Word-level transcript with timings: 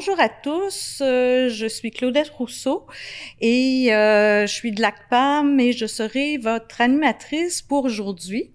bonjour 0.00 0.18
à 0.18 0.30
tous, 0.30 1.02
euh, 1.02 1.50
je 1.50 1.66
suis 1.66 1.90
Claudette 1.90 2.30
Rousseau 2.30 2.86
et 3.42 3.92
euh, 3.92 4.46
je 4.46 4.50
suis 4.50 4.72
de 4.72 4.80
l'ACPAM 4.80 5.60
et 5.60 5.74
je 5.74 5.84
serai 5.84 6.38
votre 6.38 6.80
animatrice 6.80 7.60
pour 7.60 7.84
aujourd'hui. 7.84 8.50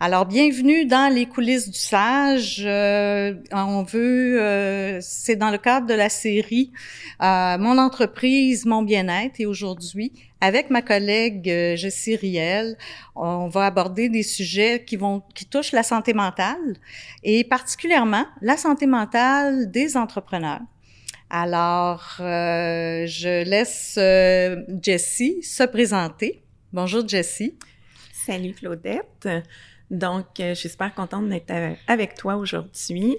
Alors, 0.00 0.24
bienvenue 0.24 0.86
dans 0.86 1.12
les 1.12 1.26
coulisses 1.26 1.68
du 1.68 1.78
sage. 1.78 2.62
Euh, 2.64 3.34
on 3.52 3.82
veut, 3.82 4.40
euh, 4.40 4.98
c'est 5.02 5.36
dans 5.36 5.50
le 5.50 5.58
cadre 5.58 5.86
de 5.86 5.92
la 5.92 6.08
série 6.08 6.72
euh, 7.22 7.58
Mon 7.58 7.76
entreprise, 7.76 8.64
mon 8.64 8.80
bien-être. 8.80 9.38
Et 9.38 9.44
aujourd'hui, 9.44 10.12
avec 10.40 10.70
ma 10.70 10.80
collègue 10.80 11.44
Jessie 11.76 12.16
Riel, 12.16 12.78
on 13.14 13.48
va 13.48 13.66
aborder 13.66 14.08
des 14.08 14.22
sujets 14.22 14.82
qui 14.82 14.96
vont, 14.96 15.22
qui 15.34 15.44
touchent 15.44 15.72
la 15.72 15.82
santé 15.82 16.14
mentale 16.14 16.76
et 17.22 17.44
particulièrement 17.44 18.24
la 18.40 18.56
santé 18.56 18.86
mentale 18.86 19.70
des 19.70 19.98
entrepreneurs. 19.98 20.60
Alors, 21.28 22.14
je 22.18 23.44
laisse 23.44 23.98
Jessie 24.82 25.42
se 25.42 25.64
présenter. 25.64 26.42
Bonjour 26.72 27.06
Jessie. 27.06 27.58
Salut 28.12 28.54
Claudette. 28.54 29.28
Donc, 29.90 30.40
euh, 30.40 30.50
je 30.50 30.60
suis 30.60 30.68
super 30.68 30.94
contente 30.94 31.28
d'être 31.28 31.50
euh, 31.50 31.72
avec 31.86 32.14
toi 32.16 32.36
aujourd'hui. 32.36 33.16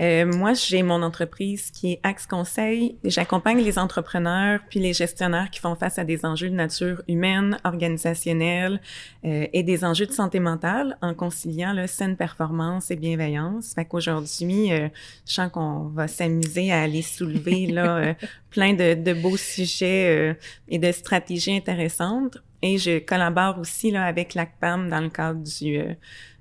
Euh, 0.00 0.24
moi, 0.24 0.52
j'ai 0.54 0.82
mon 0.82 1.02
entreprise 1.02 1.70
qui 1.70 1.92
est 1.92 2.00
Axe 2.04 2.26
Conseil. 2.26 2.96
J'accompagne 3.04 3.58
les 3.58 3.78
entrepreneurs 3.78 4.60
puis 4.70 4.78
les 4.78 4.92
gestionnaires 4.92 5.50
qui 5.50 5.58
font 5.58 5.74
face 5.74 5.98
à 5.98 6.04
des 6.04 6.24
enjeux 6.24 6.48
de 6.48 6.54
nature 6.54 7.02
humaine, 7.08 7.58
organisationnelle 7.64 8.80
et 9.24 9.64
des 9.64 9.84
enjeux 9.84 10.06
de 10.06 10.12
santé 10.12 10.38
mentale 10.38 10.96
en 11.02 11.14
conciliant 11.14 11.72
là, 11.72 11.88
saine 11.88 12.16
performance 12.16 12.92
et 12.92 12.96
bienveillance. 12.96 13.72
Fait 13.74 13.86
qu'aujourd'hui, 13.86 14.70
je 14.70 15.32
sens 15.32 15.50
qu'on 15.50 15.88
va 15.88 16.06
s'amuser 16.06 16.70
à 16.70 16.82
aller 16.82 17.02
soulever 17.02 17.66
là 17.66 18.14
plein 18.50 18.74
de, 18.74 18.94
de, 18.94 19.14
beaux 19.14 19.36
sujets 19.36 20.38
et 20.68 20.78
de 20.78 20.92
stratégies 20.92 21.56
intéressantes. 21.56 22.38
Et 22.62 22.78
je 22.78 22.98
collabore 22.98 23.58
aussi 23.58 23.90
là, 23.90 24.04
avec 24.04 24.34
l'ACPAM 24.34 24.88
dans 24.88 25.00
le 25.00 25.10
cadre 25.10 25.42
du, 25.42 25.78
euh, 25.78 25.94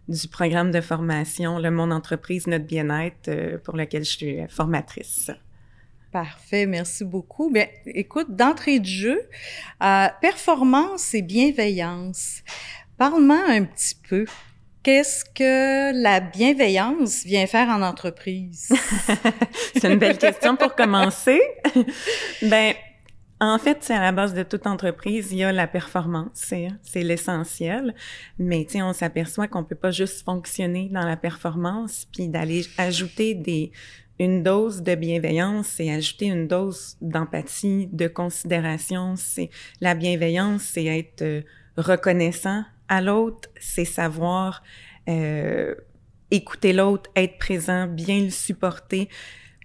du 0.07 0.27
programme 0.27 0.71
de 0.71 0.81
formation, 0.81 1.59
le 1.59 1.69
Mon 1.69 1.91
entreprise, 1.91 2.47
notre 2.47 2.65
bien-être, 2.65 3.27
euh, 3.27 3.57
pour 3.59 3.75
lequel 3.75 4.03
je 4.03 4.09
suis 4.09 4.37
formatrice. 4.49 5.31
Parfait, 6.11 6.65
merci 6.65 7.03
beaucoup. 7.03 7.51
Bien, 7.51 7.67
écoute, 7.85 8.35
d'entrée 8.35 8.79
de 8.79 8.85
jeu, 8.85 9.21
euh, 9.83 10.07
performance 10.21 11.13
et 11.13 11.21
bienveillance. 11.21 12.41
Parle-moi 12.97 13.43
un 13.47 13.65
petit 13.65 13.95
peu. 14.07 14.25
Qu'est-ce 14.83 15.25
que 15.25 16.01
la 16.01 16.21
bienveillance 16.21 17.25
vient 17.25 17.45
faire 17.45 17.67
en 17.67 17.81
entreprise? 17.81 18.69
C'est 19.75 19.91
une 19.91 19.99
belle 19.99 20.17
question 20.17 20.55
pour 20.55 20.75
commencer. 20.75 21.41
ben, 22.41 22.73
en 23.39 23.59
fait, 23.59 23.77
c'est 23.81 23.93
à 23.93 24.01
la 24.01 24.11
base 24.11 24.33
de 24.33 24.43
toute 24.43 24.65
entreprise, 24.65 25.31
il 25.31 25.39
y 25.39 25.43
a 25.43 25.51
la 25.51 25.67
performance, 25.67 26.29
c'est, 26.81 27.03
l'essentiel. 27.03 27.93
Mais 28.39 28.65
tu 28.65 28.81
on 28.81 28.93
s'aperçoit 28.93 29.47
qu'on 29.47 29.63
peut 29.63 29.75
pas 29.75 29.91
juste 29.91 30.25
fonctionner 30.25 30.89
dans 30.91 31.05
la 31.05 31.17
performance, 31.17 32.07
puis 32.11 32.27
d'aller 32.29 32.65
ajouter 32.77 33.35
des 33.35 33.71
une 34.19 34.41
dose 34.41 34.81
de 34.81 34.95
bienveillance, 34.95 35.79
et 35.79 35.91
ajouter 35.91 36.25
une 36.25 36.47
dose 36.47 36.97
d'empathie, 37.01 37.87
de 37.91 38.07
considération. 38.07 39.15
C'est 39.15 39.51
la 39.79 39.93
bienveillance, 39.93 40.63
c'est 40.63 40.85
être 40.85 41.21
euh, 41.21 41.41
reconnaissant 41.77 42.63
à 42.87 43.01
l'autre, 43.01 43.49
c'est 43.59 43.85
savoir 43.85 44.63
euh, 45.07 45.75
écouter 46.31 46.73
l'autre, 46.73 47.11
être 47.15 47.37
présent, 47.37 47.85
bien 47.85 48.23
le 48.23 48.31
supporter. 48.31 49.07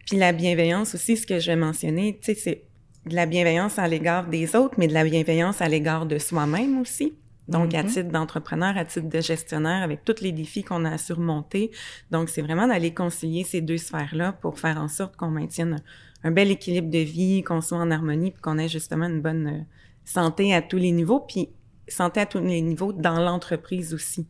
Puis 0.07 0.19
la 0.19 0.33
bienveillance 0.33 0.95
aussi, 0.95 1.17
ce 1.17 1.27
que 1.27 1.39
je 1.39 1.47
vais 1.51 1.57
mentionner, 1.57 2.19
tu 2.21 2.35
sais, 2.35 2.35
c'est 2.35 2.65
de 3.07 3.15
la 3.15 3.27
bienveillance 3.27 3.79
à 3.79 3.89
l'égard 3.89 4.27
des 4.27 4.55
autres, 4.55 4.75
mais 4.79 4.87
de 4.87 4.95
la 4.95 5.05
bienveillance 5.05 5.61
à 5.61 5.69
l'égard 5.69 6.07
de 6.07 6.19
soi-même 6.19 6.81
aussi. 6.81 7.15
Donc, 7.49 7.75
à 7.75 7.83
mhm. 7.83 7.89
titre 7.89 8.09
d'entrepreneur, 8.11 8.77
à 8.77 8.85
titre 8.85 9.09
de 9.09 9.21
gestionnaire, 9.21 9.83
avec 9.83 10.05
tous 10.05 10.21
les 10.21 10.31
défis 10.31 10.63
qu'on 10.63 10.85
a 10.85 10.93
à 10.93 10.99
surmonter. 10.99 11.73
Donc, 12.11 12.29
c'est 12.29 12.43
vraiment 12.43 12.69
d'aller 12.69 12.95
concilier 12.95 13.43
ces 13.43 13.61
deux 13.61 13.79
sphères-là 13.79 14.33
pour 14.33 14.59
faire 14.59 14.79
en 14.79 14.89
sorte 14.89 15.17
qu'on 15.17 15.29
maintienne 15.29 15.83
un, 16.23 16.31
bel 16.31 16.51
équilibre 16.51 16.89
de 16.89 16.99
vie, 16.99 17.43
qu'on 17.43 17.61
soit 17.61 17.79
en 17.79 17.91
harmonie, 17.91 18.31
puis 18.31 18.41
qu'on 18.41 18.59
ait 18.59 18.69
justement 18.69 19.07
une 19.07 19.21
bonne 19.21 19.47
euh, 19.49 19.65
santé 20.05 20.55
à 20.55 20.63
tous 20.63 20.77
les 20.77 20.93
niveaux, 20.93 21.21
puis 21.21 21.49
santé 21.89 22.21
à 22.21 22.27
tous 22.27 22.41
les 22.41 22.61
niveaux 22.61 22.93
dans 22.93 23.21
l'entreprise 23.21 23.93
aussi. 23.93 24.27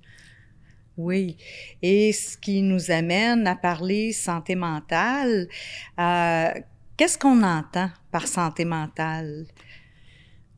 Oui, 0.97 1.37
et 1.81 2.13
ce 2.13 2.37
qui 2.37 2.63
nous 2.63 2.91
amène 2.91 3.47
à 3.47 3.57
parler 3.57 4.13
santé 4.13 4.55
mentale, 4.55 5.49
euh, 5.99 6.49
Qu'est-ce 7.03 7.19
qu'on 7.19 7.43
entend 7.43 7.91
par 8.13 8.29
santé 8.29 8.65
mentale? 8.65 9.47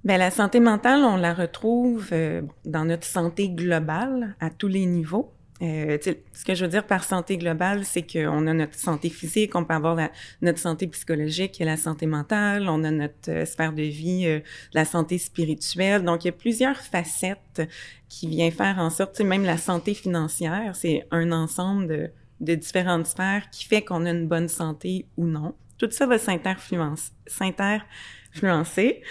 Bien, 0.04 0.18
la 0.18 0.30
santé 0.30 0.60
mentale, 0.60 1.00
on 1.02 1.16
la 1.16 1.32
retrouve 1.32 2.10
euh, 2.12 2.42
dans 2.66 2.84
notre 2.84 3.06
santé 3.06 3.48
globale 3.48 4.36
à 4.40 4.50
tous 4.50 4.68
les 4.68 4.84
niveaux. 4.84 5.32
Euh, 5.62 5.96
ce 6.34 6.44
que 6.44 6.54
je 6.54 6.66
veux 6.66 6.70
dire 6.70 6.86
par 6.86 7.02
santé 7.02 7.38
globale, 7.38 7.86
c'est 7.86 8.02
qu'on 8.02 8.46
a 8.46 8.52
notre 8.52 8.78
santé 8.78 9.08
physique, 9.08 9.54
on 9.54 9.64
peut 9.64 9.72
avoir 9.72 10.10
notre 10.42 10.58
santé 10.58 10.86
psychologique 10.88 11.62
et 11.62 11.64
la 11.64 11.78
santé 11.78 12.04
mentale, 12.04 12.68
on 12.68 12.84
a 12.84 12.90
notre 12.90 13.30
euh, 13.30 13.46
sphère 13.46 13.72
de 13.72 13.80
vie, 13.80 14.42
la 14.74 14.84
santé 14.84 15.16
spirituelle. 15.16 16.04
Donc, 16.04 16.24
il 16.24 16.26
y 16.26 16.28
a 16.28 16.32
plusieurs 16.32 16.76
facettes 16.76 17.62
qui 18.10 18.28
viennent 18.28 18.52
faire 18.52 18.80
en 18.80 18.90
sorte, 18.90 19.18
même 19.22 19.44
la 19.44 19.56
santé 19.56 19.94
financière, 19.94 20.76
c'est 20.76 21.06
un 21.10 21.32
ensemble 21.32 22.12
de 22.40 22.54
différentes 22.54 23.06
sphères 23.06 23.48
qui 23.48 23.64
fait 23.64 23.80
qu'on 23.80 24.04
a 24.04 24.10
une 24.10 24.28
bonne 24.28 24.48
santé 24.48 25.06
ou 25.16 25.24
non. 25.24 25.54
Tout 25.78 25.90
ça 25.90 26.06
va 26.06 26.18
s'interfluencer. 26.18 29.02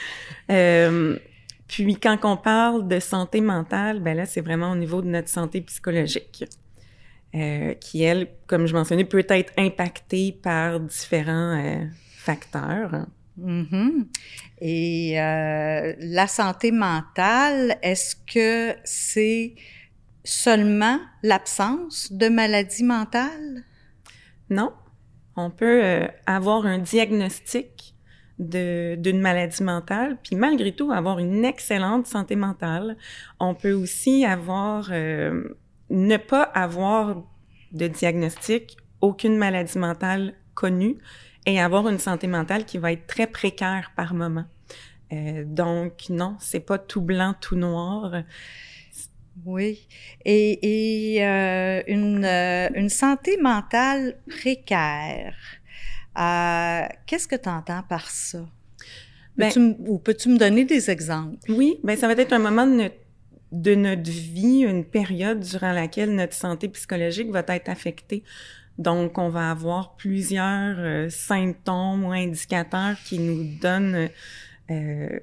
Euh, 0.49 1.17
puis 1.67 1.95
quand 1.95 2.17
on 2.23 2.37
parle 2.37 2.87
de 2.87 2.99
santé 2.99 3.41
mentale, 3.41 3.99
ben 3.99 4.15
là, 4.15 4.25
c'est 4.25 4.41
vraiment 4.41 4.71
au 4.71 4.75
niveau 4.75 5.01
de 5.01 5.07
notre 5.07 5.29
santé 5.29 5.61
psychologique. 5.61 6.45
Euh, 7.35 7.73
qui, 7.73 8.03
elle, 8.03 8.27
comme 8.45 8.67
je 8.67 8.75
mentionnais, 8.75 9.05
peut 9.05 9.25
être 9.27 9.53
impactée 9.57 10.37
par 10.43 10.79
différents 10.79 11.57
euh, 11.57 11.83
facteurs. 12.15 13.07
Mm-hmm. 13.39 14.05
Et 14.61 15.19
euh, 15.19 15.95
la 15.97 16.27
santé 16.27 16.71
mentale, 16.71 17.79
est-ce 17.81 18.15
que 18.15 18.75
c'est 18.83 19.55
seulement 20.23 20.99
l'absence 21.23 22.11
de 22.11 22.29
maladie 22.29 22.83
mentale? 22.83 23.63
Non, 24.51 24.71
on 25.35 25.49
peut 25.49 25.83
euh, 25.83 26.07
avoir 26.25 26.65
un 26.65 26.77
diagnostic 26.77 27.95
d'une 28.39 29.21
maladie 29.21 29.63
mentale, 29.63 30.17
puis 30.23 30.35
malgré 30.35 30.71
tout 30.71 30.91
avoir 30.91 31.19
une 31.19 31.45
excellente 31.45 32.07
santé 32.07 32.35
mentale. 32.35 32.97
On 33.39 33.53
peut 33.53 33.73
aussi 33.73 34.25
avoir 34.25 34.89
euh, 34.91 35.55
ne 35.89 36.17
pas 36.17 36.41
avoir 36.41 37.23
de 37.71 37.87
diagnostic, 37.87 38.77
aucune 39.01 39.37
maladie 39.37 39.77
mentale 39.77 40.33
connue, 40.55 40.97
et 41.45 41.59
avoir 41.59 41.87
une 41.87 41.99
santé 41.99 42.27
mentale 42.27 42.65
qui 42.65 42.77
va 42.77 42.91
être 42.91 43.05
très 43.05 43.27
précaire 43.27 43.91
par 43.95 44.13
moment. 44.13 44.45
Euh, 45.11 45.43
donc 45.45 46.09
non, 46.09 46.35
c'est 46.39 46.59
pas 46.59 46.77
tout 46.77 47.01
blanc, 47.01 47.35
tout 47.39 47.55
noir. 47.55 48.23
Oui. 49.45 49.87
Et, 50.25 51.15
et 51.15 51.25
euh, 51.25 51.81
une, 51.87 52.23
euh, 52.23 52.69
une, 52.75 52.89
santé 52.89 53.37
mentale 53.37 54.17
précaire. 54.27 55.35
Euh, 56.17 56.87
Qu'est-ce 57.05 57.27
que 57.27 57.35
tu 57.35 57.49
entends 57.49 57.83
par 57.83 58.09
ça? 58.09 58.45
Ben, 59.35 59.75
ou 59.79 59.97
peux-tu 59.97 60.29
me 60.29 60.37
donner 60.37 60.63
des 60.63 60.91
exemples? 60.91 61.37
Oui, 61.49 61.79
ben 61.83 61.97
ça 61.97 62.07
va 62.07 62.13
être 62.13 62.33
un 62.33 62.39
moment 62.39 62.67
de 62.67 62.73
notre, 62.73 62.95
de 63.51 63.73
notre 63.73 64.11
vie, 64.11 64.59
une 64.59 64.85
période 64.85 65.39
durant 65.39 65.71
laquelle 65.71 66.13
notre 66.13 66.33
santé 66.33 66.67
psychologique 66.69 67.31
va 67.31 67.43
être 67.47 67.69
affectée. 67.69 68.23
Donc, 68.77 69.17
on 69.17 69.29
va 69.29 69.49
avoir 69.49 69.95
plusieurs 69.95 71.11
symptômes 71.11 72.05
ou 72.05 72.11
indicateurs 72.11 72.95
qui 73.05 73.17
nous 73.17 73.57
donnent 73.59 74.09
euh, 74.71 75.19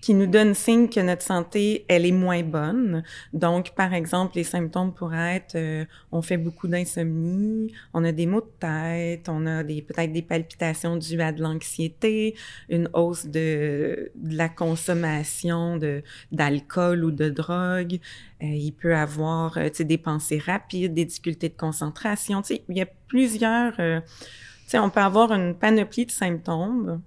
qui 0.00 0.14
nous 0.14 0.26
donne 0.26 0.54
signe 0.54 0.88
que 0.88 1.00
notre 1.00 1.22
santé, 1.22 1.84
elle 1.88 2.06
est 2.06 2.12
moins 2.12 2.42
bonne. 2.42 3.02
Donc, 3.32 3.72
par 3.74 3.92
exemple, 3.92 4.36
les 4.36 4.44
symptômes 4.44 4.94
pourraient 4.94 5.36
être, 5.36 5.56
euh, 5.56 5.84
on 6.10 6.22
fait 6.22 6.38
beaucoup 6.38 6.68
d'insomnie, 6.68 7.72
on 7.92 8.04
a 8.04 8.12
des 8.12 8.26
maux 8.26 8.40
de 8.40 8.50
tête, 8.58 9.28
on 9.28 9.46
a 9.46 9.62
des 9.62 9.82
peut-être 9.82 10.12
des 10.12 10.22
palpitations 10.22 10.96
dues 10.96 11.20
à 11.20 11.32
de 11.32 11.42
l'anxiété, 11.42 12.34
une 12.68 12.88
hausse 12.94 13.26
de, 13.26 14.10
de 14.14 14.36
la 14.36 14.48
consommation 14.48 15.76
de 15.76 16.02
d'alcool 16.32 17.04
ou 17.04 17.10
de 17.10 17.28
drogue. 17.28 17.98
Euh, 18.42 18.46
il 18.46 18.72
peut 18.72 18.94
avoir, 18.94 19.58
euh, 19.58 19.68
tu 19.68 19.76
sais, 19.76 19.84
des 19.84 19.98
pensées 19.98 20.38
rapides, 20.38 20.94
des 20.94 21.04
difficultés 21.04 21.50
de 21.50 21.56
concentration. 21.56 22.40
Tu 22.42 22.54
sais, 22.54 22.62
il 22.68 22.76
y 22.76 22.82
a 22.82 22.88
plusieurs, 23.08 23.76
tu 23.76 24.02
sais, 24.66 24.78
on 24.78 24.88
peut 24.88 25.00
avoir 25.00 25.32
une 25.32 25.54
panoplie 25.54 26.06
de 26.06 26.10
symptômes. 26.10 27.02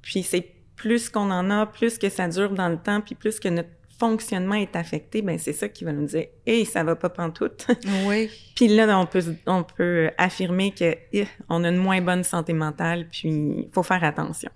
Puis 0.00 0.22
c'est 0.22 0.61
plus 0.82 1.08
qu'on 1.08 1.30
en 1.30 1.48
a, 1.48 1.64
plus 1.64 1.96
que 1.96 2.08
ça 2.08 2.26
dure 2.26 2.50
dans 2.50 2.68
le 2.68 2.76
temps, 2.76 3.00
puis 3.00 3.14
plus 3.14 3.38
que 3.38 3.48
notre 3.48 3.68
fonctionnement 4.00 4.56
est 4.56 4.74
affecté, 4.74 5.22
ben 5.22 5.38
c'est 5.38 5.52
ça 5.52 5.68
qui 5.68 5.84
va 5.84 5.92
nous 5.92 6.06
dire 6.06 6.26
«Hey, 6.46 6.66
ça 6.66 6.82
va 6.82 6.96
pas 6.96 7.08
pantoute!» 7.08 7.68
Oui. 8.06 8.28
puis 8.56 8.66
là, 8.66 8.98
on 8.98 9.06
peut, 9.06 9.22
on 9.46 9.62
peut 9.62 10.10
affirmer 10.18 10.72
que 10.72 10.96
eh, 11.12 11.28
on 11.48 11.62
a 11.62 11.68
une 11.68 11.76
moins 11.76 12.00
bonne 12.00 12.24
santé 12.24 12.52
mentale, 12.52 13.06
puis 13.12 13.28
il 13.28 13.68
faut 13.72 13.84
faire 13.84 14.02
attention. 14.02 14.50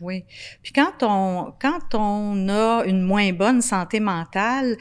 Oui. 0.00 0.24
Puis 0.62 0.72
quand 0.72 1.02
on, 1.02 1.52
quand 1.60 1.92
on 1.94 2.48
a 2.48 2.84
une 2.86 3.02
moins 3.02 3.32
bonne 3.32 3.60
santé 3.60 3.98
mentale, 3.98 4.76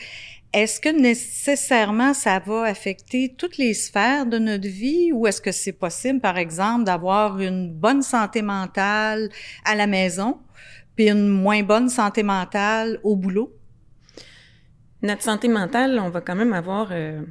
est-ce 0.53 0.79
que 0.79 0.89
nécessairement 0.89 2.13
ça 2.13 2.37
va 2.37 2.65
affecter 2.65 3.33
toutes 3.35 3.57
les 3.57 3.73
sphères 3.73 4.27
de 4.27 4.37
notre 4.37 4.67
vie 4.67 5.11
ou 5.11 5.25
est-ce 5.25 5.41
que 5.41 5.51
c'est 5.51 5.73
possible, 5.73 6.19
par 6.19 6.37
exemple, 6.37 6.83
d'avoir 6.83 7.39
une 7.39 7.73
bonne 7.73 8.03
santé 8.03 8.43
mentale 8.43 9.29
à 9.65 9.73
la 9.73 9.87
maison? 9.87 10.37
Puis 10.95 11.09
une 11.09 11.27
moins 11.27 11.63
bonne 11.63 11.89
santé 11.89 12.23
mentale 12.23 12.99
au 13.03 13.15
boulot? 13.15 13.53
Notre 15.01 15.21
santé 15.21 15.47
mentale, 15.47 15.99
on 15.99 16.09
va 16.09 16.21
quand 16.21 16.35
même 16.35 16.53
avoir 16.53 16.89
euh, 16.91 17.21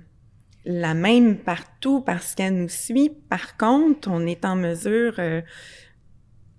la 0.64 0.94
même 0.94 1.38
partout 1.38 2.00
parce 2.00 2.34
qu'elle 2.34 2.54
nous 2.54 2.68
suit. 2.68 3.10
Par 3.28 3.56
contre, 3.56 4.10
on 4.10 4.26
est 4.26 4.44
en 4.44 4.56
mesure, 4.56 5.14
euh, 5.18 5.40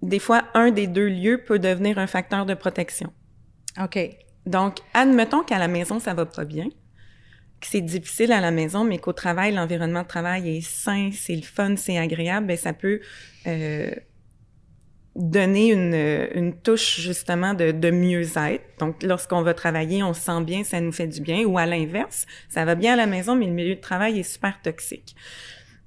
des 0.02 0.20
fois, 0.20 0.46
un 0.54 0.72
des 0.72 0.88
deux 0.88 1.08
lieux 1.08 1.44
peut 1.46 1.60
devenir 1.60 1.98
un 1.98 2.08
facteur 2.08 2.46
de 2.46 2.54
protection. 2.54 3.14
OK. 3.82 3.98
Donc, 4.46 4.80
admettons 4.94 5.44
qu'à 5.44 5.60
la 5.60 5.68
maison, 5.68 6.00
ça 6.00 6.14
va 6.14 6.26
pas 6.26 6.46
bien, 6.46 6.68
que 7.62 7.68
c'est 7.68 7.82
difficile 7.82 8.32
à 8.32 8.42
la 8.42 8.52
maison, 8.52 8.84
mais 8.84 8.98
qu'au 8.98 9.14
travail, 9.14 9.54
l'environnement 9.54 10.02
de 10.02 10.08
travail 10.08 10.58
est 10.58 10.62
sain, 10.62 11.12
c'est 11.14 11.36
le 11.36 11.44
fun, 11.44 11.76
c'est 11.78 11.98
agréable, 11.98 12.48
ben 12.48 12.58
ça 12.58 12.74
peut 12.74 13.00
euh, 13.48 13.92
donner 15.16 15.72
une, 15.72 15.94
une 16.34 16.54
touche 16.54 17.00
justement 17.00 17.54
de, 17.54 17.72
de 17.72 17.92
mieux-être. 17.92 18.64
Donc, 18.80 19.04
lorsqu'on 19.04 19.44
va 19.44 19.54
travailler, 19.54 20.02
on 20.02 20.14
se 20.14 20.22
sent 20.22 20.42
bien, 20.44 20.64
ça 20.64 20.82
nous 20.82 20.92
fait 20.92 21.08
du 21.08 21.22
bien. 21.22 21.46
Ou 21.46 21.58
à 21.58 21.66
l'inverse, 21.66 22.26
ça 22.50 22.66
va 22.66 22.76
bien 22.76 22.94
à 22.94 22.96
la 22.96 23.06
maison, 23.06 23.36
mais 23.36 23.46
le 23.46 23.54
milieu 23.54 23.76
de 23.76 23.82
travail 23.82 24.20
est 24.20 24.24
super 24.24 24.60
toxique. 24.62 25.16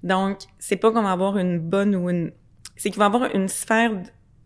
Donc, 0.03 0.39
c'est 0.59 0.77
pas 0.77 0.93
qu'on 0.93 1.03
va 1.03 1.13
avoir 1.13 1.39
une 1.39 1.59
bonne 1.59 1.97
ou 1.97 2.09
une... 2.09 2.33
C'est 2.77 2.91
qu'il 2.91 2.99
va 2.99 3.07
y 3.07 3.09
avoir 3.09 3.35
une 3.35 3.49
sphère, 3.49 3.91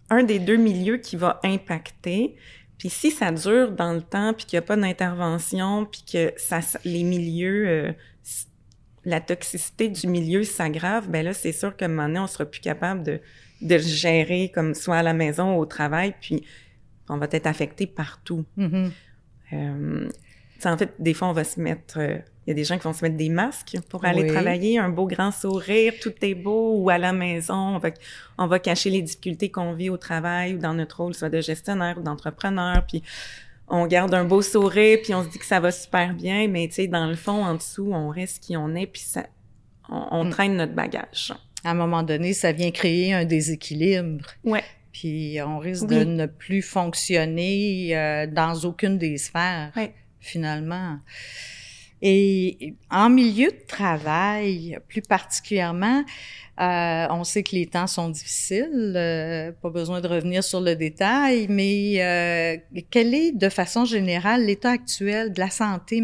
un 0.08 0.22
des 0.22 0.38
deux 0.38 0.56
milieux 0.56 0.96
qui 0.96 1.16
va 1.16 1.40
impacter, 1.44 2.36
puis 2.78 2.88
si 2.88 3.10
ça 3.10 3.30
dure 3.30 3.72
dans 3.72 3.92
le 3.92 4.00
temps, 4.00 4.32
puis 4.32 4.46
qu'il 4.46 4.56
n'y 4.56 4.64
a 4.64 4.66
pas 4.66 4.76
d'intervention, 4.76 5.84
puis 5.84 6.02
que 6.10 6.32
ça, 6.38 6.60
les 6.86 7.02
milieux, 7.02 7.68
euh, 7.68 7.92
la 9.04 9.20
toxicité 9.20 9.88
du 9.88 10.06
milieu 10.06 10.44
s'aggrave, 10.44 11.10
ben 11.10 11.22
là, 11.22 11.34
c'est 11.34 11.52
sûr 11.52 11.76
qu'à 11.76 11.84
un 11.84 11.88
moment 11.88 12.06
donné, 12.06 12.20
on 12.20 12.26
sera 12.26 12.46
plus 12.46 12.60
capable 12.60 13.02
de, 13.02 13.20
de 13.60 13.74
le 13.74 13.80
gérer 13.80 14.50
comme 14.54 14.74
soit 14.74 14.96
à 14.96 15.02
la 15.02 15.12
maison 15.12 15.56
ou 15.56 15.60
au 15.60 15.66
travail, 15.66 16.14
puis 16.20 16.44
on 17.08 17.16
va 17.16 17.26
être 17.30 17.46
affecté 17.46 17.86
partout. 17.86 18.44
Euh, 19.52 20.08
en 20.64 20.76
fait, 20.76 20.94
des 20.98 21.14
fois, 21.14 21.28
on 21.28 21.32
va 21.32 21.44
se 21.44 21.60
mettre... 21.60 21.98
Euh, 21.98 22.18
il 22.46 22.50
y 22.50 22.52
a 22.52 22.54
des 22.54 22.64
gens 22.64 22.78
qui 22.78 22.84
vont 22.84 22.92
se 22.92 23.04
mettre 23.04 23.16
des 23.16 23.28
masques 23.28 23.76
pour 23.88 24.04
aller 24.04 24.26
travailler, 24.26 24.78
un 24.78 24.88
beau 24.88 25.06
grand 25.06 25.30
sourire, 25.30 25.92
tout 26.02 26.12
est 26.22 26.34
beau, 26.34 26.74
ou 26.78 26.90
à 26.90 26.98
la 26.98 27.12
maison, 27.12 27.76
on 27.76 27.78
va, 27.78 27.90
on 28.38 28.46
va 28.46 28.58
cacher 28.58 28.90
les 28.90 29.02
difficultés 29.02 29.50
qu'on 29.50 29.74
vit 29.74 29.90
au 29.90 29.98
travail 29.98 30.54
ou 30.54 30.58
dans 30.58 30.74
notre 30.74 31.02
rôle, 31.02 31.14
soit 31.14 31.28
de 31.28 31.40
gestionnaire 31.40 31.98
ou 31.98 32.02
d'entrepreneur, 32.02 32.84
puis 32.88 33.02
on 33.68 33.86
garde 33.86 34.12
un 34.14 34.24
beau 34.24 34.42
sourire, 34.42 34.98
puis 35.02 35.14
on 35.14 35.22
se 35.22 35.28
dit 35.28 35.38
que 35.38 35.44
ça 35.44 35.60
va 35.60 35.70
super 35.70 36.12
bien, 36.14 36.48
mais 36.48 36.66
tu 36.66 36.74
sais, 36.74 36.86
dans 36.88 37.06
le 37.06 37.14
fond, 37.14 37.44
en 37.44 37.54
dessous, 37.54 37.92
on 37.92 38.08
reste 38.08 38.42
qui 38.42 38.56
on 38.56 38.74
est, 38.74 38.86
puis 38.86 39.02
ça, 39.02 39.26
on, 39.88 40.24
mm. 40.24 40.30
traîne 40.30 40.56
notre 40.56 40.74
bagage. 40.74 41.32
À 41.64 41.70
un 41.72 41.74
moment 41.74 42.02
donné, 42.02 42.32
ça 42.32 42.52
vient 42.52 42.70
créer 42.70 43.12
un 43.12 43.24
déséquilibre. 43.24 44.26
Ouais. 44.44 44.64
Puis 44.92 45.38
on 45.44 45.58
risque 45.58 45.86
de 45.86 46.04
ne 46.04 46.26
plus 46.26 46.62
fonctionner 46.62 47.96
euh, 47.96 48.26
dans 48.26 48.54
aucune 48.64 48.98
des 48.98 49.18
sphères, 49.18 49.72
finalement. 50.18 50.98
Et 52.02 52.74
en 52.90 53.10
milieu 53.10 53.50
de 53.50 53.66
travail, 53.66 54.78
plus 54.88 55.02
particulièrement, 55.02 56.02
euh, 56.60 57.06
on 57.08 57.24
sait 57.24 57.42
que 57.42 57.56
les 57.56 57.66
temps 57.66 57.86
sont 57.86 58.10
difficiles, 58.10 58.92
euh, 58.94 59.50
pas 59.62 59.70
besoin 59.70 60.02
de 60.02 60.08
revenir 60.08 60.44
sur 60.44 60.60
le 60.60 60.76
détail, 60.76 61.46
mais 61.48 62.02
euh, 62.02 62.82
quel 62.90 63.14
est 63.14 63.32
de 63.32 63.48
façon 63.48 63.86
générale 63.86 64.44
l'état 64.44 64.72
actuel 64.72 65.32
de 65.32 65.40
la 65.40 65.48
santé 65.48 66.02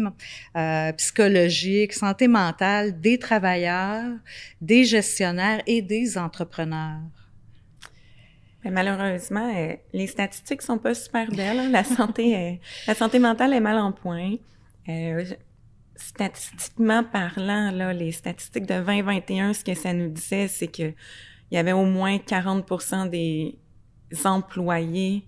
psychologique, 0.97 1.93
santé 1.93 2.27
mentale 2.27 2.99
des 2.99 3.19
travailleurs, 3.19 4.13
des 4.59 4.83
gestionnaires 4.83 5.61
et 5.67 5.83
des 5.83 6.17
entrepreneurs? 6.17 7.01
Malheureusement, 8.63 9.53
les 9.93 10.07
statistiques 10.07 10.63
sont 10.63 10.79
pas 10.79 10.95
super 10.95 11.29
belles. 11.29 11.59
Hein. 11.59 11.69
La 11.69 11.83
santé, 11.83 12.59
la 12.87 12.95
santé 12.95 13.19
mentale 13.19 13.53
est 13.53 13.61
mal 13.61 13.77
en 13.77 13.91
point. 13.91 14.33
Statistiquement 15.97 17.03
parlant, 17.03 17.71
là, 17.71 17.93
les 17.93 18.11
statistiques 18.11 18.65
de 18.65 18.79
2021, 18.79 19.53
ce 19.53 19.63
que 19.63 19.73
ça 19.73 19.93
nous 19.93 20.09
disait, 20.09 20.47
c'est 20.47 20.67
que 20.67 20.93
il 21.51 21.55
y 21.55 21.57
avait 21.57 21.71
au 21.71 21.85
moins 21.85 22.17
40% 22.17 23.09
des 23.09 23.57
employés 24.25 25.23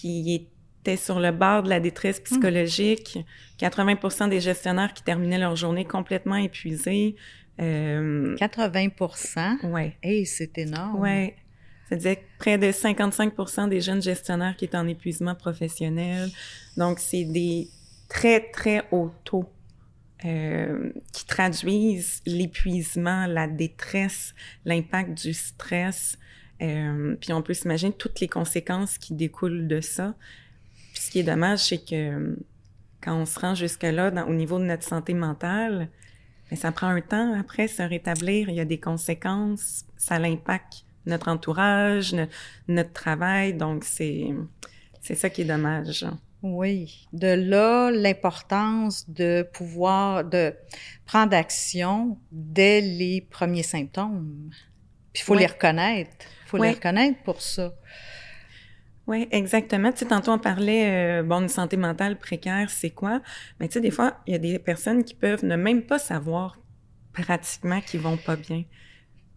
qui 0.00 0.34
étaient 0.34 0.96
sur 0.96 1.20
le 1.20 1.30
bord 1.30 1.62
de 1.62 1.68
la 1.68 1.80
détresse 1.80 2.20
psychologique, 2.20 3.18
80% 3.58 4.30
des 4.30 4.40
gestionnaires 4.40 4.94
qui 4.94 5.02
terminaient 5.02 5.38
leur 5.38 5.56
journée 5.56 5.84
complètement 5.84 6.36
épuisés. 6.36 7.16
Euh, 7.60 8.34
80% 8.36 9.66
Ouais. 9.68 9.96
Hey, 10.02 10.24
c'est 10.24 10.56
énorme. 10.56 11.00
Ça 11.90 11.96
disait 11.96 12.22
près 12.38 12.56
de 12.56 12.70
55 12.70 13.68
des 13.68 13.80
jeunes 13.80 14.00
gestionnaires 14.00 14.56
qui 14.56 14.64
étaient 14.64 14.76
en 14.76 14.86
épuisement 14.86 15.34
professionnel. 15.34 16.30
Donc, 16.76 17.00
c'est 17.00 17.24
des 17.24 17.68
très, 18.08 18.40
très 18.52 18.84
hauts 18.92 19.12
taux 19.24 19.44
euh, 20.24 20.92
qui 21.12 21.24
traduisent 21.26 22.22
l'épuisement, 22.26 23.26
la 23.26 23.46
détresse, 23.46 24.34
l'impact 24.64 25.22
du 25.22 25.32
stress. 25.32 26.18
Euh, 26.60 27.16
puis 27.20 27.32
on 27.32 27.40
peut 27.40 27.54
s'imaginer 27.54 27.92
toutes 27.92 28.20
les 28.20 28.28
conséquences 28.28 28.98
qui 28.98 29.14
découlent 29.14 29.66
de 29.66 29.80
ça. 29.80 30.14
Puis 30.92 31.02
ce 31.02 31.10
qui 31.10 31.20
est 31.20 31.24
dommage, 31.24 31.60
c'est 31.60 31.84
que 31.84 32.36
quand 33.00 33.16
on 33.16 33.24
se 33.24 33.38
rend 33.40 33.54
jusque-là 33.54 34.26
au 34.26 34.34
niveau 34.34 34.58
de 34.58 34.64
notre 34.64 34.82
santé 34.84 35.14
mentale, 35.14 35.88
ben, 36.50 36.56
ça 36.56 36.70
prend 36.70 36.88
un 36.88 37.00
temps 37.00 37.38
après 37.38 37.66
se 37.66 37.82
rétablir. 37.82 38.50
Il 38.50 38.56
y 38.56 38.60
a 38.60 38.64
des 38.64 38.80
conséquences, 38.80 39.86
ça 39.96 40.18
l'impact 40.18 40.84
notre 41.06 41.28
entourage, 41.28 42.14
notre 42.68 42.92
travail. 42.92 43.54
Donc 43.54 43.84
c'est 43.84 44.34
c'est 45.00 45.14
ça 45.14 45.30
qui 45.30 45.42
est 45.42 45.46
dommage. 45.46 46.06
Oui, 46.42 47.06
de 47.12 47.28
là 47.28 47.90
l'importance 47.90 49.08
de 49.10 49.46
pouvoir 49.52 50.24
de 50.24 50.54
prendre 51.04 51.36
action 51.36 52.18
dès 52.32 52.80
les 52.80 53.20
premiers 53.20 53.62
symptômes. 53.62 54.50
Puis 55.12 55.22
il 55.22 55.24
faut 55.24 55.34
les 55.34 55.46
reconnaître, 55.46 56.26
il 56.46 56.48
faut 56.48 56.56
les 56.56 56.72
reconnaître 56.72 57.22
pour 57.24 57.42
ça. 57.42 57.74
Oui, 59.06 59.26
exactement. 59.32 59.90
Tu 59.90 59.98
sais, 59.98 60.06
tantôt 60.06 60.30
on 60.30 60.38
parlait, 60.38 61.18
euh, 61.18 61.22
bon, 61.24 61.42
une 61.42 61.48
santé 61.48 61.76
mentale 61.76 62.16
précaire, 62.16 62.70
c'est 62.70 62.90
quoi? 62.90 63.20
Mais 63.58 63.66
tu 63.66 63.74
sais, 63.74 63.80
des 63.80 63.90
fois, 63.90 64.18
il 64.26 64.32
y 64.32 64.36
a 64.36 64.38
des 64.38 64.58
personnes 64.60 65.02
qui 65.02 65.14
peuvent 65.14 65.44
ne 65.44 65.56
même 65.56 65.82
pas 65.82 65.98
savoir 65.98 66.58
pratiquement 67.12 67.80
qu'ils 67.80 68.00
vont 68.00 68.16
pas 68.16 68.36
bien 68.36 68.64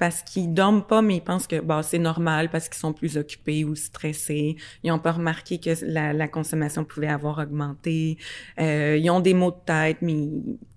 parce 0.04 0.22
qu'ils 0.22 0.54
dorment 0.54 0.84
pas, 0.84 1.02
mais 1.02 1.16
ils 1.16 1.24
pensent 1.24 1.48
que 1.48 1.62
bah, 1.62 1.82
c'est 1.82 1.98
normal 1.98 2.50
parce 2.50 2.68
qu'ils 2.68 2.78
sont 2.78 2.92
plus 2.92 3.16
occupés 3.16 3.64
ou 3.64 3.74
stressés. 3.74 4.58
Ils 4.84 4.92
ont 4.92 5.00
pas 5.00 5.14
remarqué 5.14 5.62
que 5.62 5.70
la, 5.86 6.28
consommation 6.28 6.84
pouvait 6.84 7.08
avoir 7.08 7.38
augmenté. 7.38 8.18
Euh, 8.60 8.98
ils 8.98 9.10
ont 9.10 9.22
des 9.22 9.34
maux 9.34 9.52
de 9.52 9.62
tête, 9.66 10.00
mais 10.02 10.28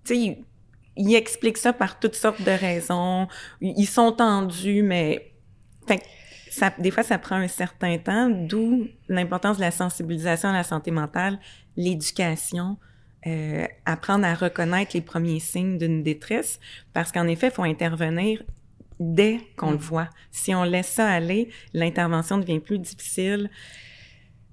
tu 0.04 0.14
sais, 0.14 0.38
ils, 0.96 1.16
expliquent 1.16 1.58
ça 1.58 1.72
par 1.72 1.98
toutes 1.98 2.14
sortes 2.14 2.40
de 2.40 2.52
raisons. 2.52 3.26
Ils 3.60 3.88
sont 3.88 4.12
tendus, 4.12 4.84
mais 4.84 5.32
des 6.78 6.90
fois, 6.92 7.02
ça 7.02 7.18
prend 7.18 7.34
un 7.34 7.48
certain 7.48 7.98
temps, 7.98 8.30
d'où 8.30 8.86
l'importance 9.08 9.56
de 9.56 9.62
la 9.62 9.72
sensibilisation 9.72 10.50
à 10.50 10.52
la 10.52 10.62
santé 10.62 10.92
mentale, 10.92 11.40
l'éducation, 11.76 12.76
euh, 13.26 13.66
apprendre 13.86 14.24
à 14.24 14.34
reconnaître 14.34 14.92
les 14.94 15.00
premiers 15.00 15.40
signes 15.40 15.78
d'une 15.78 16.04
détresse, 16.04 16.60
parce 16.92 17.10
qu'en 17.10 17.26
effet, 17.26 17.48
il 17.48 17.52
faut 17.52 17.64
intervenir 17.64 18.40
dès 19.00 19.40
qu'on 19.56 19.70
le 19.70 19.76
mm. 19.76 19.80
voit. 19.80 20.08
Si 20.30 20.54
on 20.54 20.64
laisse 20.64 20.88
ça 20.88 21.08
aller, 21.08 21.50
l'intervention 21.74 22.38
devient 22.38 22.60
plus 22.60 22.78
difficile. 22.78 23.50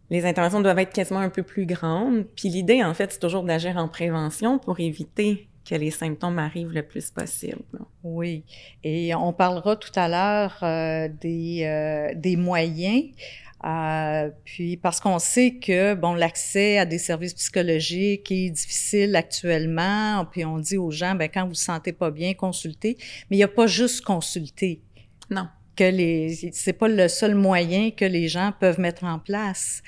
Les 0.09 0.25
interventions 0.25 0.61
doivent 0.61 0.79
être 0.79 0.93
quasiment 0.93 1.19
un 1.19 1.29
peu 1.29 1.43
plus 1.43 1.65
grandes. 1.65 2.25
Puis 2.35 2.49
l'idée, 2.49 2.83
en 2.83 2.93
fait, 2.93 3.13
c'est 3.13 3.19
toujours 3.19 3.43
d'agir 3.43 3.77
en 3.77 3.87
prévention 3.87 4.59
pour 4.59 4.79
éviter 4.79 5.47
que 5.67 5.75
les 5.75 5.91
symptômes 5.91 6.39
arrivent 6.39 6.73
le 6.73 6.83
plus 6.83 7.09
possible. 7.09 7.63
Oui, 8.03 8.43
et 8.83 9.15
on 9.15 9.31
parlera 9.31 9.75
tout 9.75 9.91
à 9.95 10.09
l'heure 10.09 10.57
euh, 10.61 11.07
des, 11.21 11.63
euh, 11.63 12.13
des 12.15 12.35
moyens 12.35 13.05
euh, 13.65 14.29
puis 14.43 14.75
parce 14.75 14.99
qu'on 14.99 15.19
sait 15.19 15.55
que 15.55 15.93
bon 15.93 16.13
l'accès 16.13 16.77
à 16.77 16.85
des 16.85 16.97
services 16.97 17.33
psychologiques 17.33 18.29
est 18.31 18.49
difficile 18.49 19.15
actuellement, 19.15 20.25
puis 20.29 20.43
on 20.43 20.59
dit 20.59 20.77
aux 20.77 20.91
gens 20.91 21.15
ben 21.15 21.29
quand 21.33 21.43
vous 21.43 21.49
vous 21.49 21.55
sentez 21.55 21.93
pas 21.93 22.11
bien, 22.11 22.33
consultez. 22.33 22.97
Mais 23.29 23.37
il 23.37 23.39
n'y 23.39 23.43
a 23.43 23.47
pas 23.47 23.67
juste 23.67 24.03
consulter. 24.03 24.81
Non. 25.29 25.47
que 25.77 25.85
les 25.85 26.51
c'est 26.51 26.73
pas 26.73 26.89
le 26.89 27.07
seul 27.07 27.35
moyen 27.35 27.91
que 27.91 28.05
les 28.05 28.27
gens 28.27 28.51
peuvent 28.59 28.79
mettre 28.79 29.05
en 29.05 29.17
place. 29.17 29.81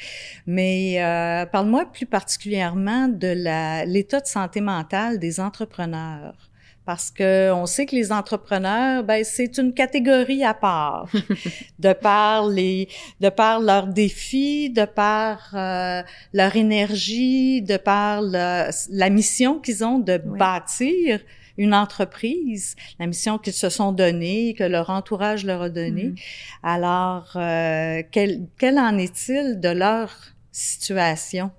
Mais 0.48 1.04
euh, 1.04 1.46
parle-moi 1.46 1.92
plus 1.92 2.06
particulièrement 2.06 3.10
de 3.10 3.28
la 3.28 3.86
l'état 3.86 4.22
de 4.22 4.28
santé 4.28 4.62
mentale 4.62 5.20
des 5.20 5.40
entrepreneurs 5.40 6.50
parce 6.86 7.10
que 7.10 7.52
on 7.52 7.66
sait 7.66 7.86
que 7.86 7.96
les 7.96 8.12
entrepreneurs, 8.12 9.04
ben 9.04 9.24
c'est 9.24 9.58
une 9.58 9.74
catégorie 9.74 10.44
à 10.44 10.54
part, 10.54 11.10
de 11.80 11.94
par 11.94 12.48
les, 12.48 12.88
de 13.20 13.30
par 13.30 13.60
leurs 13.60 13.88
défis, 13.88 14.70
de 14.70 14.86
par 14.86 15.50
euh, 15.56 16.04
leur 16.34 16.56
énergie, 16.56 17.62
de 17.62 17.78
par 17.78 18.22
la 18.22 19.10
mission 19.10 19.60
qu'ils 19.60 19.84
ont 19.84 20.00
de 20.00 20.18
bâtir 20.18 21.20
une 21.58 21.74
entreprise, 21.74 22.76
la 23.00 23.08
mission 23.08 23.38
qu'ils 23.38 23.54
se 23.54 23.70
sont 23.70 23.92
donnée, 23.92 24.54
que 24.58 24.64
leur 24.64 24.90
entourage 24.90 25.46
leur 25.46 25.62
a 25.62 25.70
donnée. 25.70 26.10
Mm-hmm. 26.10 26.64
Alors, 26.64 27.32
euh, 27.36 28.04
quel, 28.12 28.48
quel 28.58 28.78
en 28.78 28.98
est-il 28.98 29.60
de 29.60 29.70
leur 29.70 30.12
situation? 30.52 31.52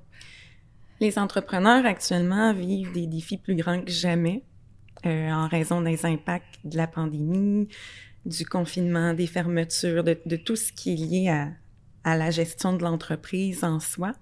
Les 1.00 1.18
entrepreneurs 1.18 1.84
actuellement 1.84 2.52
vivent 2.52 2.92
des 2.92 3.06
défis 3.06 3.38
plus 3.38 3.54
grands 3.54 3.80
que 3.80 3.90
jamais 3.90 4.42
euh, 5.06 5.30
en 5.30 5.48
raison 5.48 5.80
des 5.80 6.04
impacts 6.04 6.58
de 6.64 6.76
la 6.76 6.86
pandémie, 6.86 7.68
du 8.24 8.44
confinement, 8.44 9.14
des 9.14 9.26
fermetures, 9.26 10.04
de, 10.04 10.18
de 10.26 10.36
tout 10.36 10.56
ce 10.56 10.72
qui 10.72 10.92
est 10.92 10.96
lié 10.96 11.28
à, 11.28 11.48
à 12.04 12.16
la 12.16 12.30
gestion 12.30 12.72
de 12.72 12.82
l'entreprise 12.82 13.64
en 13.64 13.80
soi, 13.80 14.12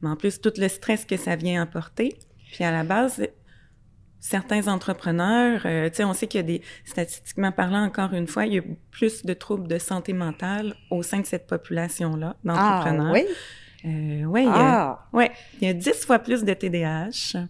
mais 0.00 0.08
en 0.08 0.16
plus 0.16 0.40
tout 0.40 0.52
le 0.56 0.68
stress 0.68 1.04
que 1.04 1.16
ça 1.16 1.36
vient 1.36 1.62
apporter. 1.62 2.16
Puis 2.52 2.64
à 2.64 2.70
la 2.70 2.84
base, 2.84 3.22
certains 4.20 4.68
entrepreneurs, 4.68 5.62
euh, 5.64 5.90
tu 5.90 5.96
sais, 5.96 6.04
on 6.04 6.14
sait 6.14 6.28
qu'il 6.28 6.38
y 6.38 6.44
a 6.44 6.46
des, 6.46 6.62
statistiquement 6.84 7.50
parlant, 7.50 7.82
encore 7.82 8.14
une 8.14 8.28
fois, 8.28 8.46
il 8.46 8.54
y 8.54 8.58
a 8.58 8.62
plus 8.90 9.24
de 9.24 9.34
troubles 9.34 9.66
de 9.66 9.78
santé 9.78 10.12
mentale 10.12 10.76
au 10.90 11.02
sein 11.02 11.20
de 11.20 11.26
cette 11.26 11.48
population-là 11.48 12.36
d'entrepreneurs. 12.44 13.08
Ah, 13.08 13.12
oui? 13.12 13.26
Euh, 13.84 14.24
ouais, 14.24 14.44
ah. 14.46 14.52
il 14.54 14.58
y 14.58 14.64
a, 14.64 15.06
ouais, 15.12 15.32
il 15.60 15.66
y 15.66 15.70
a 15.70 15.74
10 15.74 16.04
fois 16.06 16.20
plus 16.20 16.44
de 16.44 16.54
TDAH. 16.54 17.48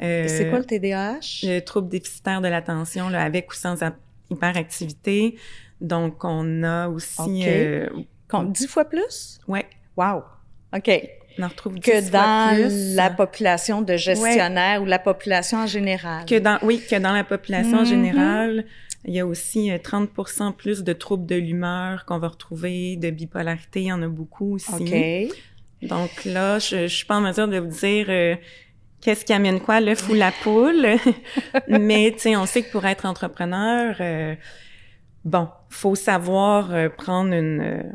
Euh, 0.00 0.24
c'est 0.28 0.48
quoi 0.48 0.58
le 0.58 0.64
TDAH? 0.64 1.40
Le 1.42 1.60
trouble 1.60 1.88
déficitaire 1.88 2.40
de 2.40 2.48
l'attention, 2.48 3.08
là, 3.08 3.22
avec 3.22 3.50
ou 3.50 3.54
sans 3.54 3.76
hyperactivité. 4.30 5.36
Donc, 5.80 6.24
on 6.24 6.62
a 6.62 6.88
aussi... 6.88 7.42
Euh, 7.46 7.88
10 8.32 8.66
fois 8.66 8.86
plus? 8.86 9.40
Ouais. 9.46 9.66
Wow. 9.96 10.22
OK 10.74 10.90
on 11.38 11.42
en 11.44 11.48
retrouve 11.48 11.78
que 11.78 12.10
dans 12.10 12.94
la 12.94 13.10
population 13.10 13.82
de 13.82 13.96
gestionnaires 13.96 14.82
ou 14.82 14.84
la 14.84 14.98
population 14.98 15.58
en 15.58 15.66
général. 15.66 16.26
Que 16.26 16.38
dans, 16.38 16.58
oui, 16.62 16.82
que 16.88 16.96
dans 16.96 17.12
la 17.12 17.24
population 17.24 17.78
en 17.78 17.82
mm-hmm. 17.82 17.86
générale, 17.86 18.64
il 19.04 19.14
y 19.14 19.20
a 19.20 19.26
aussi 19.26 19.70
30 19.82 20.10
euh, 20.18 20.50
plus 20.50 20.84
de 20.84 20.92
troubles 20.92 21.26
de 21.26 21.36
l'humeur 21.36 22.04
qu'on 22.04 22.18
va 22.18 22.28
retrouver, 22.28 22.96
de 22.96 23.10
bipolarité, 23.10 23.82
il 23.82 23.86
y 23.86 23.92
en 23.92 24.02
a 24.02 24.08
beaucoup 24.08 24.54
aussi. 24.54 24.72
OK. 24.72 25.88
Donc 25.88 26.24
là, 26.24 26.58
je, 26.58 26.86
je 26.86 26.94
suis 26.94 27.06
pas 27.06 27.16
en 27.16 27.22
mesure 27.22 27.48
de 27.48 27.58
vous 27.58 27.66
dire 27.66 28.06
euh, 28.08 28.36
qu'est-ce 29.02 29.24
qui 29.24 29.32
amène 29.32 29.60
quoi, 29.60 29.80
l'œuf 29.80 30.08
ou 30.08 30.14
la 30.14 30.32
poule. 30.32 30.96
Mais, 31.68 32.12
tu 32.12 32.20
sais, 32.20 32.36
on 32.36 32.46
sait 32.46 32.62
que 32.62 32.72
pour 32.72 32.86
être 32.86 33.04
entrepreneur, 33.04 33.96
euh, 34.00 34.34
bon, 35.24 35.48
faut 35.68 35.94
savoir 35.94 36.70
prendre 36.96 37.34
une, 37.34 37.94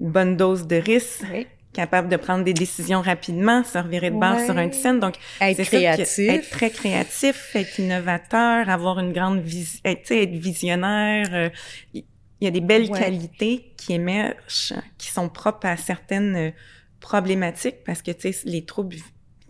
une, 0.00 0.10
bonne 0.10 0.36
dose 0.36 0.66
de 0.66 0.76
risque. 0.76 1.24
Oui 1.32 1.46
capable 1.72 2.08
de 2.08 2.16
prendre 2.16 2.44
des 2.44 2.54
décisions 2.54 3.00
rapidement, 3.00 3.62
se 3.62 3.78
revirer 3.78 4.10
de 4.10 4.18
base 4.18 4.44
sur 4.44 4.56
un 4.56 4.70
scène. 4.72 5.00
Donc, 5.00 5.14
être 5.40 5.62
créatif. 5.62 6.28
être 6.28 6.50
très 6.50 6.70
créatif, 6.70 7.54
être 7.54 7.78
innovateur, 7.78 8.68
avoir 8.68 8.98
une 8.98 9.12
grande 9.12 9.40
vision, 9.40 9.80
être, 9.84 10.10
être 10.10 10.32
visionnaire. 10.32 11.28
Euh, 11.32 11.48
il 11.94 12.04
y 12.40 12.46
a 12.46 12.50
des 12.50 12.60
belles 12.60 12.90
qualités 12.90 13.72
qui 13.76 13.92
émergent, 13.92 14.74
qui 14.98 15.08
sont 15.08 15.28
propres 15.28 15.66
à 15.66 15.76
certaines 15.76 16.36
euh, 16.36 16.50
problématiques 16.98 17.84
parce 17.84 18.02
que, 18.02 18.10
tu 18.10 18.32
sais, 18.32 18.48
les 18.48 18.64
troubles, 18.64 18.96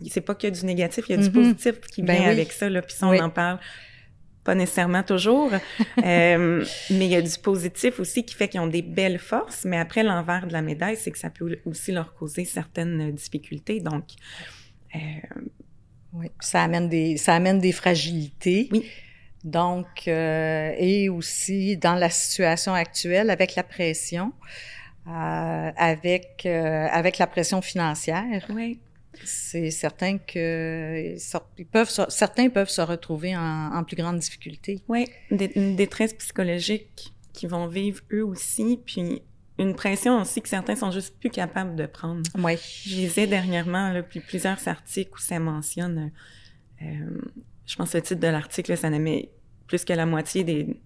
c'est 0.09 0.21
pas 0.21 0.35
que 0.35 0.47
du 0.47 0.65
négatif, 0.65 1.05
il 1.09 1.15
y 1.15 1.19
a 1.19 1.21
du 1.21 1.29
mm-hmm. 1.29 1.33
positif 1.33 1.81
qui 1.81 2.01
ben 2.01 2.19
vient 2.19 2.29
avec 2.29 2.51
ça, 2.51 2.69
là, 2.69 2.81
puis 2.81 2.95
ça, 2.95 3.07
on 3.07 3.17
en 3.19 3.29
parle 3.29 3.59
pas 4.43 4.55
nécessairement 4.55 5.03
toujours, 5.03 5.51
euh, 6.03 6.65
mais 6.89 7.05
il 7.05 7.11
y 7.11 7.15
a 7.15 7.21
du 7.21 7.37
positif 7.37 7.99
aussi 7.99 8.23
qui 8.23 8.35
fait 8.35 8.47
qu'ils 8.47 8.59
ont 8.59 8.67
des 8.67 8.81
belles 8.81 9.19
forces, 9.19 9.65
mais 9.65 9.77
après 9.77 10.03
l'envers 10.03 10.47
de 10.47 10.53
la 10.53 10.61
médaille, 10.61 10.97
c'est 10.97 11.11
que 11.11 11.19
ça 11.19 11.29
peut 11.29 11.59
aussi 11.65 11.91
leur 11.91 12.13
causer 12.15 12.45
certaines 12.45 13.11
difficultés. 13.11 13.79
Donc, 13.79 14.05
euh, 14.95 14.99
oui, 16.13 16.27
ça 16.39 16.63
amène 16.63 16.89
des 16.89 17.17
ça 17.17 17.35
amène 17.35 17.59
des 17.59 17.71
fragilités. 17.71 18.67
Oui. 18.71 18.85
Donc, 19.43 20.07
euh, 20.07 20.73
et 20.77 21.09
aussi 21.09 21.77
dans 21.77 21.95
la 21.95 22.09
situation 22.09 22.73
actuelle 22.73 23.29
avec 23.29 23.55
la 23.55 23.63
pression, 23.63 24.33
euh, 25.07 25.71
avec 25.75 26.43
euh, 26.45 26.87
avec 26.91 27.17
la 27.17 27.27
pression 27.27 27.61
financière. 27.61 28.45
Oui 28.49 28.79
c'est 29.25 29.71
certain 29.71 30.17
que 30.17 31.15
ils 31.57 31.65
peuvent, 31.65 31.89
certains 32.09 32.49
peuvent 32.49 32.69
se 32.69 32.81
retrouver 32.81 33.35
en, 33.35 33.83
plus 33.83 33.95
grande 33.95 34.19
difficulté. 34.19 34.81
Oui, 34.87 35.07
une 35.29 35.75
détresse 35.75 36.13
psychologique 36.13 37.13
qu'ils 37.33 37.49
vont 37.49 37.67
vivre 37.67 38.01
eux 38.11 38.23
aussi, 38.23 38.79
puis 38.85 39.21
une 39.57 39.75
pression 39.75 40.21
aussi 40.21 40.41
que 40.41 40.49
certains 40.49 40.75
sont 40.75 40.91
juste 40.91 41.17
plus 41.19 41.29
capables 41.29 41.75
de 41.75 41.85
prendre. 41.85 42.23
Oui. 42.37 42.57
Je 42.85 42.95
lisais 42.95 43.27
dernièrement 43.27 43.91
là, 43.91 44.03
plusieurs 44.03 44.67
articles 44.67 45.11
où 45.13 45.19
ça 45.19 45.39
mentionne, 45.39 46.11
euh, 46.81 46.85
je 47.65 47.75
pense 47.75 47.91
que 47.91 47.97
le 47.97 48.03
titre 48.03 48.21
de 48.21 48.27
l'article, 48.27 48.75
ça 48.77 48.89
nommait 48.89 49.29
plus 49.67 49.85
que 49.85 49.93
la 49.93 50.05
moitié 50.05 50.43
des 50.43 50.79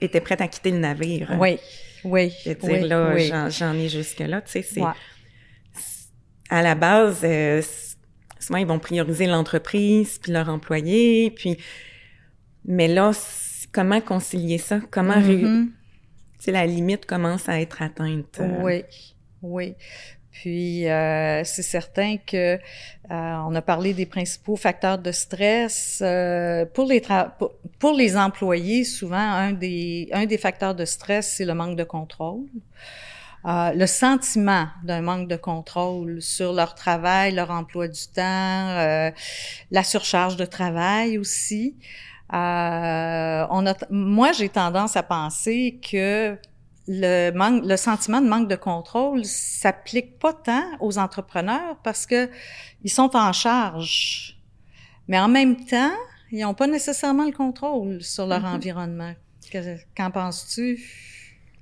étaient 0.00 0.20
prêts 0.20 0.40
à 0.40 0.48
quitter 0.48 0.70
le 0.70 0.78
navire. 0.78 1.36
Oui, 1.38 1.58
oui. 2.04 2.32
Je 2.44 2.52
dire, 2.52 2.86
là, 2.86 3.48
j'en 3.50 3.74
ai 3.74 3.88
jusque-là, 3.88 4.40
tu 4.42 4.52
sais, 4.52 4.62
c'est 4.62 4.82
à 6.48 6.62
la 6.62 6.74
base, 6.74 7.20
euh, 7.24 7.62
souvent 8.38 8.58
ils 8.58 8.66
vont 8.66 8.78
prioriser 8.78 9.26
l'entreprise 9.26 10.18
puis 10.18 10.32
leur 10.32 10.48
employé, 10.48 11.30
puis 11.30 11.58
mais 12.64 12.88
là, 12.88 13.12
comment 13.72 14.00
concilier 14.00 14.58
ça? 14.58 14.80
Comment 14.90 15.20
mm 15.20 15.68
la 16.50 16.66
limite 16.66 17.06
commence 17.06 17.48
à 17.48 17.60
être 17.60 17.82
atteinte. 17.82 18.38
Euh? 18.40 18.62
Oui, 18.62 18.84
oui. 19.42 19.74
Puis 20.30 20.88
euh, 20.88 21.42
c'est 21.42 21.62
certain 21.62 22.16
que 22.16 22.54
euh, 22.54 22.58
on 23.10 23.54
a 23.54 23.62
parlé 23.62 23.92
des 23.92 24.06
principaux 24.06 24.54
facteurs 24.54 24.98
de 24.98 25.10
stress 25.10 26.00
euh, 26.00 26.64
pour 26.64 26.86
les 26.86 27.02
pour, 27.38 27.54
pour, 27.80 27.92
les 27.92 28.16
employés. 28.16 28.84
Souvent, 28.84 29.16
un 29.16 29.52
des 29.52 30.08
un 30.12 30.26
des 30.26 30.38
facteurs 30.38 30.76
de 30.76 30.84
stress, 30.84 31.34
c'est 31.36 31.44
le 31.44 31.54
manque 31.54 31.76
de 31.76 31.82
contrôle. 31.82 32.46
Euh, 33.48 33.72
le 33.72 33.86
sentiment 33.86 34.66
d'un 34.84 35.00
manque 35.00 35.26
de 35.26 35.36
contrôle 35.36 36.20
sur 36.20 36.52
leur 36.52 36.74
travail, 36.74 37.32
leur 37.32 37.50
emploi 37.50 37.88
du 37.88 38.06
temps, 38.14 38.22
euh, 38.22 39.10
la 39.70 39.82
surcharge 39.82 40.36
de 40.36 40.44
travail 40.44 41.16
aussi. 41.16 41.74
Euh, 42.34 43.46
on 43.50 43.66
a, 43.66 43.74
moi, 43.88 44.32
j'ai 44.32 44.50
tendance 44.50 44.96
à 44.96 45.02
penser 45.02 45.80
que 45.90 46.36
le 46.88 47.30
manque, 47.30 47.64
le 47.64 47.76
sentiment 47.78 48.20
de 48.20 48.28
manque 48.28 48.48
de 48.48 48.56
contrôle 48.56 49.24
s'applique 49.24 50.18
pas 50.18 50.34
tant 50.34 50.64
aux 50.80 50.98
entrepreneurs 50.98 51.78
parce 51.82 52.04
que 52.04 52.28
ils 52.84 52.90
sont 52.90 53.16
en 53.16 53.32
charge, 53.32 54.38
mais 55.06 55.18
en 55.18 55.28
même 55.28 55.64
temps, 55.64 55.96
ils 56.32 56.40
n'ont 56.40 56.54
pas 56.54 56.66
nécessairement 56.66 57.24
le 57.24 57.32
contrôle 57.32 58.02
sur 58.02 58.26
leur 58.26 58.42
mm-hmm. 58.42 58.56
environnement. 58.56 59.14
Qu'en 59.96 60.10
penses-tu? 60.10 60.78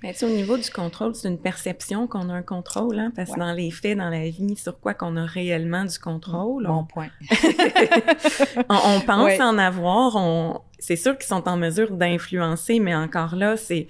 Mais 0.03 0.13
tu 0.13 0.25
au 0.27 0.29
niveau 0.29 0.59
du 0.59 0.71
contrôle, 0.71 1.15
c'est 1.15 1.29
une 1.29 1.39
perception 1.39 2.07
qu'on 2.07 2.29
a 2.29 2.35
un 2.35 2.43
contrôle, 2.43 2.99
hein, 2.99 3.13
parce 3.17 3.33
que 3.33 3.39
dans 3.39 3.53
les 3.53 3.71
faits, 3.71 3.97
dans 3.97 4.11
la 4.11 4.29
vie, 4.29 4.57
sur 4.57 4.79
quoi 4.79 4.93
qu'on 4.93 5.17
a 5.17 5.25
réellement 5.25 5.85
du 5.85 5.99
contrôle. 5.99 6.67
Bon 6.67 6.85
point. 6.85 7.09
on, 8.69 9.01
pense 9.01 9.41
en 9.41 9.57
avoir, 9.57 10.17
on, 10.17 10.61
c'est 10.79 10.97
sûr 10.97 11.17
qu'ils 11.17 11.27
sont 11.27 11.49
en 11.49 11.57
mesure 11.57 11.93
d'influencer, 11.93 12.79
mais 12.79 12.95
encore 12.95 13.37
là, 13.37 13.57
c'est, 13.57 13.89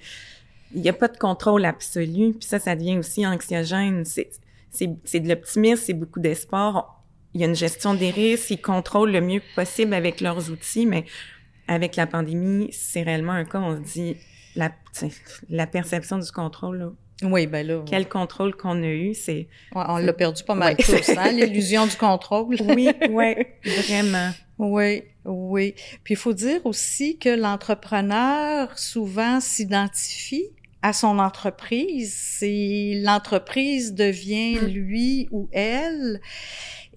il 0.73 0.81
n'y 0.81 0.89
a 0.89 0.93
pas 0.93 1.09
de 1.09 1.17
contrôle 1.17 1.65
absolu, 1.65 2.33
puis 2.33 2.47
ça, 2.47 2.59
ça 2.59 2.75
devient 2.75 2.97
aussi 2.97 3.27
anxiogène. 3.27 4.05
C'est, 4.05 4.29
c'est, 4.71 4.89
c'est 5.03 5.19
de 5.19 5.27
l'optimisme, 5.27 5.83
c'est 5.85 5.93
beaucoup 5.93 6.21
d'espoir. 6.21 7.03
Il 7.33 7.41
y 7.41 7.43
a 7.43 7.47
une 7.47 7.55
gestion 7.55 7.93
des 7.93 8.11
risques, 8.11 8.49
ils 8.51 8.61
contrôlent 8.61 9.11
le 9.11 9.21
mieux 9.21 9.41
possible 9.55 9.93
avec 9.93 10.21
leurs 10.21 10.49
outils, 10.49 10.85
mais 10.85 11.05
avec 11.67 11.97
la 11.97 12.07
pandémie, 12.07 12.69
c'est 12.71 13.03
réellement 13.03 13.33
un 13.33 13.43
cas, 13.43 13.59
on 13.59 13.75
se 13.75 13.81
dit, 13.81 14.17
la, 14.57 14.71
la 15.49 15.67
perception 15.67 16.17
du 16.17 16.31
contrôle. 16.31 16.79
Là. 16.79 16.91
Oui, 17.23 17.47
ben 17.47 17.65
là. 17.65 17.83
Quel 17.85 18.07
contrôle 18.07 18.55
qu'on 18.55 18.83
a 18.83 18.87
eu, 18.87 19.13
c'est. 19.13 19.47
on 19.73 19.97
l'a 19.97 20.13
perdu 20.13 20.43
pas 20.43 20.55
mal 20.55 20.75
tous, 20.77 21.09
hein, 21.09 21.31
l'illusion 21.31 21.87
du 21.87 21.95
contrôle. 21.95 22.57
oui, 22.75 22.89
oui, 23.09 23.35
vraiment. 23.65 24.31
Oui, 24.59 25.03
oui. 25.25 25.75
Puis 26.03 26.13
il 26.13 26.17
faut 26.17 26.33
dire 26.33 26.65
aussi 26.65 27.17
que 27.17 27.29
l'entrepreneur 27.29 28.77
souvent 28.77 29.39
s'identifie 29.39 30.49
à 30.81 30.93
son 30.93 31.17
entreprise. 31.19 32.15
C'est 32.39 32.99
l'entreprise 33.03 33.93
devient 33.93 34.59
lui 34.59 35.27
ou 35.31 35.49
elle. 35.51 36.21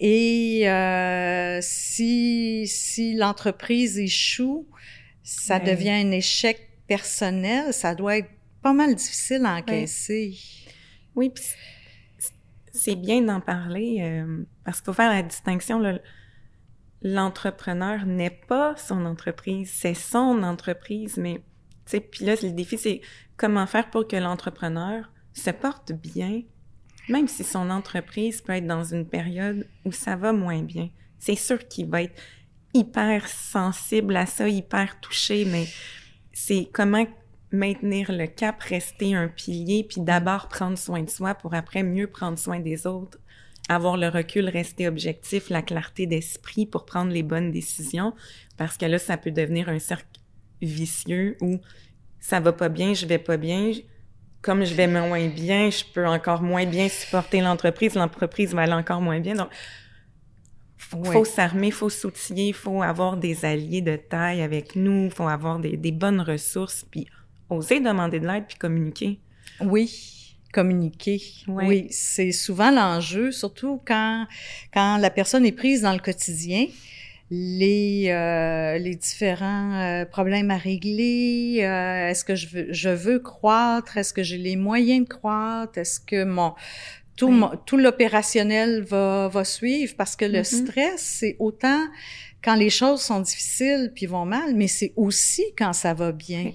Et 0.00 0.68
euh, 0.68 1.58
si 1.62 2.66
si 2.66 3.14
l'entreprise 3.14 3.98
échoue, 3.98 4.66
ça 5.22 5.60
devient 5.60 5.90
un 5.90 6.10
échec 6.10 6.69
personnel, 6.90 7.72
ça 7.72 7.94
doit 7.94 8.18
être 8.18 8.30
pas 8.62 8.72
mal 8.72 8.96
difficile 8.96 9.46
à 9.46 9.54
encaisser. 9.54 10.36
Oui, 11.14 11.32
c'est 12.72 12.96
bien 12.96 13.22
d'en 13.22 13.40
parler 13.40 13.98
euh, 14.00 14.42
parce 14.64 14.80
qu'il 14.80 14.86
faut 14.86 14.92
faire 14.92 15.12
la 15.12 15.22
distinction. 15.22 15.80
L'entrepreneur 17.02 18.06
n'est 18.06 18.40
pas 18.48 18.74
son 18.76 19.06
entreprise, 19.06 19.70
c'est 19.72 19.94
son 19.94 20.42
entreprise, 20.42 21.16
mais 21.16 21.42
puis 22.10 22.24
là, 22.24 22.34
le 22.42 22.50
défi, 22.50 22.76
c'est 22.76 23.00
comment 23.36 23.68
faire 23.68 23.88
pour 23.90 24.08
que 24.08 24.16
l'entrepreneur 24.16 25.12
se 25.32 25.50
porte 25.50 25.92
bien, 25.92 26.42
même 27.08 27.28
si 27.28 27.44
son 27.44 27.70
entreprise 27.70 28.42
peut 28.42 28.54
être 28.54 28.66
dans 28.66 28.82
une 28.82 29.06
période 29.06 29.64
où 29.84 29.92
ça 29.92 30.16
va 30.16 30.32
moins 30.32 30.62
bien. 30.62 30.90
C'est 31.20 31.36
sûr 31.36 31.68
qu'il 31.68 31.88
va 31.88 32.02
être 32.02 32.20
hyper 32.74 33.28
sensible 33.28 34.16
à 34.16 34.26
ça, 34.26 34.48
hyper 34.48 34.98
touché, 34.98 35.44
mais 35.44 35.66
c'est 36.46 36.68
comment 36.72 37.06
maintenir 37.52 38.10
le 38.12 38.26
cap, 38.26 38.62
rester 38.62 39.14
un 39.14 39.28
pilier, 39.28 39.84
puis 39.84 40.00
d'abord 40.00 40.48
prendre 40.48 40.78
soin 40.78 41.02
de 41.02 41.10
soi 41.10 41.34
pour 41.34 41.54
après 41.54 41.82
mieux 41.82 42.06
prendre 42.06 42.38
soin 42.38 42.60
des 42.60 42.86
autres, 42.86 43.18
avoir 43.68 43.96
le 43.96 44.08
recul, 44.08 44.48
rester 44.48 44.88
objectif, 44.88 45.50
la 45.50 45.60
clarté 45.62 46.06
d'esprit 46.06 46.64
pour 46.64 46.86
prendre 46.86 47.12
les 47.12 47.22
bonnes 47.22 47.50
décisions, 47.50 48.14
parce 48.56 48.76
que 48.76 48.86
là, 48.86 48.98
ça 48.98 49.16
peut 49.16 49.30
devenir 49.30 49.68
un 49.68 49.78
cercle 49.78 50.06
vicieux 50.62 51.36
où 51.40 51.58
ça 52.20 52.40
va 52.40 52.52
pas 52.52 52.68
bien, 52.68 52.94
je 52.94 53.06
vais 53.06 53.18
pas 53.18 53.36
bien, 53.36 53.72
comme 54.40 54.64
je 54.64 54.74
vais 54.74 54.86
moins 54.86 55.28
bien, 55.28 55.68
je 55.68 55.84
peux 55.92 56.06
encore 56.06 56.42
moins 56.42 56.66
bien 56.66 56.88
supporter 56.88 57.42
l'entreprise, 57.42 57.94
l'entreprise 57.94 58.54
va 58.54 58.62
aller 58.62 58.72
encore 58.72 59.02
moins 59.02 59.20
bien. 59.20 59.34
Faut, 60.90 61.04
faut 61.04 61.24
s'armer, 61.24 61.70
faut 61.70 61.88
s'outiller, 61.88 62.52
faut 62.52 62.82
avoir 62.82 63.16
des 63.16 63.44
alliés 63.44 63.80
de 63.80 63.96
taille 63.96 64.42
avec 64.42 64.74
nous, 64.74 65.10
faut 65.10 65.28
avoir 65.28 65.58
des, 65.58 65.76
des 65.76 65.92
bonnes 65.92 66.20
ressources, 66.20 66.84
puis 66.90 67.06
oser 67.48 67.80
demander 67.80 68.18
de 68.18 68.26
l'aide 68.26 68.44
puis 68.48 68.58
communiquer. 68.58 69.20
Oui, 69.60 70.36
communiquer. 70.52 71.22
Oui, 71.46 71.86
c'est 71.90 72.32
souvent 72.32 72.70
l'enjeu, 72.70 73.30
surtout 73.30 73.80
quand 73.86 74.26
quand 74.74 74.96
la 74.98 75.10
personne 75.10 75.46
est 75.46 75.52
prise 75.52 75.82
dans 75.82 75.92
le 75.92 76.00
quotidien. 76.00 76.66
Les, 77.32 78.06
euh, 78.08 78.76
les 78.78 78.96
différents 78.96 79.74
euh, 79.74 80.04
problèmes 80.04 80.50
à 80.50 80.56
régler, 80.56 81.60
euh, 81.60 82.08
est-ce 82.08 82.24
que 82.24 82.34
je 82.34 82.48
veux, 82.48 82.66
je 82.72 82.88
veux 82.88 83.20
croître, 83.20 83.96
est-ce 83.96 84.12
que 84.12 84.24
j'ai 84.24 84.36
les 84.36 84.56
moyens 84.56 85.04
de 85.04 85.08
croître, 85.08 85.78
est-ce 85.78 86.00
que 86.00 86.24
mon 86.24 86.54
tout, 87.20 87.50
tout 87.66 87.76
l'opérationnel 87.76 88.82
va, 88.82 89.28
va 89.28 89.44
suivre 89.44 89.94
parce 89.96 90.16
que 90.16 90.24
le 90.24 90.40
mm-hmm. 90.40 90.66
stress, 90.66 91.00
c'est 91.00 91.36
autant 91.38 91.86
quand 92.42 92.54
les 92.54 92.70
choses 92.70 93.02
sont 93.02 93.20
difficiles 93.20 93.92
puis 93.94 94.06
vont 94.06 94.24
mal, 94.24 94.54
mais 94.54 94.68
c'est 94.68 94.94
aussi 94.96 95.44
quand 95.58 95.74
ça 95.74 95.92
va 95.92 96.12
bien. 96.12 96.52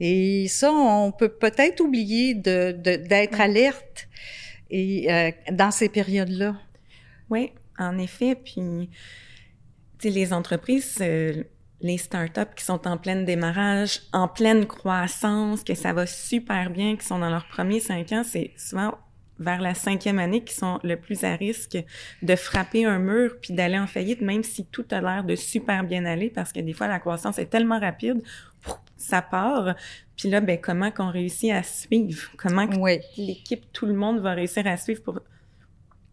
Et 0.00 0.48
ça, 0.48 0.72
on 0.72 1.12
peut 1.12 1.28
peut-être 1.28 1.80
oublier 1.80 2.34
de, 2.34 2.72
d'être 2.72 3.38
alerte 3.38 4.08
et 4.70 5.12
euh, 5.12 5.30
dans 5.52 5.70
ces 5.70 5.90
périodes-là. 5.90 6.56
Oui, 7.28 7.52
en 7.78 7.98
effet. 7.98 8.34
Puis, 8.34 8.88
tu 9.98 10.08
sais, 10.08 10.10
les 10.10 10.32
entreprises, 10.32 10.96
euh, 11.02 11.44
les 11.82 11.98
startups 11.98 12.54
qui 12.56 12.64
sont 12.64 12.86
en 12.88 12.96
plein 12.96 13.22
démarrage, 13.22 14.00
en 14.14 14.28
pleine 14.28 14.64
croissance, 14.64 15.64
que 15.64 15.74
ça 15.74 15.92
va 15.92 16.06
super 16.06 16.70
bien, 16.70 16.96
qui 16.96 17.04
sont 17.04 17.18
dans 17.18 17.30
leurs 17.30 17.48
premiers 17.48 17.80
cinq 17.80 18.12
ans, 18.12 18.22
c'est 18.24 18.52
souvent 18.56 18.94
vers 19.38 19.60
la 19.60 19.74
cinquième 19.74 20.18
année 20.18 20.42
qui 20.42 20.54
sont 20.54 20.78
le 20.82 20.96
plus 20.96 21.24
à 21.24 21.34
risque 21.36 21.78
de 22.22 22.36
frapper 22.36 22.84
un 22.84 22.98
mur 22.98 23.36
puis 23.40 23.54
d'aller 23.54 23.78
en 23.78 23.86
faillite, 23.86 24.20
même 24.20 24.42
si 24.42 24.64
tout 24.66 24.86
a 24.90 25.00
l'air 25.00 25.24
de 25.24 25.36
super 25.36 25.84
bien 25.84 26.04
aller, 26.04 26.30
parce 26.30 26.52
que 26.52 26.60
des 26.60 26.72
fois, 26.72 26.88
la 26.88 26.98
croissance 26.98 27.38
est 27.38 27.46
tellement 27.46 27.78
rapide, 27.78 28.22
ça 28.96 29.22
part. 29.22 29.74
Puis 30.16 30.30
là, 30.30 30.40
ben, 30.40 30.58
comment 30.60 30.90
qu'on 30.90 31.10
réussit 31.10 31.50
à 31.50 31.62
suivre? 31.62 32.30
Comment 32.36 32.66
l'équipe, 33.16 33.70
tout 33.72 33.86
le 33.86 33.94
monde 33.94 34.20
va 34.20 34.32
réussir 34.32 34.66
à 34.66 34.76
suivre 34.76 35.02
pour, 35.02 35.20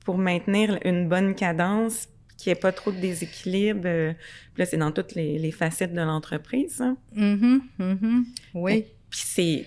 pour 0.04 0.18
maintenir 0.18 0.78
une 0.84 1.08
bonne 1.08 1.36
cadence, 1.36 2.10
qu'il 2.38 2.52
n'y 2.52 2.58
ait 2.58 2.62
pas 2.62 2.72
trop 2.72 2.92
de 2.92 3.00
déséquilibre. 3.00 3.82
Euh, 3.86 4.14
là, 4.58 4.66
c'est 4.66 4.78
dans 4.78 4.92
toutes 4.92 5.16
les, 5.16 5.52
facettes 5.52 5.94
de 5.94 6.02
l'entreprise. 6.02 6.82
Hein. 6.82 6.98
Mm-hmm, 7.16 7.62
mm-hmm. 7.80 8.24
oui. 8.56 8.86
Puis 9.10 9.22
c'est... 9.24 9.66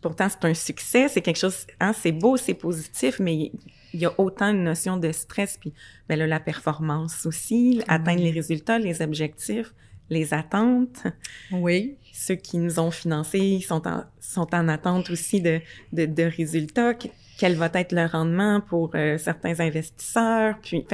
pourtant, 0.00 0.28
c'est 0.28 0.44
un 0.44 0.54
succès, 0.54 1.08
c'est 1.08 1.20
quelque 1.20 1.38
chose... 1.38 1.66
Hein, 1.80 1.92
c'est 1.92 2.12
beau, 2.12 2.36
c'est 2.36 2.54
positif, 2.54 3.18
mais 3.18 3.52
il 3.92 4.00
y 4.00 4.06
a 4.06 4.12
autant 4.18 4.50
une 4.50 4.64
notion 4.64 4.96
de 4.96 5.12
stress, 5.12 5.58
puis 5.60 5.72
ben 6.08 6.18
là, 6.18 6.26
la 6.26 6.40
performance 6.40 7.26
aussi, 7.26 7.82
atteindre 7.88 8.22
les 8.22 8.30
résultats, 8.30 8.78
les 8.78 9.02
objectifs, 9.02 9.74
les 10.10 10.32
attentes. 10.34 11.06
Oui 11.52 11.96
ceux 12.12 12.34
qui 12.34 12.58
nous 12.58 12.78
ont 12.78 12.90
financés 12.90 13.60
sont 13.66 13.88
en, 13.88 14.04
sont 14.20 14.54
en 14.54 14.68
attente 14.68 15.10
aussi 15.10 15.40
de, 15.40 15.60
de, 15.92 16.06
de 16.06 16.22
résultats. 16.22 16.94
Quel 17.38 17.56
va 17.56 17.70
être 17.74 17.92
le 17.92 18.06
rendement 18.06 18.60
pour 18.60 18.90
euh, 18.94 19.18
certains 19.18 19.58
investisseurs? 19.60 20.56
Puis, 20.62 20.86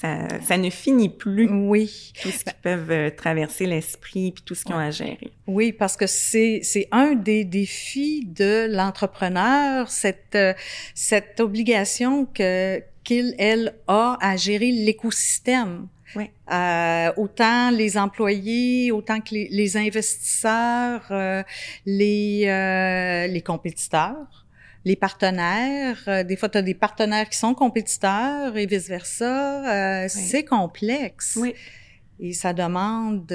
ça, 0.00 0.40
ça 0.40 0.56
ne 0.56 0.70
finit 0.70 1.08
plus. 1.08 1.48
Oui. 1.48 2.12
Tout 2.22 2.30
ce 2.30 2.44
qui 2.44 2.54
peuvent 2.62 2.90
euh, 2.90 3.10
traverser 3.10 3.66
l'esprit 3.66 4.32
puis 4.32 4.42
tout 4.44 4.54
ce 4.54 4.64
qu'ils 4.64 4.74
ont 4.74 4.78
à 4.78 4.90
gérer. 4.90 5.32
Oui, 5.46 5.72
parce 5.72 5.96
que 5.96 6.06
c'est 6.06 6.60
c'est 6.62 6.88
un 6.90 7.14
des 7.14 7.44
défis 7.44 8.26
de 8.26 8.66
l'entrepreneur, 8.70 9.90
cette 9.90 10.34
euh, 10.34 10.54
cette 10.94 11.40
obligation 11.40 12.26
que 12.26 12.82
qu'il 13.04 13.34
elle 13.38 13.74
a 13.86 14.16
à 14.20 14.36
gérer 14.36 14.70
l'écosystème 14.70 15.88
oui. 16.16 16.30
Euh, 16.52 17.12
autant 17.16 17.70
les 17.70 17.98
employés, 17.98 18.92
autant 18.92 19.20
que 19.20 19.34
les, 19.34 19.48
les 19.50 19.76
investisseurs, 19.76 21.06
euh, 21.10 21.42
les, 21.86 22.44
euh, 22.46 23.26
les 23.26 23.42
compétiteurs, 23.42 24.43
les 24.84 24.96
partenaires. 24.96 26.02
Euh, 26.08 26.22
des 26.24 26.36
fois, 26.36 26.48
tu 26.48 26.58
as 26.58 26.62
des 26.62 26.74
partenaires 26.74 27.28
qui 27.28 27.38
sont 27.38 27.54
compétiteurs 27.54 28.56
et 28.56 28.66
vice-versa. 28.66 30.08
C'est 30.08 30.44
complexe. 30.44 31.38
Oui. 31.40 31.54
Et 32.20 32.32
ça 32.32 32.52
demande, 32.52 33.28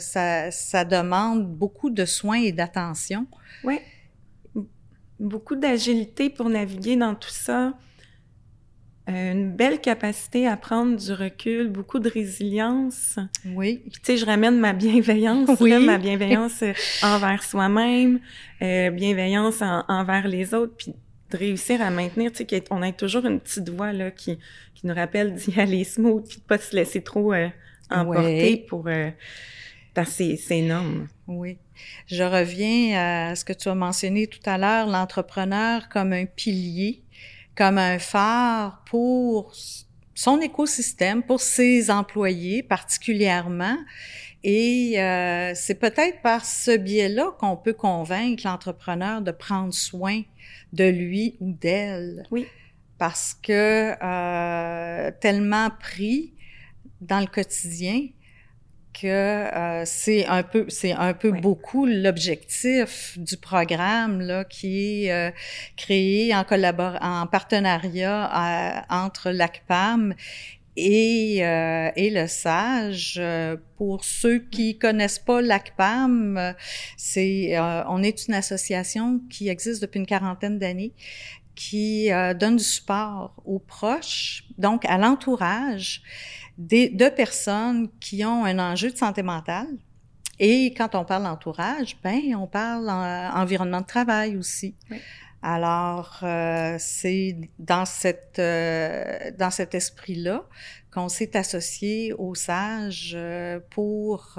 ça, 0.00 0.50
ça 0.50 0.84
demande 0.84 1.46
beaucoup 1.46 1.90
de 1.90 2.04
soins 2.04 2.40
et 2.40 2.52
d'attention. 2.52 3.26
Oui. 3.64 3.80
Beaucoup 5.20 5.56
d'agilité 5.56 6.30
pour 6.30 6.48
naviguer 6.48 6.96
dans 6.96 7.14
tout 7.14 7.28
ça. 7.30 7.74
Euh, 9.06 9.32
une 9.32 9.50
belle 9.50 9.82
capacité 9.82 10.48
à 10.48 10.56
prendre 10.56 10.96
du 10.96 11.12
recul, 11.12 11.68
beaucoup 11.68 11.98
de 11.98 12.08
résilience. 12.08 13.18
Oui. 13.54 13.82
Puis, 13.90 14.00
tu 14.00 14.00
sais, 14.02 14.16
je 14.16 14.24
ramène 14.24 14.58
ma 14.58 14.72
bienveillance, 14.72 15.50
oui. 15.60 15.78
ma 15.84 15.98
bienveillance 15.98 16.62
euh, 16.62 16.72
envers 17.02 17.42
soi-même, 17.42 18.18
euh, 18.62 18.90
bienveillance 18.90 19.60
envers 19.60 20.26
les 20.26 20.54
autres, 20.54 20.72
puis 20.78 20.94
de 21.30 21.36
réussir 21.36 21.82
à 21.82 21.90
maintenir, 21.90 22.32
tu 22.32 22.46
sais, 22.48 22.60
qu'on 22.62 22.80
a 22.80 22.92
toujours 22.92 23.26
une 23.26 23.40
petite 23.40 23.68
voix 23.68 23.92
là 23.92 24.10
qui, 24.10 24.38
qui 24.74 24.86
nous 24.86 24.94
rappelle 24.94 25.34
d'y 25.34 25.60
aller 25.60 25.84
smooth, 25.84 26.26
puis 26.26 26.38
de 26.38 26.42
pas 26.42 26.56
se 26.56 26.74
laisser 26.74 27.02
trop 27.02 27.34
emporter 27.90 28.64
pour... 28.66 28.88
parce 29.92 30.16
que 30.16 30.36
c'est 30.36 30.58
énorme. 30.58 31.08
Oui. 31.26 31.58
Je 32.06 32.22
reviens 32.22 33.28
à 33.30 33.34
ce 33.34 33.44
que 33.44 33.52
tu 33.52 33.68
as 33.68 33.74
mentionné 33.74 34.28
tout 34.28 34.40
à 34.46 34.56
l'heure, 34.56 34.86
l'entrepreneur 34.86 35.90
comme 35.90 36.14
un 36.14 36.24
pilier 36.24 37.03
comme 37.56 37.78
un 37.78 37.98
phare 37.98 38.82
pour 38.86 39.52
son 40.14 40.40
écosystème, 40.40 41.22
pour 41.22 41.40
ses 41.40 41.90
employés 41.90 42.62
particulièrement. 42.62 43.76
Et 44.42 45.00
euh, 45.00 45.52
c'est 45.54 45.74
peut-être 45.74 46.20
par 46.20 46.44
ce 46.44 46.76
biais-là 46.76 47.34
qu'on 47.38 47.56
peut 47.56 47.72
convaincre 47.72 48.42
l'entrepreneur 48.44 49.22
de 49.22 49.30
prendre 49.30 49.72
soin 49.72 50.22
de 50.72 50.84
lui 50.84 51.36
ou 51.40 51.52
d'elle. 51.52 52.26
Oui. 52.30 52.46
Parce 52.98 53.34
que 53.42 53.94
euh, 54.02 55.10
tellement 55.20 55.70
pris 55.70 56.34
dans 57.00 57.20
le 57.20 57.26
quotidien, 57.26 58.06
que 59.00 59.06
euh, 59.06 59.82
c'est 59.84 60.26
un 60.26 60.42
peu 60.42 60.66
c'est 60.68 60.92
un 60.92 61.12
peu 61.12 61.32
beaucoup 61.32 61.84
l'objectif 61.84 63.18
du 63.18 63.36
programme 63.36 64.20
là 64.20 64.44
qui 64.44 65.04
est 65.04 65.12
euh, 65.12 65.30
créé 65.76 66.34
en 66.34 66.44
collabor 66.44 66.96
en 67.00 67.26
partenariat 67.26 68.24
euh, 68.24 68.80
entre 68.88 69.30
l'ACPAM 69.30 70.14
et, 70.76 71.36
et 71.36 72.10
le 72.10 72.26
SAGE. 72.26 73.20
Pour 73.76 74.04
ceux 74.04 74.40
qui 74.40 74.76
connaissent 74.76 75.20
pas 75.20 75.40
l'ACPAM, 75.40 76.54
c'est 76.96 77.56
on 77.86 78.02
est 78.02 78.26
une 78.26 78.34
association 78.34 79.20
qui 79.30 79.48
existe 79.48 79.82
depuis 79.82 80.00
une 80.00 80.06
quarantaine 80.06 80.58
d'années 80.58 80.92
qui 81.54 82.08
donne 82.40 82.56
du 82.56 82.64
support 82.64 83.40
aux 83.44 83.60
proches, 83.60 84.42
donc 84.58 84.84
à 84.86 84.98
l'entourage 84.98 86.02
des, 86.58 86.88
de 86.88 87.08
personnes 87.08 87.88
qui 88.00 88.24
ont 88.24 88.44
un 88.44 88.58
enjeu 88.58 88.90
de 88.90 88.96
santé 88.96 89.22
mentale. 89.22 89.68
Et 90.40 90.74
quand 90.76 90.94
on 90.94 91.04
parle 91.04 91.24
d'entourage, 91.24 91.96
ben 92.02 92.34
on 92.36 92.46
parle 92.46 92.90
en, 92.90 93.40
environnement 93.40 93.80
de 93.80 93.86
travail 93.86 94.36
aussi. 94.36 94.74
Alors 95.42 96.20
euh, 96.22 96.76
c'est 96.78 97.36
dans 97.58 97.84
cette 97.84 98.38
euh, 98.38 99.30
dans 99.38 99.50
cet 99.50 99.74
esprit-là 99.74 100.44
qu'on 100.90 101.08
s'est 101.08 101.36
associé 101.36 102.14
au 102.14 102.34
SAGE 102.34 103.12
euh, 103.14 103.60
pour 103.70 104.38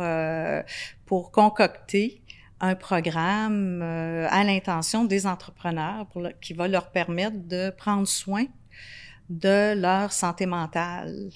pour 1.06 1.32
concocter 1.32 2.24
un 2.60 2.76
programme 2.76 3.82
euh, 3.82 4.28
à 4.30 4.44
l'intention 4.44 5.04
des 5.04 5.28
entrepreneurs 5.28 6.08
pour 6.08 6.28
qui 6.42 6.54
va 6.54 6.68
leur 6.68 6.92
permettre 6.92 7.38
de 7.38 7.70
prendre 7.70 8.08
soin 8.08 8.46
de 9.30 9.74
leur 9.80 10.12
santé 10.12 10.46
mentale. 10.46 11.30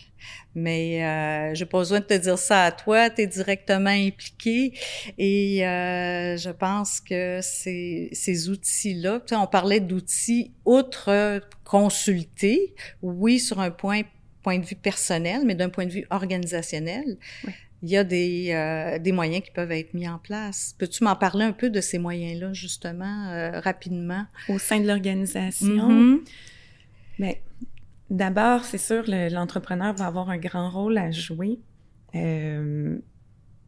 Mais 0.55 1.03
euh, 1.03 1.55
j'ai 1.55 1.65
pas 1.65 1.79
besoin 1.79 1.99
de 1.99 2.05
te 2.05 2.13
dire 2.13 2.37
ça 2.37 2.65
à 2.65 2.71
toi, 2.71 3.09
tu 3.09 3.21
es 3.21 3.27
directement 3.27 3.89
impliqué 3.89 4.73
et 5.17 5.65
euh, 5.65 6.37
je 6.37 6.49
pense 6.49 6.99
que 6.99 7.39
ces, 7.41 8.09
ces 8.11 8.49
outils-là, 8.49 9.21
on 9.31 9.47
parlait 9.47 9.79
d'outils 9.79 10.51
outre 10.65 11.41
consulter, 11.63 12.73
oui, 13.01 13.39
sur 13.39 13.59
un 13.59 13.71
point 13.71 14.01
point 14.41 14.57
de 14.57 14.65
vue 14.65 14.75
personnel, 14.75 15.41
mais 15.45 15.55
d'un 15.55 15.69
point 15.69 15.85
de 15.85 15.91
vue 15.91 16.05
organisationnel, 16.09 17.17
il 17.81 17.89
y 17.89 17.97
a 17.97 18.03
des, 18.03 18.51
euh, 18.51 18.99
des 18.99 19.11
moyens 19.11 19.43
qui 19.43 19.51
peuvent 19.51 19.71
être 19.71 19.93
mis 19.93 20.07
en 20.07 20.17
place. 20.17 20.75
Peux-tu 20.77 21.03
m'en 21.03 21.15
parler 21.15 21.45
un 21.45 21.51
peu 21.51 21.69
de 21.69 21.81
ces 21.81 21.97
moyens-là, 21.97 22.53
justement, 22.53 23.29
euh, 23.29 23.59
rapidement? 23.59 24.25
Au 24.47 24.59
sein 24.59 24.79
de 24.79 24.87
l'organisation? 24.87 26.19
Mm-hmm. 27.17 27.37
D'abord, 28.09 28.63
c'est 28.65 28.77
sûr, 28.77 29.03
l'entrepreneur 29.07 29.93
va 29.93 30.05
avoir 30.05 30.29
un 30.29 30.37
grand 30.37 30.69
rôle 30.69 30.97
à 30.97 31.11
jouer 31.11 31.59
euh, 32.15 32.97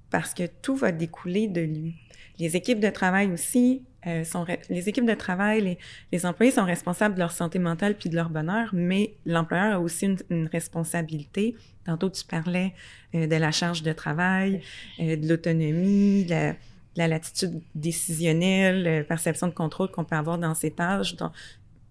parce 0.09 0.33
que 0.33 0.43
tout 0.61 0.75
va 0.75 0.91
découler 0.91 1.47
de 1.47 1.61
lui. 1.61 1.95
Les 2.39 2.55
équipes 2.55 2.79
de 2.79 2.89
travail 2.89 3.31
aussi, 3.31 3.83
euh, 4.07 4.23
sont 4.23 4.47
les 4.69 4.89
équipes 4.89 5.05
de 5.05 5.13
travail, 5.13 5.61
les, 5.61 5.77
les, 6.11 6.25
employés 6.25 6.51
sont 6.51 6.65
responsables 6.65 7.13
de 7.13 7.19
leur 7.19 7.31
santé 7.31 7.59
mentale 7.59 7.95
puis 7.95 8.09
de 8.09 8.15
leur 8.15 8.31
bonheur, 8.31 8.71
mais 8.73 9.13
l'employeur 9.27 9.75
a 9.75 9.79
aussi 9.79 10.07
une, 10.07 10.17
une, 10.31 10.47
responsabilité. 10.47 11.55
Tantôt, 11.85 12.09
tu 12.09 12.25
parlais 12.25 12.73
euh, 13.13 13.27
de 13.27 13.35
la 13.35 13.51
charge 13.51 13.83
de 13.83 13.93
travail, 13.93 14.61
euh, 14.99 15.17
de 15.17 15.27
l'autonomie, 15.27 16.25
la, 16.25 16.55
la, 16.95 17.07
latitude 17.07 17.61
décisionnelle, 17.75 18.81
la 18.81 19.03
perception 19.03 19.47
de 19.47 19.53
contrôle 19.53 19.91
qu'on 19.91 20.03
peut 20.03 20.15
avoir 20.15 20.39
dans 20.39 20.55
ces 20.55 20.71
tâches. 20.71 21.15
Donc, 21.15 21.31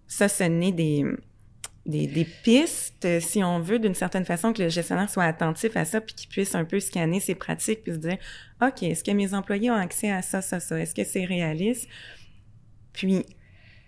ça, 0.08 0.28
ce 0.28 0.42
n'est 0.42 0.72
des, 0.72 1.04
des, 1.86 2.26
pistes, 2.44 3.20
si 3.20 3.42
on 3.42 3.60
veut, 3.60 3.78
d'une 3.78 3.94
certaine 3.94 4.24
façon, 4.24 4.52
que 4.52 4.62
le 4.62 4.68
gestionnaire 4.68 5.08
soit 5.08 5.24
attentif 5.24 5.76
à 5.76 5.84
ça, 5.84 6.00
puis 6.00 6.14
qu'il 6.14 6.28
puisse 6.28 6.54
un 6.54 6.64
peu 6.64 6.78
scanner 6.78 7.20
ses 7.20 7.34
pratiques, 7.34 7.82
puis 7.82 7.92
se 7.92 7.98
dire, 7.98 8.18
OK, 8.62 8.82
est-ce 8.82 9.02
que 9.02 9.10
mes 9.10 9.34
employés 9.34 9.70
ont 9.70 9.76
accès 9.76 10.10
à 10.10 10.22
ça, 10.22 10.42
ça, 10.42 10.60
ça? 10.60 10.78
Est-ce 10.78 10.94
que 10.94 11.04
c'est 11.04 11.24
réaliste? 11.24 11.88
Puis, 12.92 13.24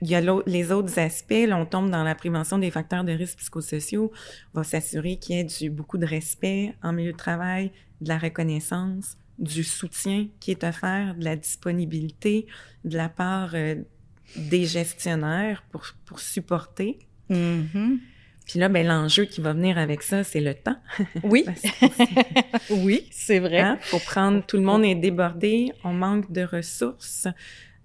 il 0.00 0.10
y 0.10 0.16
a 0.16 0.20
les 0.46 0.72
autres 0.72 0.98
aspects, 0.98 1.46
là, 1.46 1.56
on 1.56 1.66
tombe 1.66 1.90
dans 1.90 2.02
la 2.02 2.14
prévention 2.14 2.58
des 2.58 2.70
facteurs 2.70 3.04
de 3.04 3.12
risque 3.12 3.38
psychosociaux. 3.38 4.10
On 4.54 4.60
va 4.60 4.64
s'assurer 4.64 5.16
qu'il 5.16 5.36
y 5.36 5.38
ait 5.38 5.44
du, 5.44 5.70
beaucoup 5.70 5.98
de 5.98 6.06
respect 6.06 6.74
en 6.82 6.92
milieu 6.92 7.12
de 7.12 7.16
travail, 7.16 7.70
de 8.00 8.08
la 8.08 8.18
reconnaissance, 8.18 9.16
du 9.38 9.62
soutien 9.62 10.28
qui 10.40 10.50
est 10.50 10.64
offert, 10.64 11.14
de 11.14 11.24
la 11.24 11.36
disponibilité 11.36 12.46
de 12.84 12.96
la 12.96 13.08
part 13.08 13.50
euh, 13.54 13.76
des 14.36 14.64
gestionnaires 14.64 15.62
pour, 15.70 15.84
pour 16.04 16.18
supporter 16.18 16.98
Mm-hmm. 17.30 17.98
Puis 18.46 18.58
là, 18.58 18.68
ben, 18.68 18.86
l'enjeu 18.86 19.24
qui 19.24 19.40
va 19.40 19.52
venir 19.52 19.78
avec 19.78 20.02
ça, 20.02 20.24
c'est 20.24 20.40
le 20.40 20.54
temps. 20.54 20.76
Oui. 21.22 21.44
oui, 22.70 23.06
c'est 23.10 23.38
vrai. 23.38 23.60
Hein? 23.60 23.78
Faut 23.80 23.98
prendre, 23.98 24.44
tout 24.44 24.56
le 24.56 24.62
monde 24.62 24.84
est 24.84 24.94
débordé, 24.94 25.72
on 25.84 25.92
manque 25.92 26.30
de 26.32 26.42
ressources. 26.42 27.28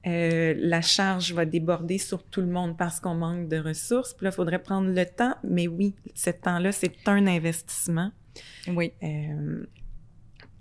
Euh, 0.05 0.53
la 0.57 0.81
charge 0.81 1.33
va 1.33 1.45
déborder 1.45 1.97
sur 1.97 2.23
tout 2.23 2.41
le 2.41 2.47
monde 2.47 2.77
parce 2.77 2.99
qu'on 2.99 3.15
manque 3.15 3.49
de 3.49 3.57
ressources. 3.57 4.13
Puis 4.13 4.25
là, 4.25 4.31
il 4.31 4.35
faudrait 4.35 4.61
prendre 4.61 4.89
le 4.89 5.05
temps. 5.05 5.35
Mais 5.43 5.67
oui, 5.67 5.95
ce 6.15 6.29
temps-là, 6.29 6.71
c'est 6.71 7.07
un 7.07 7.27
investissement. 7.27 8.11
Oui. 8.67 8.93
Euh, 9.03 9.65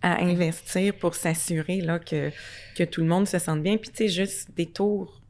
à 0.03 0.23
investir 0.23 0.95
pour 0.95 1.15
s'assurer 1.15 1.81
là 1.81 1.99
que, 1.99 2.31
que 2.77 2.85
tout 2.85 3.01
le 3.01 3.07
monde 3.07 3.27
se 3.27 3.39
sente 3.39 3.63
bien. 3.63 3.77
Puis 3.77 3.91
tu 3.91 3.97
sais, 3.97 4.09
juste 4.09 4.51
des 4.57 4.67
tours, 4.67 5.21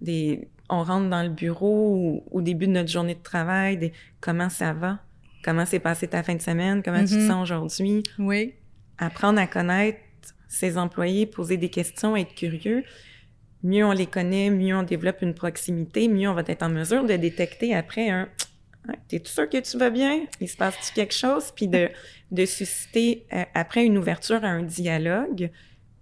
des, 0.00 0.48
on 0.68 0.82
rentre 0.82 1.10
dans 1.10 1.22
le 1.22 1.28
bureau 1.28 2.24
au, 2.30 2.40
début 2.40 2.66
de 2.66 2.72
notre 2.72 2.90
journée 2.90 3.14
de 3.14 3.22
travail, 3.22 3.76
des, 3.76 3.92
comment 4.20 4.48
ça 4.48 4.72
va, 4.72 4.98
comment 5.44 5.66
s'est 5.66 5.78
passé 5.78 6.08
ta 6.08 6.22
fin 6.22 6.34
de 6.34 6.42
semaine, 6.42 6.82
comment 6.82 7.00
tu 7.00 7.10
te 7.10 7.14
mm-hmm. 7.14 7.26
sens 7.28 7.42
aujourd'hui? 7.42 8.02
Oui. 8.18 8.54
Apprendre 8.98 9.40
à 9.40 9.46
connaître 9.46 9.98
ses 10.48 10.78
employés, 10.78 11.26
poser 11.26 11.56
des 11.56 11.68
questions, 11.68 12.16
être 12.16 12.34
curieux. 12.34 12.84
Mieux 13.62 13.84
on 13.84 13.92
les 13.92 14.06
connaît, 14.06 14.50
mieux 14.50 14.76
on 14.76 14.82
développe 14.82 15.22
une 15.22 15.34
proximité, 15.34 16.08
mieux 16.08 16.28
on 16.28 16.34
va 16.34 16.42
être 16.46 16.62
en 16.62 16.68
mesure 16.68 17.04
de 17.04 17.16
détecter 17.16 17.74
après 17.74 18.10
un 18.10 18.28
T'es-tu 19.08 19.30
sûr 19.30 19.48
que 19.48 19.58
tu 19.58 19.78
vas 19.78 19.90
bien? 19.90 20.26
Il 20.40 20.48
se 20.48 20.56
passe-tu 20.56 20.92
quelque 20.92 21.14
chose? 21.14 21.52
Puis 21.54 21.68
de, 21.68 21.88
de 22.30 22.44
susciter 22.44 23.26
euh, 23.32 23.44
après 23.54 23.84
une 23.84 23.96
ouverture 23.96 24.44
à 24.44 24.48
un 24.48 24.62
dialogue 24.62 25.50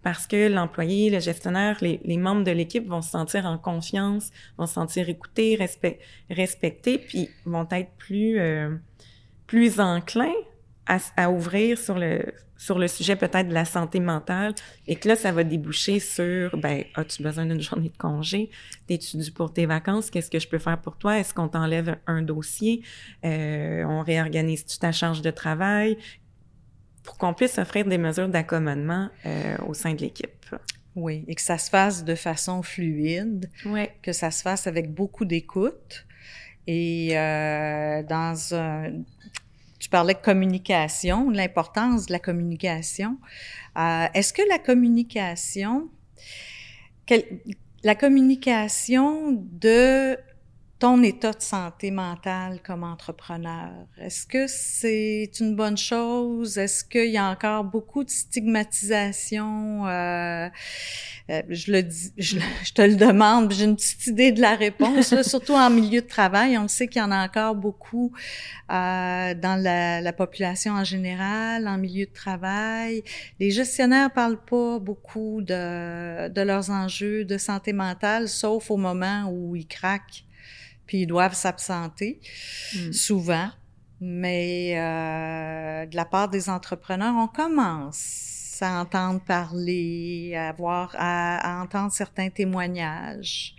parce 0.02 0.26
que 0.26 0.48
l'employé, 0.48 1.10
le 1.10 1.20
gestionnaire, 1.20 1.78
les, 1.80 2.16
membres 2.16 2.44
de 2.44 2.50
l'équipe 2.50 2.86
vont 2.88 3.02
se 3.02 3.10
sentir 3.10 3.46
en 3.46 3.58
confiance, 3.58 4.30
vont 4.58 4.66
se 4.66 4.74
sentir 4.74 5.08
écoutés, 5.08 5.56
respect, 5.56 6.00
respectés, 6.30 6.98
puis 6.98 7.28
vont 7.44 7.66
être 7.70 7.90
plus 7.98 8.38
euh, 8.38 8.76
plus 9.46 9.80
enclins 9.80 10.32
à, 10.86 10.98
à, 11.16 11.30
ouvrir 11.30 11.78
sur 11.78 11.98
le 11.98 12.32
sur 12.56 12.78
le 12.78 12.86
sujet 12.86 13.16
peut-être 13.16 13.48
de 13.48 13.54
la 13.54 13.64
santé 13.64 13.98
mentale 13.98 14.54
et 14.86 14.94
que 14.94 15.08
là 15.08 15.16
ça 15.16 15.32
va 15.32 15.42
déboucher 15.42 15.98
sur 15.98 16.56
ben 16.58 16.84
as-tu 16.94 17.22
besoin 17.22 17.44
d'une 17.44 17.60
journée 17.60 17.88
de 17.88 17.96
congé? 17.96 18.50
T'es-tu 18.86 19.16
dû 19.16 19.32
pour 19.32 19.52
tes 19.52 19.66
vacances? 19.66 20.10
Qu'est-ce 20.10 20.30
que 20.30 20.38
je 20.38 20.46
peux 20.46 20.58
faire 20.58 20.80
pour 20.80 20.96
toi? 20.96 21.18
Est-ce 21.18 21.34
qu'on 21.34 21.48
t'enlève 21.48 21.96
un 22.06 22.22
dossier? 22.22 22.82
Euh, 23.24 23.84
on 23.84 24.02
réorganise 24.02 24.64
tu 24.64 24.78
ta 24.78 24.92
charge 24.92 25.22
de 25.22 25.30
travail? 25.32 25.98
Pour 27.02 27.18
qu'on 27.18 27.34
puisse 27.34 27.58
offrir 27.58 27.86
des 27.86 27.98
mesures 27.98 28.28
d'accommodement 28.28 29.08
euh, 29.26 29.56
au 29.66 29.74
sein 29.74 29.94
de 29.94 30.00
l'équipe. 30.00 30.46
Oui, 30.94 31.24
et 31.26 31.34
que 31.34 31.40
ça 31.40 31.58
se 31.58 31.70
fasse 31.70 32.04
de 32.04 32.14
façon 32.14 32.62
fluide, 32.62 33.50
oui. 33.64 33.88
que 34.02 34.12
ça 34.12 34.30
se 34.30 34.42
fasse 34.42 34.66
avec 34.66 34.92
beaucoup 34.92 35.24
d'écoute 35.24 36.06
et 36.66 37.18
euh, 37.18 38.02
dans 38.02 38.54
un... 38.54 38.92
Tu 39.78 39.88
parlais 39.88 40.14
de 40.14 40.20
communication, 40.20 41.30
l'importance 41.30 42.06
de 42.06 42.12
la 42.12 42.20
communication. 42.20 43.18
Euh, 43.76 44.06
Est-ce 44.14 44.32
que 44.32 44.42
la 44.48 44.58
communication, 44.58 45.88
quelle, 47.04 47.24
la 47.82 47.96
communication 47.96 49.32
de 49.32 50.16
ton 50.82 51.00
état 51.04 51.30
de 51.30 51.40
santé 51.40 51.92
mentale 51.92 52.58
comme 52.66 52.82
entrepreneur? 52.82 53.70
Est-ce 54.00 54.26
que 54.26 54.48
c'est 54.48 55.30
une 55.38 55.54
bonne 55.54 55.78
chose? 55.78 56.58
Est-ce 56.58 56.82
qu'il 56.84 57.12
y 57.12 57.18
a 57.18 57.30
encore 57.30 57.62
beaucoup 57.62 58.02
de 58.02 58.10
stigmatisation? 58.10 59.86
Euh, 59.86 60.48
euh, 61.30 61.42
je 61.48 61.70
le 61.70 61.84
dis, 61.84 62.10
je, 62.18 62.36
te 62.74 62.82
le 62.82 62.96
demande, 62.96 63.52
j'ai 63.52 63.66
une 63.66 63.76
petite 63.76 64.08
idée 64.08 64.32
de 64.32 64.40
la 64.40 64.56
réponse, 64.56 65.22
surtout 65.22 65.54
en 65.54 65.70
milieu 65.70 66.00
de 66.00 66.08
travail. 66.08 66.58
On 66.58 66.66
sait 66.66 66.88
qu'il 66.88 67.00
y 67.00 67.04
en 67.04 67.12
a 67.12 67.26
encore 67.26 67.54
beaucoup 67.54 68.10
euh, 68.68 69.34
dans 69.34 69.62
la, 69.62 70.00
la, 70.00 70.12
population 70.12 70.72
en 70.72 70.82
général, 70.82 71.68
en 71.68 71.78
milieu 71.78 72.06
de 72.06 72.12
travail. 72.12 73.04
Les 73.38 73.52
gestionnaires 73.52 74.10
parlent 74.10 74.44
pas 74.44 74.80
beaucoup 74.80 75.42
de, 75.42 76.28
de 76.28 76.40
leurs 76.40 76.70
enjeux 76.70 77.24
de 77.24 77.38
santé 77.38 77.72
mentale, 77.72 78.28
sauf 78.28 78.68
au 78.68 78.76
moment 78.76 79.30
où 79.30 79.54
ils 79.54 79.68
craquent 79.68 80.24
puis 80.92 81.00
ils 81.00 81.06
doivent 81.06 81.32
s'absenter 81.32 82.20
hmm. 82.74 82.92
souvent. 82.92 83.48
Mais 83.98 84.74
euh, 84.76 85.86
de 85.86 85.96
la 85.96 86.04
part 86.04 86.28
des 86.28 86.50
entrepreneurs, 86.50 87.14
on 87.16 87.28
commence 87.28 88.58
à 88.60 88.78
entendre 88.78 89.24
parler, 89.24 90.34
à 90.36 90.52
voir, 90.52 90.94
à, 90.98 91.62
entendre 91.62 91.90
certains 91.92 92.28
témoignages. 92.28 93.54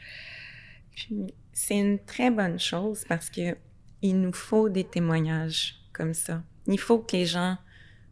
Puis 0.96 1.34
c'est 1.52 1.80
une 1.80 1.98
très 1.98 2.30
bonne 2.30 2.60
chose 2.60 3.04
parce 3.10 3.32
que 3.32 3.58
il 4.04 4.22
nous 4.22 4.34
faut 4.34 4.70
des 4.70 4.84
témoignages 4.84 5.80
comme 5.92 6.14
ça. 6.14 6.44
Il 6.68 6.80
faut 6.80 7.00
que 7.00 7.18
les 7.18 7.26
gens 7.26 7.58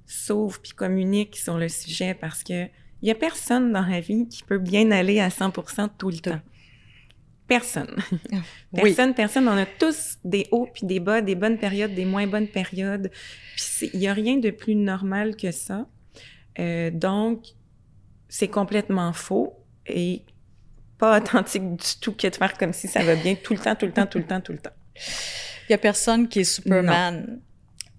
s'ouvrent 0.07 0.59
puis 0.63 0.71
communiquent 0.71 1.37
sur 1.37 1.59
le 1.59 1.69
sujet 1.69 2.15
parce 2.15 2.43
que 2.43 2.65
il 3.03 3.07
y 3.07 3.11
a 3.11 3.15
personne 3.15 3.71
dans 3.71 3.85
la 3.85 3.99
vie 3.99 4.27
qui 4.27 4.41
peut 4.41 4.57
bien 4.57 4.89
aller 4.89 5.19
à 5.19 5.29
100% 5.29 5.89
tout 5.99 6.09
le 6.09 6.17
temps. 6.17 6.41
Personne. 7.51 7.97
personne, 8.73 9.13
personne. 9.13 9.45
On 9.49 9.57
a 9.57 9.65
tous 9.65 10.17
des 10.23 10.47
hauts 10.51 10.69
puis 10.73 10.87
des 10.87 11.01
bas, 11.01 11.19
des 11.19 11.35
bonnes 11.35 11.57
périodes, 11.57 11.93
des 11.93 12.05
moins 12.05 12.25
bonnes 12.25 12.47
périodes. 12.47 13.11
Puis 13.57 13.89
il 13.93 13.99
y 13.99 14.07
a 14.07 14.13
rien 14.13 14.37
de 14.37 14.51
plus 14.51 14.73
normal 14.73 15.35
que 15.35 15.51
ça. 15.51 15.85
Euh, 16.59 16.91
donc, 16.91 17.43
c'est 18.29 18.47
complètement 18.47 19.11
faux 19.11 19.53
et 19.85 20.21
pas 20.97 21.17
authentique 21.17 21.75
du 21.75 21.99
tout 21.99 22.13
que 22.13 22.27
de 22.27 22.35
faire 22.37 22.57
comme 22.57 22.71
si 22.71 22.87
ça 22.87 23.03
va 23.03 23.17
bien 23.17 23.35
tout 23.35 23.51
le 23.51 23.59
temps, 23.59 23.75
tout 23.75 23.85
le 23.85 23.91
temps, 23.91 24.05
tout 24.05 24.19
le 24.19 24.23
temps, 24.23 24.39
tout 24.39 24.53
le 24.53 24.59
temps. 24.59 24.77
Il 25.67 25.71
y 25.71 25.73
a 25.73 25.77
personne 25.77 26.29
qui 26.29 26.39
est 26.39 26.45
Superman. 26.45 27.41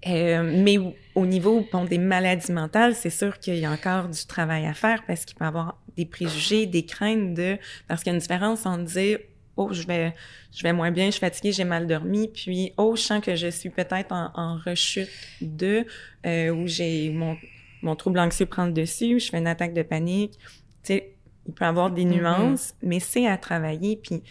Euh, 0.07 0.62
mais 0.65 0.79
au 1.15 1.27
niveau 1.27 1.62
bon, 1.71 1.85
des 1.85 1.99
maladies 1.99 2.53
mentales, 2.53 2.95
c'est 2.95 3.11
sûr 3.11 3.38
qu'il 3.38 3.59
y 3.59 3.67
a 3.67 3.71
encore 3.71 4.09
du 4.09 4.25
travail 4.25 4.65
à 4.65 4.73
faire 4.73 5.03
parce 5.07 5.27
qu'il 5.27 5.37
peut 5.37 5.45
y 5.45 5.49
avoir 5.49 5.79
des 5.95 6.07
préjugés, 6.07 6.65
des 6.65 6.87
craintes 6.87 7.35
de... 7.35 7.59
Parce 7.87 8.03
qu'il 8.03 8.12
y 8.12 8.15
a 8.15 8.17
une 8.17 8.21
différence 8.21 8.65
entre 8.65 8.85
dire 8.85 9.19
oh, 9.57 9.73
je 9.73 9.87
vais, 9.87 10.15
je 10.53 10.62
vais 10.62 10.73
moins 10.73 10.91
bien, 10.91 11.07
je 11.07 11.12
suis 11.12 11.21
fatiguée, 11.21 11.53
j'ai 11.53 11.65
mal 11.65 11.87
dormi, 11.87 12.29
puis 12.29 12.73
oh, 12.77 12.97
je 12.97 13.03
sens 13.03 13.25
que 13.25 13.37
je 13.37 13.49
suis 13.49 13.71
peut-être 13.71 14.12
en, 14.12 14.31
en, 14.35 14.57
rechute 14.59 15.09
de, 15.41 15.85
euh, 16.27 16.51
où 16.51 16.67
j'ai 16.67 17.11
mon, 17.11 17.37
mon 17.83 17.97
trouble 17.97 18.19
anxieux 18.19 18.47
prend 18.47 18.67
le 18.67 18.73
dessus, 18.73 19.21
je 19.21 19.31
fais 19.31 19.38
une 19.38 19.47
attaque 19.47 19.75
de 19.75 19.83
panique. 19.83 20.38
Tu 20.38 20.95
sais, 20.95 21.15
il 21.47 21.53
peut 21.53 21.65
avoir 21.65 21.91
des 21.91 22.05
nuances, 22.05 22.75
mais 22.83 23.01
c'est 23.01 23.27
à 23.27 23.37
travailler. 23.37 23.97
Puis 23.97 24.23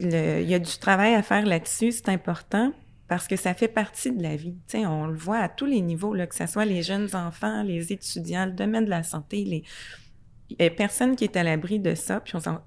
il 0.00 0.10
y 0.10 0.54
a 0.54 0.58
du 0.58 0.78
travail 0.78 1.14
à 1.14 1.22
faire 1.22 1.44
là-dessus, 1.44 1.92
c'est 1.92 2.08
important 2.08 2.72
parce 3.08 3.26
que 3.26 3.36
ça 3.36 3.54
fait 3.54 3.68
partie 3.68 4.12
de 4.12 4.22
la 4.22 4.36
vie. 4.36 4.54
Tu 4.68 4.78
sais, 4.78 4.86
on 4.86 5.06
le 5.06 5.16
voit 5.16 5.38
à 5.38 5.48
tous 5.48 5.64
les 5.64 5.80
niveaux, 5.80 6.12
là, 6.14 6.26
que 6.26 6.34
ce 6.34 6.46
soit 6.46 6.66
les 6.66 6.82
jeunes 6.82 7.08
enfants, 7.14 7.62
les 7.62 7.90
étudiants, 7.92 8.44
le 8.44 8.52
domaine 8.52 8.84
de 8.84 8.90
la 8.90 9.02
santé, 9.02 9.44
les... 9.44 9.64
Il 10.50 10.62
y 10.62 10.66
a 10.66 10.70
personne 10.70 11.14
qui 11.14 11.24
est 11.24 11.36
à 11.36 11.42
l'abri 11.42 11.78
de 11.78 11.94
ça, 11.94 12.20
puis 12.20 12.34
on, 12.36 12.60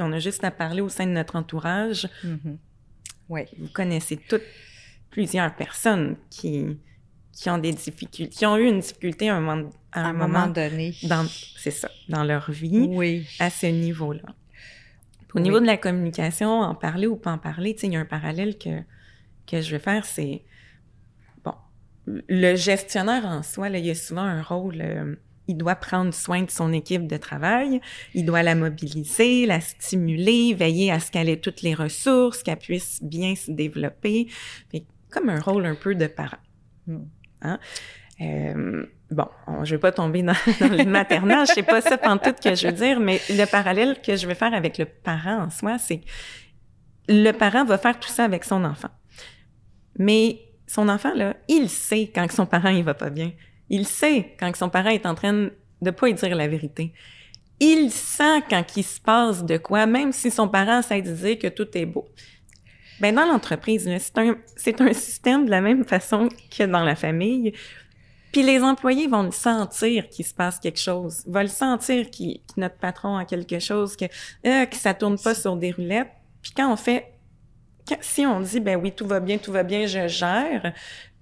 on 0.00 0.12
a 0.12 0.18
juste 0.18 0.44
à 0.44 0.50
parler 0.50 0.80
au 0.80 0.88
sein 0.88 1.06
de 1.06 1.12
notre 1.12 1.36
entourage. 1.36 2.08
Mm-hmm. 2.24 2.56
Vous 3.58 3.68
connaissez 3.72 4.16
toutes 4.16 4.42
plusieurs 5.10 5.54
personnes 5.54 6.16
qui, 6.30 6.76
qui 7.32 7.50
ont 7.50 7.58
des 7.58 7.72
difficultés, 7.72 8.28
qui 8.28 8.46
ont 8.46 8.56
eu 8.56 8.66
une 8.66 8.80
difficulté 8.80 9.28
à 9.28 9.36
un 9.36 9.40
moment, 9.40 9.70
à 9.92 10.06
un, 10.06 10.12
moment, 10.12 10.46
donné. 10.46 10.94
C'est 11.56 11.70
ça, 11.70 11.88
dans 12.08 12.24
leur 12.24 12.50
vie, 12.50 12.86
oui. 12.88 13.26
à 13.38 13.50
ce 13.50 13.66
niveau-là. 13.66 14.34
Au 15.34 15.40
niveau 15.40 15.58
de 15.58 15.66
la 15.66 15.76
communication, 15.76 16.60
en 16.60 16.74
parler 16.76 17.08
ou 17.08 17.16
pas 17.16 17.32
en 17.32 17.38
parler, 17.38 17.76
il 17.82 17.92
y 17.92 17.96
a 17.96 18.00
un 18.00 18.04
parallèle 18.04 18.56
que, 18.56 18.82
que 19.46 19.60
je 19.60 19.70
vais 19.72 19.80
faire, 19.80 20.04
c'est... 20.04 20.44
Bon, 21.44 21.54
le 22.06 22.54
gestionnaire 22.54 23.24
en 23.24 23.42
soi, 23.42 23.68
là, 23.68 23.78
il 23.78 23.90
a 23.90 23.94
souvent 23.94 24.22
un 24.22 24.42
rôle... 24.42 24.80
Euh, 24.80 25.16
il 25.48 25.56
doit 25.56 25.74
prendre 25.74 26.12
soin 26.12 26.42
de 26.42 26.50
son 26.50 26.72
équipe 26.72 27.06
de 27.06 27.16
travail, 27.16 27.80
il 28.14 28.24
doit 28.24 28.42
la 28.42 28.54
mobiliser, 28.54 29.46
la 29.46 29.60
stimuler, 29.60 30.54
veiller 30.54 30.90
à 30.90 31.00
ce 31.00 31.10
qu'elle 31.10 31.28
ait 31.28 31.40
toutes 31.40 31.62
les 31.62 31.74
ressources, 31.74 32.42
qu'elle 32.42 32.58
puisse 32.58 33.02
bien 33.02 33.34
se 33.34 33.50
développer. 33.50 34.28
Comme 35.10 35.28
un 35.28 35.40
rôle 35.40 35.66
un 35.66 35.74
peu 35.74 35.94
de 35.94 36.06
parent. 36.06 36.38
Hein? 37.42 37.58
Euh, 38.20 38.86
bon, 39.10 39.28
je 39.64 39.74
vais 39.74 39.80
pas 39.80 39.92
tomber 39.92 40.22
dans, 40.22 40.34
le 40.60 40.84
maternage, 40.84 41.48
c'est 41.54 41.62
pas 41.62 41.80
ça 41.80 41.98
tout 41.98 42.34
que 42.42 42.54
je 42.54 42.66
veux 42.66 42.72
dire, 42.72 43.00
mais 43.00 43.20
le 43.30 43.44
parallèle 43.44 44.00
que 44.00 44.16
je 44.16 44.26
vais 44.26 44.34
faire 44.34 44.54
avec 44.54 44.78
le 44.78 44.86
parent 44.86 45.44
en 45.44 45.50
soi, 45.50 45.78
c'est 45.78 46.00
le 47.08 47.32
parent 47.32 47.64
va 47.64 47.76
faire 47.76 47.98
tout 47.98 48.08
ça 48.08 48.24
avec 48.24 48.44
son 48.44 48.64
enfant. 48.64 48.88
Mais 49.98 50.40
son 50.66 50.88
enfant, 50.88 51.12
là, 51.14 51.36
il 51.48 51.68
sait 51.68 52.10
quand 52.14 52.30
son 52.30 52.46
parent, 52.46 52.70
il 52.70 52.82
va 52.82 52.94
pas 52.94 53.10
bien. 53.10 53.32
Il 53.70 53.86
sait 53.86 54.34
quand 54.38 54.54
son 54.56 54.68
parent 54.68 54.90
est 54.90 55.06
en 55.06 55.14
train 55.14 55.50
de 55.80 55.90
pas 55.90 56.06
lui 56.06 56.14
dire 56.14 56.34
la 56.34 56.48
vérité. 56.48 56.92
Il 57.60 57.90
sent 57.90 58.42
quand 58.50 58.64
il 58.76 58.84
se 58.84 59.00
passe 59.00 59.44
de 59.44 59.56
quoi, 59.56 59.86
même 59.86 60.12
si 60.12 60.30
son 60.30 60.48
parent 60.48 60.80
de 60.80 61.12
dire 61.12 61.38
que 61.38 61.48
tout 61.48 61.68
est 61.74 61.86
beau. 61.86 62.08
Ben 63.00 63.14
dans 63.14 63.26
l'entreprise, 63.26 63.88
c'est 63.96 64.18
un, 64.18 64.36
un 64.80 64.92
système 64.92 65.46
de 65.46 65.50
la 65.50 65.60
même 65.60 65.84
façon 65.84 66.28
que 66.56 66.64
dans 66.64 66.84
la 66.84 66.94
famille. 66.94 67.52
Puis 68.32 68.42
les 68.42 68.60
employés 68.62 69.06
vont 69.06 69.22
le 69.22 69.30
sentir 69.30 70.08
qu'il 70.08 70.24
se 70.24 70.34
passe 70.34 70.58
quelque 70.58 70.80
chose, 70.80 71.22
vont 71.26 71.42
le 71.42 71.46
sentir 71.46 72.10
que 72.10 72.24
notre 72.56 72.76
patron 72.76 73.16
a 73.16 73.24
quelque 73.24 73.60
chose, 73.60 73.96
que, 73.96 74.06
euh, 74.46 74.66
que 74.66 74.76
ça 74.76 74.92
tourne 74.92 75.18
pas 75.18 75.34
sur 75.34 75.56
des 75.56 75.70
roulettes. 75.70 76.10
Puis 76.42 76.52
quand 76.56 76.72
on 76.72 76.76
fait, 76.76 77.12
si 78.00 78.26
on 78.26 78.40
dit 78.40 78.58
ben 78.58 78.80
oui 78.80 78.90
tout 78.90 79.06
va 79.06 79.20
bien, 79.20 79.38
tout 79.38 79.52
va 79.52 79.62
bien, 79.62 79.86
je 79.86 80.08
gère, 80.08 80.72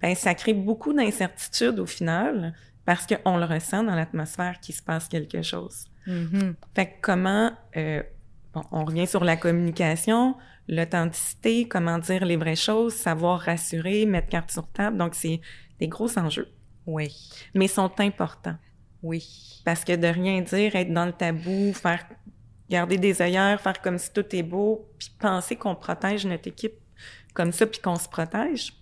ben 0.02 0.14
ça 0.14 0.34
crée 0.34 0.54
beaucoup 0.54 0.92
d'incertitude 0.92 1.78
au 1.78 1.86
final 1.86 2.54
parce 2.84 3.06
qu'on 3.06 3.36
le 3.36 3.44
ressent 3.44 3.84
dans 3.84 3.94
l'atmosphère 3.94 4.58
qu'il 4.60 4.74
se 4.74 4.82
passe 4.82 5.08
quelque 5.08 5.42
chose. 5.42 5.84
Mm-hmm. 6.06 6.54
Fait 6.74 6.86
que 6.86 6.92
comment, 7.00 7.52
euh, 7.76 8.02
bon, 8.52 8.62
on 8.72 8.84
revient 8.84 9.06
sur 9.06 9.22
la 9.22 9.36
communication, 9.36 10.36
l'authenticité, 10.68 11.68
comment 11.68 11.98
dire 11.98 12.24
les 12.24 12.36
vraies 12.36 12.56
choses, 12.56 12.94
savoir 12.94 13.40
rassurer, 13.40 14.04
mettre 14.06 14.28
carte 14.28 14.50
sur 14.50 14.66
table. 14.68 14.98
Donc 14.98 15.14
c'est 15.14 15.40
des 15.78 15.88
gros 15.88 16.18
enjeux. 16.18 16.48
Oui. 16.86 17.30
Mais 17.54 17.68
sont 17.68 17.92
importants. 18.00 18.56
Oui. 19.02 19.62
Parce 19.64 19.84
que 19.84 19.94
de 19.94 20.08
rien 20.08 20.40
dire, 20.40 20.74
être 20.74 20.92
dans 20.92 21.06
le 21.06 21.12
tabou, 21.12 21.72
faire 21.72 22.04
garder 22.68 22.98
des 22.98 23.22
œillères, 23.22 23.60
faire 23.60 23.80
comme 23.80 23.98
si 23.98 24.12
tout 24.12 24.24
est 24.34 24.42
beau, 24.42 24.88
puis 24.98 25.10
penser 25.18 25.56
qu'on 25.56 25.74
protège 25.74 26.26
notre 26.26 26.48
équipe 26.48 26.74
comme 27.34 27.52
ça, 27.52 27.66
puis 27.66 27.80
qu'on 27.80 27.96
se 27.96 28.08
protège. 28.08 28.72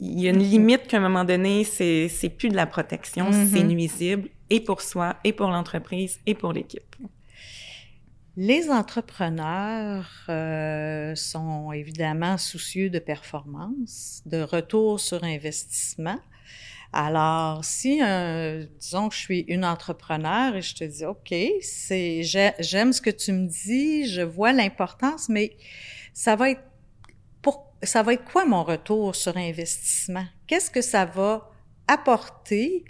Il 0.00 0.20
y 0.20 0.26
a 0.26 0.30
une 0.30 0.42
limite 0.42 0.86
qu'à 0.88 0.98
un 0.98 1.00
moment 1.00 1.24
donné, 1.24 1.64
c'est, 1.64 2.08
c'est 2.08 2.28
plus 2.28 2.48
de 2.48 2.56
la 2.56 2.66
protection, 2.66 3.30
c'est 3.32 3.60
mm-hmm. 3.60 3.66
nuisible, 3.66 4.28
et 4.50 4.60
pour 4.60 4.82
soi, 4.82 5.16
et 5.24 5.32
pour 5.32 5.48
l'entreprise, 5.48 6.18
et 6.26 6.34
pour 6.34 6.52
l'équipe. 6.52 6.96
Les 8.36 8.68
entrepreneurs 8.68 10.10
euh, 10.28 11.14
sont 11.14 11.70
évidemment 11.70 12.36
soucieux 12.36 12.90
de 12.90 12.98
performance, 12.98 14.22
de 14.26 14.42
retour 14.42 14.98
sur 14.98 15.22
investissement. 15.22 16.18
Alors, 16.92 17.64
si, 17.64 18.02
euh, 18.02 18.66
disons 18.80 19.08
que 19.08 19.14
je 19.14 19.20
suis 19.20 19.40
une 19.48 19.64
entrepreneur 19.64 20.56
et 20.56 20.62
je 20.62 20.74
te 20.74 20.84
dis, 20.84 21.04
OK, 21.04 21.32
c'est, 21.60 22.22
j'aime 22.22 22.92
ce 22.92 23.00
que 23.00 23.10
tu 23.10 23.32
me 23.32 23.46
dis, 23.46 24.08
je 24.08 24.22
vois 24.22 24.52
l'importance, 24.52 25.28
mais 25.28 25.56
ça 26.12 26.34
va 26.34 26.50
être 26.50 26.62
ça 27.82 28.02
va 28.02 28.14
être 28.14 28.24
quoi 28.24 28.44
mon 28.44 28.62
retour 28.62 29.14
sur 29.14 29.36
investissement? 29.36 30.26
Qu'est-ce 30.46 30.70
que 30.70 30.80
ça 30.80 31.04
va 31.04 31.50
apporter 31.88 32.84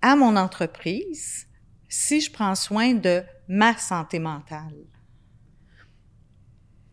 à 0.00 0.16
mon 0.16 0.36
entreprise 0.36 1.46
si 1.88 2.20
je 2.20 2.32
prends 2.32 2.54
soin 2.54 2.94
de 2.94 3.22
ma 3.48 3.76
santé 3.76 4.18
mentale? 4.18 4.74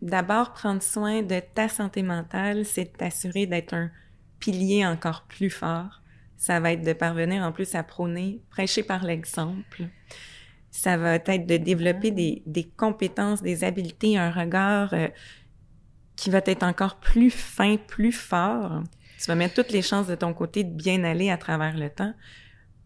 D'abord, 0.01 0.53
prendre 0.53 0.81
soin 0.81 1.21
de 1.21 1.41
ta 1.53 1.67
santé 1.67 2.03
mentale, 2.03 2.65
c'est 2.65 2.97
t'assurer 2.97 3.45
d'être 3.45 3.73
un 3.73 3.91
pilier 4.39 4.85
encore 4.85 5.23
plus 5.27 5.49
fort. 5.49 6.01
Ça 6.37 6.61
va 6.61 6.71
être 6.71 6.85
de 6.85 6.93
parvenir 6.93 7.43
en 7.43 7.51
plus 7.51 7.75
à 7.75 7.83
prôner, 7.83 8.41
prêcher 8.49 8.81
par 8.81 9.03
l'exemple. 9.03 9.87
Ça 10.71 10.95
va 10.95 11.15
être 11.15 11.45
de 11.45 11.57
développer 11.57 12.11
des, 12.11 12.43
des 12.45 12.63
compétences, 12.63 13.41
des 13.41 13.65
habiletés, 13.65 14.17
un 14.17 14.31
regard 14.31 14.93
euh, 14.93 15.09
qui 16.19 16.29
va 16.29 16.41
être 16.45 16.63
encore 16.63 16.97
plus 16.97 17.31
fin, 17.31 17.77
plus 17.77 18.11
fort. 18.11 18.83
Tu 19.17 19.25
vas 19.27 19.35
mettre 19.35 19.53
toutes 19.53 19.71
les 19.71 19.81
chances 19.81 20.07
de 20.07 20.15
ton 20.15 20.33
côté 20.33 20.65
de 20.65 20.73
bien 20.73 21.05
aller 21.05 21.29
à 21.29 21.37
travers 21.37 21.77
le 21.77 21.89
temps. 21.89 22.13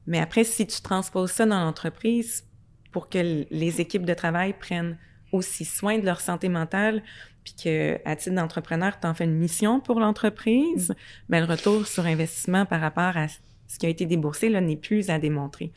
Mais 0.06 0.20
après, 0.20 0.44
si 0.44 0.68
tu 0.68 0.82
transposes 0.82 1.32
ça 1.32 1.48
dans 1.48 1.60
l'entreprise, 1.60 2.46
pour 2.92 3.10
que 3.10 3.46
les 3.50 3.82
équipes 3.82 4.06
de 4.06 4.14
travail 4.14 4.54
prennent 4.54 5.00
aussi 5.32 5.66
soin 5.66 5.98
de 5.98 6.06
leur 6.06 6.22
santé 6.22 6.48
mentale, 6.48 7.02
puis 7.44 7.56
que 7.56 8.00
à 8.06 8.16
titre 8.16 8.36
d'entrepreneur, 8.36 9.00
tu 9.00 9.08
en 9.08 9.16
fais 9.16 9.24
une 9.24 9.34
mission 9.34 9.80
pour 9.80 10.00
l'entreprise, 10.00 10.92
mm. 10.92 10.96
ben, 11.30 11.40
le 11.40 11.52
retour 11.52 11.88
sur 11.88 12.06
investissement 12.06 12.68
par 12.68 12.82
rapport 12.82 13.18
à 13.18 13.28
ce 13.28 13.80
qui 13.80 13.88
a 13.88 13.90
été 13.90 14.06
déboursé 14.06 14.50
là 14.50 14.62
n'est 14.62 14.78
plus 14.78 15.10
à 15.10 15.18
démontrer. 15.18 15.72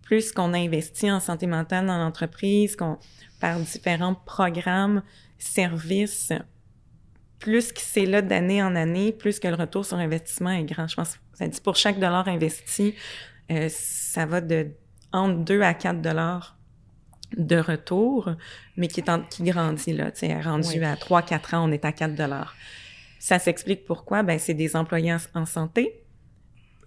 Plus 0.00 0.32
qu'on 0.32 0.54
a 0.54 0.58
investi 0.58 1.10
en 1.10 1.20
santé 1.20 1.46
mentale 1.46 1.86
dans 1.86 1.98
l'entreprise, 1.98 2.74
qu'on 2.74 2.98
par 3.38 3.58
différents 3.58 4.14
programmes, 4.14 5.02
services, 5.38 6.32
plus 7.42 7.72
que 7.72 7.80
c'est 7.80 8.06
là 8.06 8.22
d'année 8.22 8.62
en 8.62 8.76
année, 8.76 9.12
plus 9.12 9.40
que 9.40 9.48
le 9.48 9.56
retour 9.56 9.84
sur 9.84 9.98
investissement 9.98 10.50
est 10.50 10.62
grand. 10.62 10.86
Je 10.86 10.94
pense, 10.94 11.18
ça 11.34 11.48
dit 11.48 11.60
pour 11.60 11.74
chaque 11.74 11.98
dollar 11.98 12.28
investi, 12.28 12.94
euh, 13.50 13.68
ça 13.68 14.24
va 14.26 14.40
de 14.40 14.68
entre 15.12 15.44
2 15.44 15.60
à 15.60 15.74
4 15.74 16.00
dollars 16.00 16.56
de 17.36 17.56
retour, 17.56 18.30
mais 18.76 18.88
qui, 18.88 19.00
est 19.00 19.28
qui 19.28 19.42
grandit, 19.42 19.92
là, 19.92 20.10
tu 20.12 20.26
rendu 20.32 20.84
à 20.84 20.94
3-4 20.94 21.56
ans, 21.56 21.68
on 21.68 21.72
est 21.72 21.84
à 21.84 21.92
4 21.92 22.14
dollars. 22.14 22.54
Ça 23.18 23.38
s'explique 23.38 23.84
pourquoi, 23.84 24.22
ben 24.22 24.38
c'est 24.38 24.54
des 24.54 24.76
employés 24.76 25.14
en, 25.34 25.44
santé, 25.44 26.00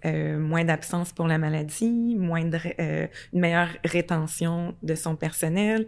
euh, 0.04 0.38
moins 0.38 0.64
d'absence 0.64 1.12
pour 1.12 1.26
la 1.26 1.38
maladie, 1.38 2.16
moins 2.16 2.44
de, 2.44 2.58
euh, 2.80 3.06
une 3.32 3.40
meilleure 3.40 3.70
rétention 3.84 4.74
de 4.82 4.94
son 4.94 5.16
personnel. 5.16 5.86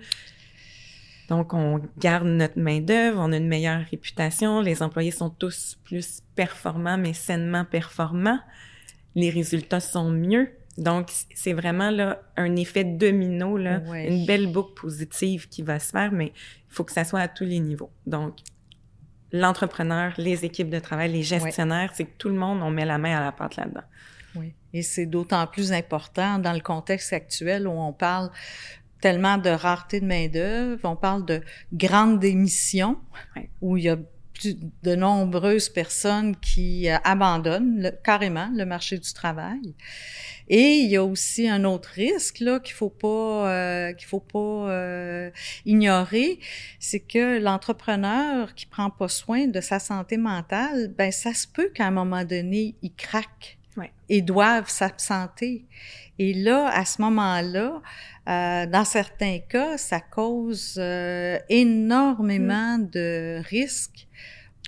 Donc, 1.29 1.53
on 1.53 1.81
garde 1.99 2.27
notre 2.27 2.59
main-d'œuvre, 2.59 3.21
on 3.21 3.33
a 3.33 3.37
une 3.37 3.49
meilleure 3.49 3.85
réputation, 3.91 4.61
les 4.61 4.83
employés 4.83 5.11
sont 5.11 5.29
tous 5.29 5.79
plus 5.85 6.23
performants, 6.35 6.97
mais 6.97 7.13
sainement 7.13 7.65
performants. 7.65 8.41
Les 9.15 9.31
résultats 9.31 9.81
sont 9.81 10.11
mieux. 10.11 10.49
Donc, 10.79 11.11
c'est 11.35 11.53
vraiment 11.53 11.91
là 11.91 12.23
un 12.37 12.57
effet 12.57 12.85
domino, 12.85 13.59
là, 13.59 13.83
une 13.95 14.25
belle 14.27 14.47
boucle 14.47 14.75
positive 14.81 15.49
qui 15.49 15.63
va 15.63 15.79
se 15.81 15.91
faire, 15.91 16.13
mais 16.13 16.33
il 16.37 16.75
faut 16.75 16.85
que 16.85 16.93
ça 16.93 17.05
soit 17.05 17.21
à 17.21 17.29
tous 17.29 17.45
les 17.45 17.59
niveaux. 17.59 17.91
Donc, 18.07 18.37
l'entrepreneur, 19.33 20.15
les 20.17 20.45
équipes 20.45 20.71
de 20.71 20.79
travail, 20.79 21.13
les 21.13 21.23
gestionnaires, 21.23 21.91
c'est 21.95 22.05
que 22.05 22.17
tout 22.17 22.29
le 22.29 22.37
monde, 22.37 22.63
on 22.63 22.71
met 22.71 22.85
la 22.85 22.97
main 22.97 23.17
à 23.17 23.21
la 23.21 23.33
pâte 23.33 23.57
là-dedans. 23.57 23.83
Oui. 24.37 24.55
Et 24.73 24.83
c'est 24.83 25.07
d'autant 25.07 25.47
plus 25.47 25.73
important 25.73 26.39
dans 26.39 26.53
le 26.53 26.61
contexte 26.61 27.13
actuel 27.13 27.67
où 27.67 27.73
on 27.73 27.93
parle 27.93 28.31
tellement 29.01 29.39
de 29.39 29.51
rareté 29.51 30.01
de 30.01 30.07
main-d'œuvre, 30.07 30.81
on 30.85 30.97
parle 30.97 31.25
de 31.25 31.41
grandes 31.73 32.19
démissions, 32.19 32.99
où 33.61 33.77
il 33.77 33.85
y 33.85 33.89
a 33.89 33.99
de 34.83 34.95
nombreuses 34.95 35.69
personnes 35.69 36.37
qui 36.37 36.89
euh, 36.89 36.97
abandonnent 37.05 37.93
carrément 38.05 38.51
le 38.55 38.65
marché 38.65 38.99
du 38.99 39.13
travail. 39.13 39.75
Et 40.49 40.79
il 40.79 40.91
y 40.91 40.97
a 40.97 41.05
aussi 41.05 41.49
un 41.49 41.65
autre 41.65 41.91
risque 41.91 42.41
là 42.41 42.59
qu'il 42.61 42.75
faut 42.75 42.89
pas 42.89 43.51
euh, 43.51 43.93
qu'il 43.93 44.07
faut 44.07 44.21
pas 44.21 44.71
euh, 44.71 45.31
ignorer, 45.67 46.39
c'est 46.79 47.01
que 47.01 47.39
l'entrepreneur 47.39 48.55
qui 48.55 48.67
prend 48.67 48.91
pas 48.91 49.09
soin 49.09 49.47
de 49.47 49.61
sa 49.61 49.79
santé 49.79 50.17
mentale, 50.17 50.89
ben 50.97 51.13
ça 51.13 51.35
se 51.35 51.47
peut 51.47 51.71
qu'à 51.75 51.87
un 51.87 51.91
moment 51.91 52.25
donné 52.25 52.77
il 52.83 52.95
craque. 52.95 53.58
Et 54.09 54.23
doivent 54.23 54.69
s'absenter. 54.69 55.65
Et 56.19 56.35
là, 56.35 56.69
à 56.69 56.85
ce 56.85 57.01
moment-là, 57.03 57.81
euh, 58.29 58.67
dans 58.67 58.85
certains 58.85 59.39
cas, 59.39 59.79
ça 59.79 60.01
cause 60.01 60.77
euh, 60.79 61.39
énormément 61.49 62.79
mm. 62.79 62.91
de 62.91 63.43
risques 63.49 64.09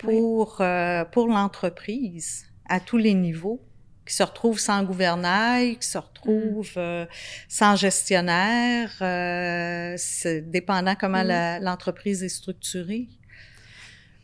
pour, 0.01 0.59
euh, 0.61 1.05
pour 1.05 1.27
l'entreprise 1.27 2.46
à 2.68 2.81
tous 2.81 2.96
les 2.96 3.14
niveaux 3.14 3.61
qui 4.07 4.14
se 4.14 4.23
retrouvent 4.23 4.59
sans 4.59 4.83
gouvernail, 4.85 5.77
qui 5.77 5.87
se 5.87 5.99
retrouvent 5.99 6.79
mm. 6.79 7.07
sans 7.49 7.77
gestionnaire, 7.77 8.90
c'est 9.99 10.42
dépendant 10.42 10.94
comment 10.94 11.25
mm. 11.25 11.62
l'entreprise 11.62 12.23
est 12.23 12.29
structurée. 12.29 13.09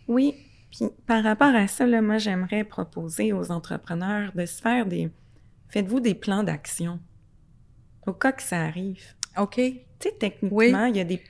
Oui, 0.08 0.45
puis 0.78 0.90
par 1.06 1.24
rapport 1.24 1.54
à 1.54 1.66
ça, 1.68 1.86
là, 1.86 2.02
moi, 2.02 2.18
j'aimerais 2.18 2.64
proposer 2.64 3.32
aux 3.32 3.50
entrepreneurs 3.50 4.32
de 4.34 4.44
se 4.46 4.60
faire 4.60 4.86
des... 4.86 5.10
Faites-vous 5.68 6.00
des 6.00 6.14
plans 6.14 6.42
d'action 6.42 7.00
au 8.06 8.12
cas 8.12 8.32
que 8.32 8.42
ça 8.42 8.60
arrive. 8.62 9.02
OK. 9.38 9.56
Tu 9.56 9.82
sais, 9.98 10.14
techniquement, 10.18 10.84
il 10.84 10.96
y 10.96 11.00
a 11.00 11.04
des 11.04 11.22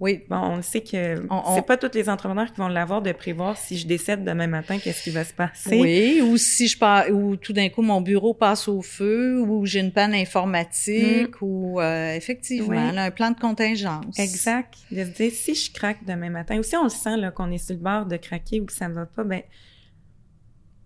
oui. 0.00 0.24
Bon, 0.28 0.36
on 0.36 0.62
sait 0.62 0.80
que 0.80 1.26
c'est 1.54 1.66
pas 1.66 1.76
tous 1.76 1.90
les 1.94 2.08
entrepreneurs 2.08 2.52
qui 2.52 2.60
vont 2.60 2.68
l'avoir 2.68 3.02
de 3.02 3.10
prévoir 3.10 3.56
si 3.56 3.76
je 3.76 3.86
décède 3.86 4.24
demain 4.24 4.46
matin, 4.46 4.78
qu'est-ce 4.78 5.02
qui 5.02 5.10
va 5.10 5.24
se 5.24 5.32
passer? 5.32 5.76
Oui, 5.76 6.20
ou 6.22 6.36
si 6.36 6.68
je 6.68 6.78
pars, 6.78 7.10
ou 7.10 7.36
tout 7.36 7.52
d'un 7.52 7.68
coup 7.68 7.82
mon 7.82 8.00
bureau 8.00 8.32
passe 8.32 8.68
au 8.68 8.80
feu, 8.80 9.40
ou 9.40 9.66
j'ai 9.66 9.80
une 9.80 9.90
panne 9.90 10.14
informatique, 10.14 11.40
mm. 11.40 11.44
ou 11.44 11.80
euh, 11.80 12.14
effectivement, 12.14 12.78
un 12.78 13.10
plan 13.10 13.32
de 13.32 13.40
contingence. 13.40 14.18
Exact. 14.18 14.74
De 14.92 15.04
se 15.04 15.10
dire 15.10 15.32
si 15.32 15.54
je 15.54 15.72
craque 15.72 16.04
demain 16.06 16.30
matin, 16.30 16.58
ou 16.58 16.62
si 16.62 16.76
on 16.76 16.84
le 16.84 16.90
sent 16.90 17.16
là 17.16 17.32
qu'on 17.32 17.50
est 17.50 17.58
sur 17.58 17.74
le 17.74 17.80
bord 17.80 18.06
de 18.06 18.16
craquer 18.16 18.60
ou 18.60 18.66
que 18.66 18.72
ça 18.72 18.88
ne 18.88 18.94
va 18.94 19.06
pas, 19.06 19.24
ben 19.24 19.42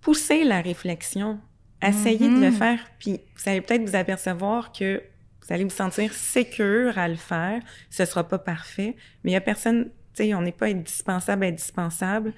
pousser 0.00 0.42
la 0.44 0.62
réflexion, 0.62 1.38
essayer 1.82 2.28
de 2.28 2.40
le 2.40 2.48
mm-hmm. 2.48 2.52
faire, 2.52 2.80
puis 2.98 3.20
vous 3.36 3.50
allez 3.50 3.60
peut-être 3.60 3.88
vous 3.88 3.94
apercevoir 3.94 4.72
que 4.72 5.02
vous 5.42 5.52
allez 5.52 5.64
vous 5.64 5.70
sentir 5.70 6.12
sécure 6.12 6.96
à 6.98 7.08
le 7.08 7.16
faire. 7.16 7.60
Ce 7.90 8.04
sera 8.04 8.26
pas 8.26 8.38
parfait, 8.38 8.96
mais 9.22 9.32
il 9.32 9.34
y 9.34 9.36
a 9.36 9.40
personne, 9.40 9.90
tu 10.14 10.24
sais, 10.24 10.34
on 10.34 10.42
n'est 10.42 10.52
pas 10.52 10.66
indispensable, 10.66 11.44
indispensable. 11.44 12.32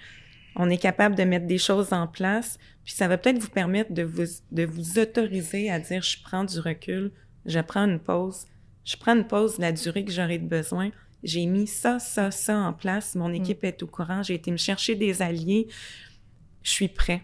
On 0.56 0.70
est 0.70 0.78
capable 0.78 1.14
de 1.14 1.24
mettre 1.24 1.46
des 1.46 1.58
choses 1.58 1.92
en 1.92 2.06
place, 2.06 2.58
puis 2.84 2.94
ça 2.94 3.08
va 3.08 3.18
peut-être 3.18 3.38
vous 3.38 3.48
permettre 3.48 3.92
de 3.92 4.02
vous, 4.02 4.24
de 4.52 4.64
vous 4.64 4.98
autoriser 4.98 5.70
à 5.70 5.80
dire 5.80 6.02
je 6.02 6.22
prends 6.22 6.44
du 6.44 6.60
recul, 6.60 7.10
je 7.44 7.58
prends 7.60 7.84
une 7.84 7.98
pause, 7.98 8.46
je 8.84 8.96
prends 8.96 9.16
une 9.16 9.26
pause 9.26 9.56
de 9.56 9.62
la 9.62 9.72
durée 9.72 10.04
que 10.04 10.12
j'aurai 10.12 10.38
de 10.38 10.46
besoin. 10.46 10.90
J'ai 11.24 11.46
mis 11.46 11.66
ça, 11.66 11.98
ça, 11.98 12.30
ça 12.30 12.56
en 12.56 12.72
place. 12.72 13.14
Mon 13.14 13.30
mm. 13.30 13.34
équipe 13.34 13.64
est 13.64 13.82
au 13.82 13.86
courant. 13.86 14.22
J'ai 14.22 14.34
été 14.34 14.50
me 14.50 14.58
chercher 14.58 14.94
des 14.94 15.22
alliés. 15.22 15.68
Je 16.62 16.70
suis 16.70 16.88
prêt. 16.88 17.22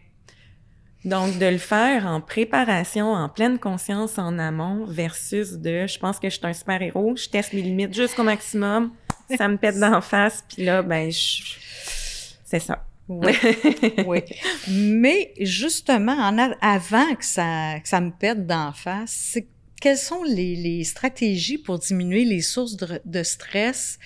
Donc, 1.05 1.39
de 1.39 1.47
le 1.47 1.59
faire 1.59 2.07
en 2.07 2.21
préparation, 2.21 3.13
en 3.13 3.29
pleine 3.29 3.59
conscience 3.59 4.19
en 4.19 4.39
amont, 4.39 4.85
versus 4.87 5.53
de 5.53 5.87
je 5.87 5.99
pense 5.99 6.19
que 6.19 6.29
je 6.29 6.37
suis 6.37 6.47
un 6.47 6.53
super 6.53 6.83
héros, 6.83 7.17
je 7.17 7.29
teste 7.29 7.55
mes 7.55 7.63
limites 7.63 7.95
jusqu'au 7.95 8.23
maximum, 8.23 8.93
ça 9.37 9.49
me 9.49 9.57
pète 9.57 9.79
d'en 9.79 10.01
face, 10.03 10.45
puis 10.49 10.65
là, 10.65 10.83
ben, 10.83 11.11
c'est 11.11 12.61
ça. 12.61 12.85
Oui, 13.09 13.33
oui. 14.07 14.23
Mais 14.69 15.33
justement, 15.41 16.13
en 16.13 16.39
avant 16.61 17.15
que 17.17 17.25
ça, 17.25 17.81
que 17.81 17.89
ça 17.89 18.01
me 18.01 18.13
pète 18.13 18.47
d'en 18.47 18.73
face, 18.73 19.39
quelles 19.81 19.99
sont 19.99 20.23
les, 20.23 20.55
les, 20.55 20.85
stratégies 20.85 21.59
pour 21.59 21.79
diminuer 21.79 22.25
les 22.25 22.43
sources 22.43 22.77
de, 22.77 23.01
de 23.05 23.23
stress 23.23 23.99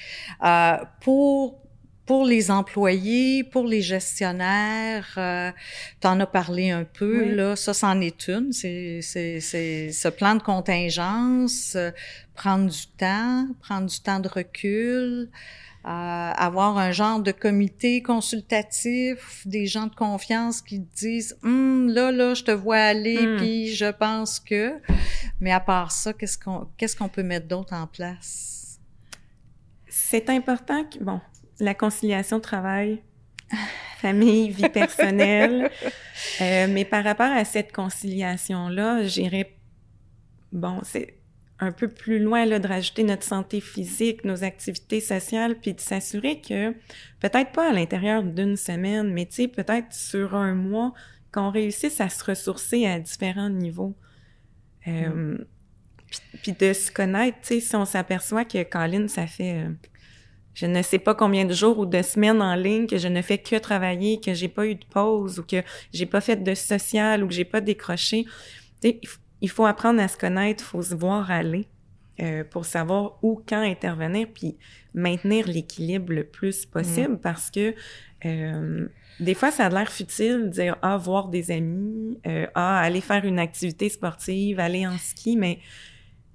euh, 0.42 0.76
pour 1.00 1.60
pour 2.06 2.26
les 2.26 2.50
employés, 2.50 3.44
pour 3.44 3.64
les 3.64 3.80
gestionnaires, 3.80 5.14
euh, 5.16 5.50
tu 6.00 6.06
en 6.06 6.20
as 6.20 6.26
parlé 6.26 6.70
un 6.70 6.84
peu, 6.84 7.24
là, 7.34 7.56
ça, 7.56 7.72
c'en 7.72 8.00
est 8.00 8.28
une. 8.28 8.52
C'est, 8.52 9.00
c'est, 9.02 9.40
c'est 9.40 9.90
ce 9.90 10.08
plan 10.08 10.34
de 10.34 10.42
contingence, 10.42 11.74
euh, 11.76 11.90
prendre 12.34 12.70
du 12.70 12.86
temps, 12.98 13.46
prendre 13.62 13.86
du 13.86 14.00
temps 14.00 14.20
de 14.20 14.28
recul, 14.28 15.30
euh, 15.86 15.88
avoir 15.88 16.76
un 16.76 16.92
genre 16.92 17.20
de 17.20 17.32
comité 17.32 18.02
consultatif, 18.02 19.42
des 19.46 19.66
gens 19.66 19.86
de 19.86 19.94
confiance 19.94 20.60
qui 20.60 20.80
disent 20.80 21.36
hum, 21.42 21.88
là, 21.88 22.12
là, 22.12 22.34
je 22.34 22.44
te 22.44 22.50
vois 22.50 22.76
aller, 22.76 23.18
hum. 23.18 23.36
puis 23.38 23.74
je 23.74 23.90
pense 23.90 24.40
que. 24.40 24.74
Mais 25.40 25.52
à 25.52 25.60
part 25.60 25.90
ça, 25.90 26.12
qu'est-ce 26.12 26.38
qu'on, 26.38 26.68
qu'est-ce 26.76 26.96
qu'on 26.96 27.08
peut 27.08 27.22
mettre 27.22 27.48
d'autre 27.48 27.74
en 27.74 27.86
place? 27.86 28.78
C'est 29.88 30.28
important 30.28 30.84
que, 30.84 30.98
bon, 30.98 31.20
la 31.60 31.74
conciliation 31.74 32.40
travail, 32.40 33.02
famille, 33.98 34.50
vie 34.50 34.68
personnelle. 34.68 35.70
Euh, 36.40 36.66
mais 36.70 36.84
par 36.84 37.04
rapport 37.04 37.30
à 37.30 37.44
cette 37.44 37.72
conciliation-là, 37.72 39.04
j'irais, 39.04 39.54
bon, 40.52 40.80
c'est 40.82 41.18
un 41.60 41.72
peu 41.72 41.88
plus 41.88 42.18
loin 42.18 42.44
là, 42.44 42.58
de 42.58 42.66
rajouter 42.66 43.04
notre 43.04 43.22
santé 43.22 43.60
physique, 43.60 44.24
nos 44.24 44.42
activités 44.42 45.00
sociales, 45.00 45.56
puis 45.60 45.74
de 45.74 45.80
s'assurer 45.80 46.40
que, 46.40 46.72
peut-être 47.20 47.52
pas 47.52 47.70
à 47.70 47.72
l'intérieur 47.72 48.22
d'une 48.22 48.56
semaine, 48.56 49.12
mais 49.12 49.26
tu 49.26 49.34
sais, 49.34 49.48
peut-être 49.48 49.92
sur 49.92 50.34
un 50.34 50.54
mois, 50.54 50.92
qu'on 51.32 51.50
réussisse 51.50 52.00
à 52.00 52.08
se 52.08 52.24
ressourcer 52.24 52.86
à 52.86 53.00
différents 53.00 53.50
niveaux. 53.50 53.94
Euh, 54.86 55.08
mm. 55.08 55.44
puis, 56.42 56.52
de 56.52 56.72
se 56.72 56.92
connaître, 56.92 57.38
tu 57.42 57.54
sais, 57.54 57.60
si 57.60 57.76
on 57.76 57.84
s'aperçoit 57.84 58.44
que 58.44 58.62
Colin, 58.62 59.08
ça 59.08 59.26
fait... 59.26 59.64
Euh, 59.64 59.70
je 60.54 60.66
ne 60.66 60.82
sais 60.82 60.98
pas 60.98 61.14
combien 61.14 61.44
de 61.44 61.52
jours 61.52 61.78
ou 61.78 61.86
de 61.86 62.00
semaines 62.02 62.40
en 62.40 62.54
ligne 62.54 62.86
que 62.86 62.96
je 62.96 63.08
ne 63.08 63.22
fais 63.22 63.38
que 63.38 63.56
travailler, 63.56 64.20
que 64.20 64.34
j'ai 64.34 64.48
pas 64.48 64.66
eu 64.66 64.76
de 64.76 64.84
pause 64.84 65.38
ou 65.38 65.42
que 65.42 65.62
j'ai 65.92 66.06
pas 66.06 66.20
fait 66.20 66.36
de 66.36 66.54
social 66.54 67.24
ou 67.24 67.28
que 67.28 67.34
j'ai 67.34 67.44
pas 67.44 67.60
décroché. 67.60 68.24
il 68.82 69.50
faut 69.50 69.66
apprendre 69.66 70.00
à 70.00 70.08
se 70.08 70.16
connaître, 70.16 70.62
il 70.64 70.66
faut 70.66 70.82
se 70.82 70.94
voir 70.94 71.30
aller 71.30 71.66
euh, 72.20 72.44
pour 72.44 72.64
savoir 72.64 73.18
où, 73.22 73.42
quand 73.46 73.60
intervenir, 73.60 74.28
puis 74.32 74.56
maintenir 74.94 75.48
l'équilibre 75.48 76.12
le 76.12 76.22
plus 76.22 76.64
possible 76.64 77.14
mm. 77.14 77.18
parce 77.18 77.50
que 77.50 77.74
euh, 78.24 78.86
des 79.18 79.34
fois, 79.34 79.50
ça 79.50 79.66
a 79.66 79.68
l'air 79.68 79.90
futile 79.90 80.44
de 80.44 80.48
dire 80.48 80.76
ah 80.82 80.96
voir 80.96 81.28
des 81.28 81.50
amis, 81.50 82.20
euh, 82.26 82.46
ah 82.54 82.78
aller 82.78 83.00
faire 83.00 83.24
une 83.24 83.40
activité 83.40 83.88
sportive, 83.88 84.60
aller 84.60 84.86
en 84.86 84.96
ski, 84.96 85.36
mais 85.36 85.58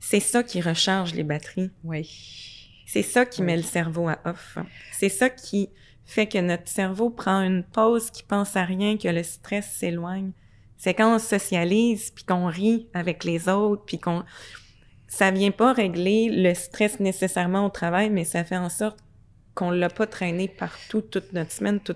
c'est 0.02 0.20
ça 0.20 0.44
qui 0.44 0.60
recharge 0.60 1.14
les 1.14 1.24
batteries. 1.24 1.72
Oui. 1.86 2.49
C'est 2.92 3.04
ça 3.04 3.24
qui 3.24 3.44
met 3.44 3.56
le 3.56 3.62
cerveau 3.62 4.08
à 4.08 4.18
off. 4.26 4.58
C'est 4.92 5.10
ça 5.10 5.30
qui 5.30 5.70
fait 6.06 6.26
que 6.26 6.40
notre 6.40 6.68
cerveau 6.68 7.12
prend 7.12 7.42
une 7.44 7.64
pause, 7.64 8.10
qui 8.10 8.24
pense 8.24 8.56
à 8.56 8.64
rien, 8.64 8.98
que 8.98 9.08
le 9.08 9.22
stress 9.22 9.70
s'éloigne. 9.74 10.32
C'est 10.76 10.96
quand 10.96 11.14
on 11.14 11.20
socialise, 11.20 12.10
puis 12.10 12.24
qu'on 12.24 12.48
rit 12.48 12.88
avec 12.96 13.24
les 13.24 13.48
autres, 13.48 13.84
puis 13.86 14.00
qu'on... 14.00 14.24
Ça 15.08 15.30
vient 15.30 15.52
pas 15.52 15.72
régler 15.72 16.30
le 16.32 16.56
stress 16.56 17.00
nécessairement 17.00 17.64
au 17.64 17.70
travail, 17.70 18.10
mais 18.10 18.24
ça 18.24 18.44
fait 18.44 18.58
en 18.58 18.70
sorte 18.70 18.98
qu'on 19.54 19.70
l'a 19.70 19.90
pas 19.90 20.08
traîné 20.08 20.48
partout 20.48 21.02
toute 21.02 21.32
notre 21.34 21.52
semaine, 21.52 21.80
tout, 21.80 21.96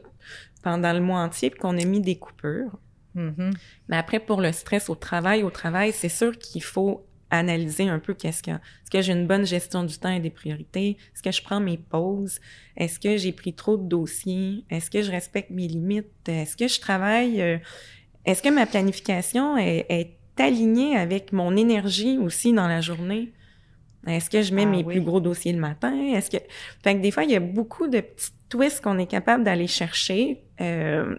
pendant 0.62 0.94
le 0.94 1.02
mois 1.02 1.22
entier, 1.22 1.50
puis 1.50 1.60
qu'on 1.60 1.80
a 1.80 1.86
mis 1.86 2.02
des 2.02 2.18
coupures. 2.18 2.78
Mm-hmm. 3.16 3.54
Mais 3.88 3.98
après, 3.98 4.20
pour 4.20 4.42
le 4.42 4.52
stress 4.52 4.90
au 4.90 4.96
travail, 4.96 5.42
au 5.42 5.50
travail, 5.50 5.92
c'est 5.92 6.08
sûr 6.08 6.38
qu'il 6.38 6.62
faut 6.62 7.04
analyser 7.38 7.88
un 7.88 8.00
peu 8.00 8.14
qu'est-ce 8.14 8.44
que 8.44 8.52
est-ce 8.52 8.92
que 8.92 9.02
j'ai 9.02 9.14
une 9.14 9.28
bonne 9.28 9.46
gestion 9.46 9.84
du 9.84 9.98
temps 9.98 10.12
et 10.12 10.20
des 10.20 10.30
priorités? 10.30 10.98
Est-ce 11.14 11.24
que 11.24 11.32
je 11.32 11.42
prends 11.42 11.60
mes 11.60 11.78
pauses? 11.78 12.40
Est-ce 12.78 13.00
que 13.00 13.18
j'ai 13.18 13.32
pris 13.32 13.54
trop 13.54 13.78
de 13.78 13.88
dossiers? 13.88 14.66
Est-ce 14.70 14.90
que 14.90 15.02
je 15.02 15.12
respecte 15.12 15.50
mes 15.50 15.68
limites? 15.68 16.28
Est-ce 16.28 16.56
que 16.56 16.68
je 16.68 16.80
travaille 16.80 17.42
euh, 17.42 17.58
est-ce 18.26 18.42
que 18.42 18.50
ma 18.50 18.66
planification 18.66 19.58
est, 19.58 20.18
alignée 20.40 20.98
avec 20.98 21.32
mon 21.32 21.56
énergie 21.56 22.18
aussi 22.18 22.54
dans 22.54 22.68
la 22.68 22.82
journée? 22.82 23.34
Est-ce 24.08 24.32
que 24.32 24.42
je 24.42 24.54
mets 24.54 24.64
ah 24.64 24.70
mes 24.70 24.84
plus 24.84 25.02
gros 25.02 25.20
dossiers 25.20 25.54
le 25.54 25.60
matin? 25.60 25.94
Est-ce 25.94 26.32
que 26.32 26.38
fait 26.84 26.96
que 26.96 27.02
des 27.02 27.12
fois 27.12 27.24
il 27.24 27.32
y 27.32 27.36
a 27.36 27.40
beaucoup 27.40 27.88
de 27.88 28.00
petits 28.00 28.32
twists 28.50 28.82
qu'on 28.82 28.98
est 28.98 29.06
capable 29.06 29.44
d'aller 29.44 29.68
chercher 29.68 30.44
euh, 30.60 31.16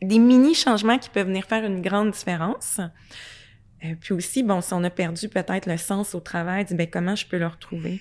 des 0.00 0.18
mini 0.18 0.54
changements 0.54 0.98
qui 0.98 1.10
peuvent 1.10 1.26
venir 1.26 1.44
faire 1.44 1.64
une 1.64 1.82
grande 1.82 2.12
différence 2.12 2.80
euh, 3.92 3.94
puis 4.00 4.14
aussi, 4.14 4.42
bon, 4.42 4.60
si 4.60 4.72
on 4.74 4.84
a 4.84 4.90
perdu 4.90 5.28
peut-être 5.28 5.66
le 5.66 5.76
sens 5.76 6.14
au 6.14 6.20
travail, 6.20 6.66
ben, 6.70 6.86
comment 6.90 7.14
je 7.14 7.26
peux 7.26 7.38
le 7.38 7.46
retrouver? 7.46 8.00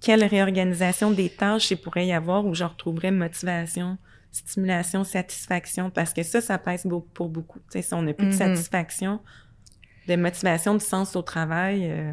Quelle 0.00 0.24
réorganisation 0.24 1.10
des 1.10 1.28
tâches 1.28 1.70
il 1.70 1.76
pourrait 1.76 2.06
y 2.06 2.12
avoir 2.12 2.46
où 2.46 2.54
je 2.54 2.64
retrouverais 2.64 3.10
motivation, 3.10 3.98
stimulation, 4.30 5.04
satisfaction? 5.04 5.90
Parce 5.90 6.12
que 6.12 6.22
ça, 6.22 6.40
ça 6.40 6.58
pèse 6.58 6.86
pour 7.14 7.28
beaucoup. 7.28 7.60
Si 7.70 7.82
on 7.92 8.02
n'a 8.02 8.14
plus 8.14 8.26
de 8.26 8.32
mm-hmm. 8.32 8.36
satisfaction, 8.36 9.20
de 10.06 10.16
motivation, 10.16 10.74
de 10.74 10.80
sens 10.80 11.16
au 11.16 11.22
travail, 11.22 11.90
euh, 11.90 12.12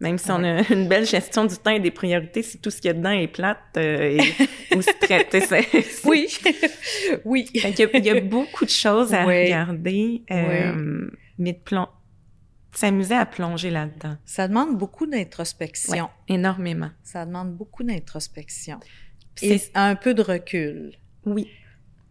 même 0.00 0.16
si 0.16 0.30
on 0.30 0.42
a 0.42 0.62
une 0.72 0.88
belle 0.88 1.06
gestion 1.06 1.44
du 1.44 1.56
temps 1.56 1.70
et 1.70 1.80
des 1.80 1.90
priorités, 1.90 2.42
si 2.42 2.58
tout 2.58 2.70
ce 2.70 2.80
qu'il 2.80 2.88
y 2.88 2.90
a 2.90 2.94
dedans 2.94 3.10
est 3.10 3.28
plate 3.28 3.58
euh, 3.76 4.18
et, 4.18 4.74
ou 4.74 4.80
Oui, 6.04 6.28
oui. 7.24 7.50
il, 7.52 8.04
y 8.04 8.10
a, 8.10 8.20
beaucoup 8.20 8.64
de 8.64 8.70
choses 8.70 9.12
à 9.12 9.24
regarder. 9.24 10.22
Euh, 10.30 11.10
mais 11.38 11.52
de 11.52 11.58
s'amuser 12.72 13.14
à 13.14 13.26
plonger 13.26 13.70
là-dedans. 13.70 14.16
Ça 14.24 14.48
demande 14.48 14.76
beaucoup 14.76 15.06
d'introspection. 15.06 16.08
énormément. 16.28 16.90
Ça 17.02 17.26
demande 17.26 17.52
beaucoup 17.54 17.82
d'introspection. 17.82 18.78
Et 19.42 19.60
un 19.74 19.94
peu 19.94 20.14
de 20.14 20.22
recul. 20.22 20.92
Oui. 21.24 21.48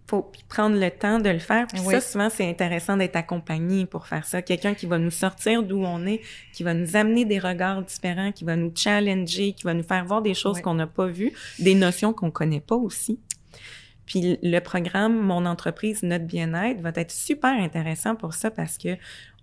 faut 0.08 0.32
prendre 0.48 0.80
le 0.80 0.90
temps 0.90 1.20
de 1.20 1.30
le 1.30 1.40
faire. 1.40 1.68
Puis 1.68 1.80
ça, 1.82 2.02
souvent, 2.02 2.30
c'est 2.30 2.50
intéressant 2.50 2.98
d'être 2.98 3.16
accompagné 3.16 3.86
pour 3.86 4.08
faire 4.08 4.26
ça. 4.26 4.42
Quelqu'un 4.42 4.74
qui 4.74 4.88
va 4.88 4.98
nous 4.98 5.12
sortir 5.12 5.62
d'où 5.62 5.84
on 5.84 6.06
est, 6.08 6.22
qui 6.54 6.64
va 6.64 6.74
nous 6.74 6.96
amener 6.96 7.26
des 7.26 7.38
regards 7.38 7.84
différents, 7.84 8.32
qui 8.32 8.44
va 8.44 8.56
nous 8.56 8.72
challenger, 8.76 9.54
qui 9.54 9.64
va 9.64 9.76
nous 9.76 9.84
faire 9.84 10.04
voir 10.06 10.22
des 10.24 10.34
choses 10.34 10.62
qu'on 10.62 10.74
n'a 10.74 10.88
pas 10.88 11.08
vues, 11.08 11.32
des 11.60 11.76
notions 11.76 12.14
qu'on 12.14 12.32
connaît 12.32 12.62
pas 12.62 12.76
aussi. 12.76 13.20
Puis 14.08 14.40
le 14.42 14.60
programme 14.60 15.20
Mon 15.20 15.46
entreprise, 15.46 16.02
notre 16.02 16.26
bien-être 16.26 16.82
va 16.82 16.92
être 16.96 17.12
super 17.12 17.52
intéressant 17.52 18.16
pour 18.16 18.34
ça 18.34 18.50
parce 18.50 18.80
que 18.80 18.98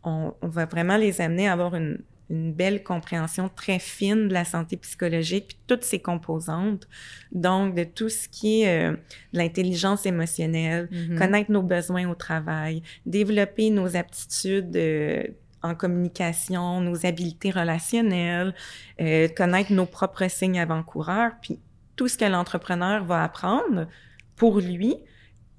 on, 0.06 0.32
on 0.40 0.48
va 0.48 0.64
vraiment 0.64 0.96
les 0.96 1.20
amener 1.20 1.48
à 1.48 1.52
avoir 1.52 1.74
une, 1.74 1.98
une 2.30 2.52
belle 2.52 2.82
compréhension 2.82 3.48
très 3.48 3.78
fine 3.78 4.28
de 4.28 4.32
la 4.32 4.44
santé 4.44 4.76
psychologique, 4.76 5.48
puis 5.48 5.58
toutes 5.66 5.84
ses 5.84 6.00
composantes. 6.00 6.88
Donc, 7.32 7.74
de 7.74 7.84
tout 7.84 8.08
ce 8.08 8.28
qui 8.28 8.62
est 8.62 8.88
euh, 8.88 8.96
l'intelligence 9.32 10.06
émotionnelle, 10.06 10.88
mm-hmm. 10.90 11.18
connaître 11.18 11.50
nos 11.52 11.62
besoins 11.62 12.08
au 12.08 12.14
travail, 12.14 12.82
développer 13.04 13.70
nos 13.70 13.96
aptitudes 13.96 14.76
euh, 14.76 15.24
en 15.62 15.74
communication, 15.74 16.80
nos 16.80 17.06
habiletés 17.06 17.50
relationnelles, 17.50 18.54
euh, 19.00 19.28
connaître 19.28 19.72
nos 19.72 19.86
propres 19.86 20.28
signes 20.28 20.58
avant-coureurs, 20.58 21.32
puis 21.40 21.58
tout 21.94 22.08
ce 22.08 22.18
que 22.18 22.24
l'entrepreneur 22.24 23.04
va 23.04 23.22
apprendre 23.22 23.86
pour 24.34 24.60
lui, 24.60 24.96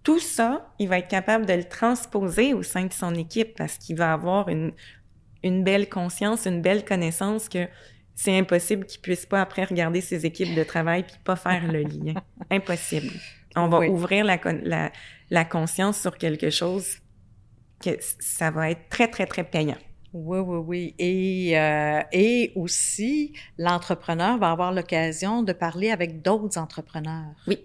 tout 0.08 0.20
ça, 0.20 0.66
il 0.80 0.88
va 0.88 1.00
être 1.00 1.10
capable 1.10 1.46
de 1.46 1.52
le 1.52 1.66
transposer 1.66 2.54
au 2.54 2.64
sein 2.64 2.86
de 2.86 2.94
son 2.94 3.14
équipe 3.14 3.58
parce 3.58 3.78
qu'il 3.78 3.98
va 3.98 4.14
avoir 4.14 4.48
une, 4.48 4.72
une 5.44 5.66
belle 5.66 5.90
conscience, 5.90 6.46
une 6.46 6.62
belle 6.62 6.86
connaissance 6.86 7.50
que 7.50 7.68
c'est 8.16 8.38
impossible 8.38 8.86
qu'ils 8.86 9.02
puissent 9.02 9.26
pas 9.26 9.42
après 9.42 9.66
regarder 9.66 10.00
ses 10.00 10.26
équipes 10.26 10.56
de 10.56 10.64
travail 10.64 11.04
puis 11.04 11.18
pas 11.26 11.36
faire 11.36 11.70
le 11.70 11.82
lien. 11.82 12.14
Impossible. 12.50 13.12
On 13.58 13.68
va 13.68 13.82
ouvrir 13.82 14.24
la, 14.24 14.40
la, 14.64 14.94
la, 15.30 15.44
conscience 15.44 16.00
sur 16.00 16.18
quelque 16.18 16.52
chose 16.52 17.00
que 17.82 17.90
ça 18.00 18.50
va 18.50 18.72
être 18.72 18.88
très, 18.88 19.10
très, 19.10 19.26
très 19.26 19.44
payant. 19.44 19.76
Oui, 20.14 20.40
oui, 20.40 20.58
oui. 20.66 20.96
Et, 21.00 21.60
euh, 21.60 22.02
et 22.14 22.54
aussi, 22.56 23.34
l'entrepreneur 23.58 24.38
va 24.38 24.52
avoir 24.52 24.72
l'occasion 24.72 25.44
de 25.44 25.52
parler 25.52 25.92
avec 25.92 26.22
d'autres 26.22 26.58
entrepreneurs. 26.58 27.36
Oui 27.46 27.60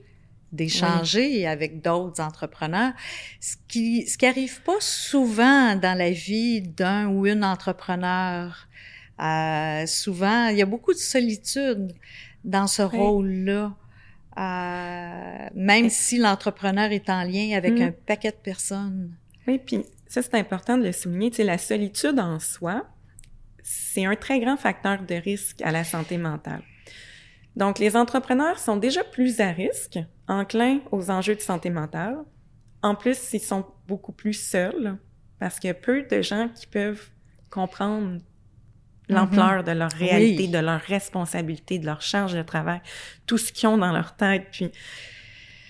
d'échanger 0.53 1.47
avec 1.47 1.83
d'autres 1.83 2.23
entrepreneurs, 2.23 2.93
ce 3.41 3.57
qui 3.69 4.07
ce 4.07 4.19
qui 4.19 4.27
arrive 4.27 4.63
pas 4.63 4.81
souvent 4.81 5.75
dans 5.77 5.97
la 5.97 6.11
vie 6.11 6.63
d'un 6.63 7.09
ou 7.09 7.27
une 7.27 7.45
entrepreneur. 7.45 8.69
Euh, 9.21 9.87
souvent, 9.87 10.49
il 10.49 10.57
y 10.59 10.63
a 10.63 10.67
beaucoup 10.67 10.93
de 10.93 10.99
solitude 10.99 11.93
dans 12.45 12.67
ce 12.67 12.83
rôle-là. 12.83 13.75
Euh, 14.39 15.49
même 15.55 15.91
si 15.91 16.17
l'entrepreneur 16.17 16.91
est 16.91 17.11
en 17.11 17.23
lien 17.23 17.55
avec 17.55 17.79
mm. 17.79 17.83
un 17.83 17.93
paquet 18.07 18.31
de 18.31 18.37
personnes. 18.37 19.15
Oui, 19.47 19.59
puis 19.59 19.85
ça, 20.09 20.23
c'est 20.23 20.35
important 20.35 20.79
de 20.79 20.85
le 20.85 20.93
souligner. 20.93 21.31
Tu 21.31 21.37
sais, 21.37 21.45
la 21.45 21.59
solitude 21.59 22.19
en 22.19 22.39
soi, 22.39 22.87
c'est 23.63 24.07
un 24.07 24.17
très 24.17 24.41
grand 24.41 24.57
facteur 24.57 25.03
de 25.03 25.15
risque 25.15 25.61
à 25.63 25.71
la 25.71 25.85
santé 25.85 26.17
mentale. 26.17 26.63
Donc, 27.57 27.79
les 27.79 27.97
entrepreneurs 27.97 28.59
sont 28.59 28.77
déjà 28.77 29.05
plus 29.05 29.41
à 29.41 29.51
risque, 29.51 29.99
enclins 30.33 30.81
aux 30.91 31.11
enjeux 31.11 31.37
de 31.37 31.41
santé 31.41 31.71
mentale. 31.71 32.17
En 32.83 32.95
plus, 32.95 33.33
ils 33.33 33.41
sont 33.41 33.65
beaucoup 33.87 34.13
plus 34.13 34.33
seuls 34.33 34.97
parce 35.39 35.59
qu'il 35.59 35.69
y 35.69 35.71
a 35.71 35.75
peu 35.75 36.03
de 36.03 36.23
gens 36.23 36.49
qui 36.49 36.67
peuvent 36.67 37.11
comprendre 37.51 38.19
l'ampleur 39.09 39.63
de 39.65 39.73
leur 39.73 39.91
réalité, 39.93 40.49
de 40.49 40.59
leur 40.59 40.81
responsabilité, 40.81 41.79
de 41.79 41.87
leur 41.87 42.01
charge 42.01 42.33
de 42.33 42.43
travail, 42.43 42.81
tout 43.27 43.39
ce 43.39 43.53
qu'ils 43.53 43.69
ont 43.69 43.79
dans 43.79 43.93
leur 43.93 44.17
tête. 44.17 44.47
Puis, 44.53 44.71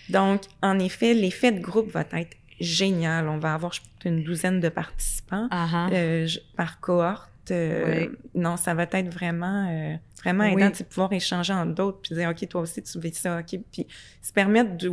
donc, 0.08 0.42
en 0.62 0.78
effet, 0.78 1.14
l'effet 1.14 1.52
de 1.52 1.60
groupe 1.60 1.90
va 1.90 2.04
être 2.12 2.36
génial. 2.60 3.28
On 3.28 3.38
va 3.38 3.54
avoir, 3.54 3.72
une 4.04 4.22
douzaine 4.22 4.60
de 4.60 4.68
participants 4.68 5.48
euh, 5.92 6.26
par 6.56 6.80
cohorte. 6.80 7.31
Euh, 7.50 8.08
non, 8.34 8.56
ça 8.56 8.74
va 8.74 8.84
être 8.84 9.12
vraiment, 9.12 9.68
euh, 9.68 9.96
vraiment 10.22 10.44
aidant 10.44 10.70
de 10.70 10.84
pouvoir 10.84 11.12
échanger 11.12 11.52
entre 11.52 11.74
d'autres, 11.74 12.00
puis 12.02 12.14
dire, 12.14 12.30
OK, 12.30 12.48
toi 12.48 12.60
aussi, 12.62 12.82
tu 12.82 12.98
vis 13.00 13.14
ça, 13.14 13.40
OK, 13.40 13.58
puis 13.72 13.86
se 14.20 14.32
permettre 14.32 14.76
de, 14.76 14.92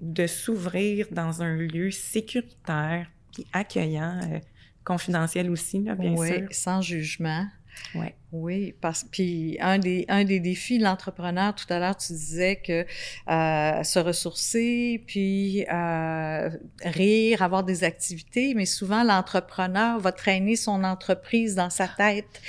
de 0.00 0.26
s'ouvrir 0.26 1.06
dans 1.10 1.42
un 1.42 1.56
lieu 1.56 1.90
sécuritaire, 1.90 3.10
puis 3.32 3.46
accueillant, 3.52 4.20
euh, 4.24 4.38
confidentiel 4.84 5.50
aussi, 5.50 5.82
là, 5.82 5.94
bien 5.94 6.16
sûr. 6.16 6.46
sans 6.50 6.80
jugement. 6.80 7.46
Ouais. 7.94 8.14
Oui, 8.32 8.74
parce 8.80 9.04
puis 9.04 9.56
un 9.60 9.78
des 9.78 10.04
un 10.08 10.24
des 10.24 10.38
défis 10.38 10.78
de 10.78 10.84
l'entrepreneur 10.84 11.54
tout 11.54 11.66
à 11.68 11.80
l'heure 11.80 11.96
tu 11.96 12.12
disais 12.12 12.56
que 12.56 12.86
euh, 13.28 13.82
se 13.82 13.98
ressourcer 13.98 15.02
puis 15.06 15.66
euh, 15.72 16.50
rire, 16.84 17.42
avoir 17.42 17.64
des 17.64 17.82
activités, 17.82 18.54
mais 18.54 18.66
souvent 18.66 19.02
l'entrepreneur 19.02 19.98
va 19.98 20.12
traîner 20.12 20.54
son 20.54 20.84
entreprise 20.84 21.56
dans 21.56 21.70
sa 21.70 21.88
tête. 21.88 22.40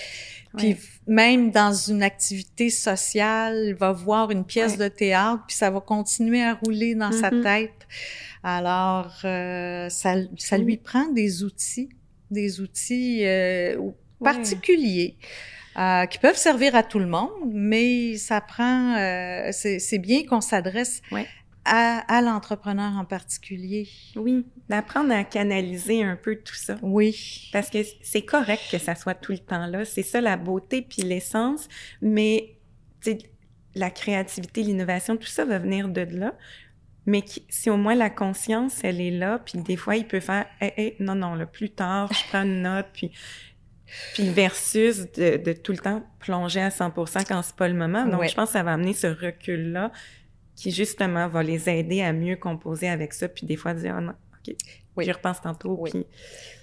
Puis 0.57 0.75
même 1.07 1.49
dans 1.49 1.73
une 1.73 2.03
activité 2.03 2.69
sociale, 2.69 3.63
il 3.67 3.75
va 3.75 3.91
voir 3.91 4.31
une 4.31 4.43
pièce 4.43 4.77
de 4.77 4.87
théâtre, 4.87 5.43
puis 5.47 5.55
ça 5.55 5.69
va 5.69 5.79
continuer 5.79 6.43
à 6.43 6.53
rouler 6.53 6.93
dans 6.93 7.11
sa 7.11 7.29
mm-hmm. 7.29 7.43
tête. 7.43 7.87
Alors, 8.43 9.13
euh, 9.23 9.87
ça, 9.89 10.15
ça 10.37 10.57
lui 10.57 10.77
prend 10.77 11.07
des 11.07 11.43
outils, 11.43 11.89
des 12.31 12.59
outils 12.59 13.25
euh, 13.25 13.77
particuliers. 14.23 15.17
Euh, 15.77 16.05
qui 16.05 16.17
peuvent 16.17 16.35
servir 16.35 16.75
à 16.75 16.83
tout 16.83 16.99
le 16.99 17.07
monde, 17.07 17.29
mais 17.49 18.17
ça 18.17 18.41
prend, 18.41 18.93
euh, 18.97 19.51
c'est 19.53 19.99
bien 19.99 20.25
qu'on 20.25 20.41
s'adresse 20.41 21.01
à, 21.63 21.99
à 22.13 22.21
l'entrepreneur 22.21 22.91
en 22.97 23.05
particulier. 23.05 23.87
Oui, 24.17 24.45
d'apprendre 24.67 25.13
à 25.13 25.23
canaliser 25.23 26.03
un 26.03 26.17
peu 26.17 26.35
tout 26.35 26.55
ça. 26.55 26.75
Oui. 26.81 27.49
Parce 27.53 27.69
que 27.69 27.77
c'est 28.01 28.23
correct 28.23 28.63
que 28.69 28.79
ça 28.79 28.95
soit 28.95 29.13
tout 29.13 29.31
le 29.31 29.37
temps 29.37 29.65
là, 29.65 29.85
c'est 29.85 30.03
ça 30.03 30.19
la 30.19 30.35
beauté 30.35 30.81
puis 30.81 31.03
l'essence, 31.03 31.69
mais 32.01 32.57
la 33.73 33.89
créativité, 33.89 34.63
l'innovation, 34.63 35.15
tout 35.15 35.27
ça 35.27 35.45
va 35.45 35.57
venir 35.57 35.87
de 35.87 36.01
là. 36.01 36.33
Mais 37.05 37.23
si 37.49 37.69
au 37.69 37.77
moins 37.77 37.95
la 37.95 38.09
conscience, 38.09 38.83
elle 38.83 39.01
est 39.01 39.11
là, 39.11 39.39
puis 39.39 39.59
des 39.59 39.75
fois, 39.75 39.95
il 39.95 40.05
peut 40.05 40.19
faire 40.19 40.45
hey, 40.59 40.73
hey, 40.77 40.95
non, 40.99 41.15
non, 41.15 41.33
là, 41.33 41.45
plus 41.45 41.69
tard, 41.71 42.11
je 42.13 42.27
prends 42.27 42.43
une 42.43 42.61
note, 42.61 42.87
puis 42.93 43.11
puis 44.13 44.29
versus 44.29 45.11
de, 45.11 45.37
de, 45.37 45.53
tout 45.53 45.71
le 45.71 45.77
temps 45.77 46.03
plonger 46.19 46.61
à 46.61 46.69
100% 46.69 47.25
quand 47.27 47.41
c'est 47.41 47.55
pas 47.55 47.67
le 47.67 47.73
moment. 47.73 48.05
Donc, 48.05 48.27
je 48.27 48.35
pense 48.35 48.49
que 48.49 48.53
ça 48.53 48.63
va 48.63 48.73
amener 48.73 48.93
ce 48.93 49.07
recul-là 49.07 49.91
qui, 50.55 50.71
justement, 50.71 51.27
va 51.27 51.43
les 51.43 51.69
aider 51.69 52.01
à 52.01 52.13
mieux 52.13 52.35
composer 52.35 52.87
avec 52.87 53.13
ça. 53.13 53.27
Puis 53.27 53.45
des 53.45 53.55
fois, 53.55 53.73
dire, 53.73 53.95
oh 53.97 54.01
non, 54.01 54.13
OK, 54.47 54.55
oui. 54.97 55.05
je 55.05 55.11
repense 55.11 55.41
tantôt. 55.41 55.75
Oui. 55.79 55.89
Puis... 55.91 56.05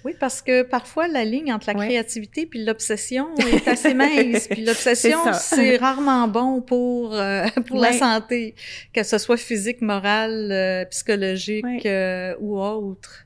oui, 0.05 0.13
parce 0.19 0.41
que 0.41 0.63
parfois, 0.63 1.07
la 1.07 1.25
ligne 1.25 1.51
entre 1.51 1.67
la 1.67 1.73
créativité 1.73 2.45
puis 2.45 2.63
l'obsession 2.63 3.27
est 3.37 3.67
assez 3.67 3.93
mince. 3.93 4.47
puis 4.51 4.63
l'obsession, 4.63 5.19
c'est 5.33 5.77
rarement 5.77 6.27
bon 6.27 6.61
pour, 6.61 7.13
euh, 7.13 7.47
pour 7.67 7.79
la 7.79 7.93
santé, 7.93 8.55
que 8.93 9.03
ce 9.03 9.17
soit 9.17 9.37
physique, 9.37 9.81
morale, 9.81 10.49
euh, 10.51 10.85
psychologique 10.85 11.85
euh, 11.85 12.35
ou 12.39 12.59
autre. 12.59 13.25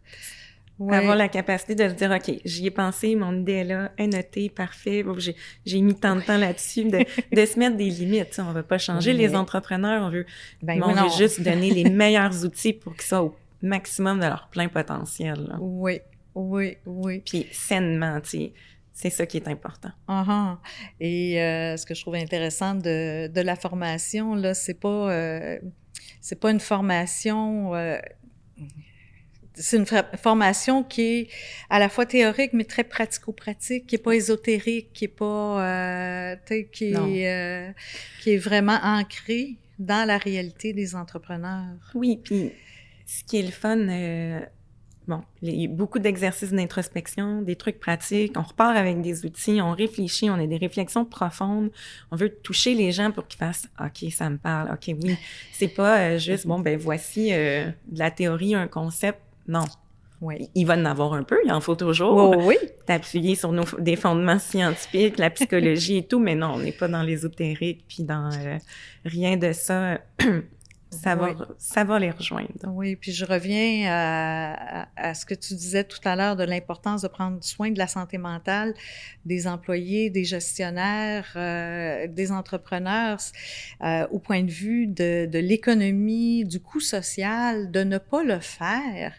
Avoir 0.79 1.15
la 1.15 1.29
capacité 1.29 1.75
de 1.75 1.87
se 1.87 1.93
dire, 1.93 2.11
OK, 2.11 2.39
j'y 2.43 2.67
ai 2.67 2.71
pensé, 2.71 3.15
mon 3.15 3.33
idée 3.33 3.53
est 3.53 3.63
là, 3.63 3.91
est 3.97 4.07
notée, 4.07 4.49
parfait. 4.49 5.05
J'ai 5.65 5.81
mis 5.81 5.95
tant 5.95 6.15
de 6.15 6.21
temps 6.21 6.37
là-dessus, 6.37 6.85
de, 6.85 7.05
de, 7.31 7.45
se 7.45 7.59
mettre 7.59 7.77
des 7.77 7.89
limites. 7.89 8.39
On 8.39 8.51
va 8.51 8.63
pas 8.63 8.77
changer 8.77 9.13
les 9.13 9.35
entrepreneurs, 9.35 10.03
on 10.03 10.09
veut, 10.09 10.25
ben 10.61 10.81
on 10.83 10.93
veut 10.93 11.09
juste 11.17 11.41
donner 11.43 11.69
les 11.69 11.89
meilleurs 11.89 12.43
outils 12.43 12.73
pour 12.73 12.93
qu'ils 12.93 13.03
soient 13.03 13.23
au 13.23 13.35
maximum 13.61 14.19
de 14.19 14.25
leur 14.25 14.47
plein 14.49 14.67
potentiel. 14.67 15.55
Oui, 15.59 15.99
oui, 16.35 16.77
oui. 16.85 17.21
Puis 17.25 17.47
sainement, 17.51 18.19
tu 18.21 18.29
sais. 18.29 18.53
C'est 18.95 19.09
ça 19.09 19.25
qui 19.25 19.37
est 19.37 19.47
important. 19.47 19.89
Uh 20.07 20.55
Et 20.99 21.41
euh, 21.41 21.75
ce 21.77 21.85
que 21.85 21.95
je 21.95 22.01
trouve 22.01 22.13
intéressant 22.13 22.75
de, 22.75 23.27
de 23.27 23.41
la 23.41 23.55
formation, 23.55 24.35
là, 24.35 24.53
c'est 24.53 24.79
pas, 24.79 25.11
euh, 25.11 25.57
c'est 26.21 26.39
pas 26.39 26.51
une 26.51 26.59
formation 26.59 27.73
euh, 27.73 27.97
c'est 29.55 29.77
une 29.77 29.85
formation 30.17 30.83
qui 30.83 31.01
est 31.01 31.27
à 31.69 31.79
la 31.79 31.89
fois 31.89 32.05
théorique 32.05 32.53
mais 32.53 32.63
très 32.63 32.83
pratico-pratique, 32.83 33.85
qui 33.87 33.95
est 33.95 34.03
pas 34.03 34.13
ésotérique, 34.13 34.91
qui 34.93 35.05
est 35.05 35.07
pas, 35.07 35.63
euh, 35.63 36.35
qui 36.71 36.93
est, 36.93 37.27
euh, 37.27 37.71
qui 38.21 38.31
est 38.31 38.37
vraiment 38.37 38.79
ancrée 38.83 39.57
dans 39.79 40.07
la 40.07 40.17
réalité 40.17 40.73
des 40.73 40.95
entrepreneurs. 40.95 41.75
Oui, 41.93 42.19
puis 42.23 42.51
ce 43.05 43.23
qui 43.23 43.39
est 43.39 43.43
le 43.43 43.51
fun, 43.51 43.77
euh, 43.77 44.39
bon, 45.07 45.21
il 45.43 45.61
y 45.61 45.65
a 45.65 45.67
beaucoup 45.67 45.99
d'exercices 45.99 46.51
d'introspection, 46.51 47.43
des 47.43 47.55
trucs 47.55 47.79
pratiques. 47.79 48.33
On 48.35 48.43
repart 48.43 48.75
avec 48.75 49.01
des 49.01 49.23
outils, 49.25 49.61
on 49.61 49.71
réfléchit, 49.71 50.31
on 50.31 50.35
a 50.35 50.47
des 50.47 50.57
réflexions 50.57 51.05
profondes. 51.05 51.69
On 52.11 52.15
veut 52.15 52.29
toucher 52.29 52.73
les 52.73 52.91
gens 52.91 53.11
pour 53.11 53.27
qu'ils 53.27 53.39
fassent 53.39 53.67
OK, 53.79 54.11
ça 54.11 54.31
me 54.31 54.37
parle. 54.37 54.71
OK, 54.73 54.95
oui. 55.03 55.15
C'est 55.51 55.67
pas 55.67 56.17
juste 56.17 56.47
bon, 56.47 56.59
ben 56.59 56.77
voici 56.77 57.29
de 57.31 57.73
la 57.91 58.09
théorie, 58.09 58.55
un 58.55 58.67
concept 58.67 59.19
non. 59.47 59.65
Oui. 60.21 60.49
Il 60.55 60.65
va 60.65 60.75
en 60.75 60.85
avoir 60.85 61.13
un 61.13 61.23
peu, 61.23 61.37
il 61.43 61.51
en 61.51 61.59
faut 61.59 61.75
toujours. 61.75 62.37
oui. 62.45 62.55
T'appuyer 62.85 63.35
sur 63.35 63.51
nos, 63.51 63.65
des 63.77 63.97
fondements 63.97 64.39
scientifiques, 64.39 65.17
la 65.17 65.29
psychologie 65.29 65.97
et 65.97 66.07
tout, 66.07 66.19
mais 66.19 66.33
non, 66.33 66.53
on 66.55 66.59
n'est 66.59 66.71
pas 66.71 66.87
dans 66.87 67.03
l'ésotérique, 67.03 67.83
puis 67.87 68.03
dans 68.03 68.31
euh, 68.31 68.57
rien 69.03 69.35
de 69.35 69.51
ça. 69.51 69.99
ça 71.01 71.15
va, 71.15 71.35
ça 71.57 71.83
va 71.83 71.99
les 71.99 72.11
rejoindre. 72.11 72.49
Oui, 72.67 72.95
puis 72.95 73.11
je 73.11 73.25
reviens 73.25 73.89
à, 73.89 74.87
à, 74.95 75.13
ce 75.13 75.25
que 75.25 75.33
tu 75.33 75.53
disais 75.53 75.83
tout 75.83 75.99
à 76.05 76.15
l'heure 76.15 76.35
de 76.35 76.43
l'importance 76.43 77.01
de 77.01 77.07
prendre 77.07 77.43
soin 77.43 77.71
de 77.71 77.77
la 77.77 77.87
santé 77.87 78.17
mentale 78.17 78.73
des 79.25 79.47
employés, 79.47 80.09
des 80.09 80.25
gestionnaires, 80.25 81.31
euh, 81.35 82.07
des 82.07 82.31
entrepreneurs, 82.31 83.19
euh, 83.81 84.07
au 84.11 84.19
point 84.19 84.43
de 84.43 84.51
vue 84.51 84.87
de, 84.87 85.25
de 85.25 85.39
l'économie, 85.39 86.45
du 86.45 86.59
coût 86.59 86.81
social, 86.81 87.71
de 87.71 87.83
ne 87.83 87.97
pas 87.97 88.23
le 88.23 88.39
faire 88.39 89.13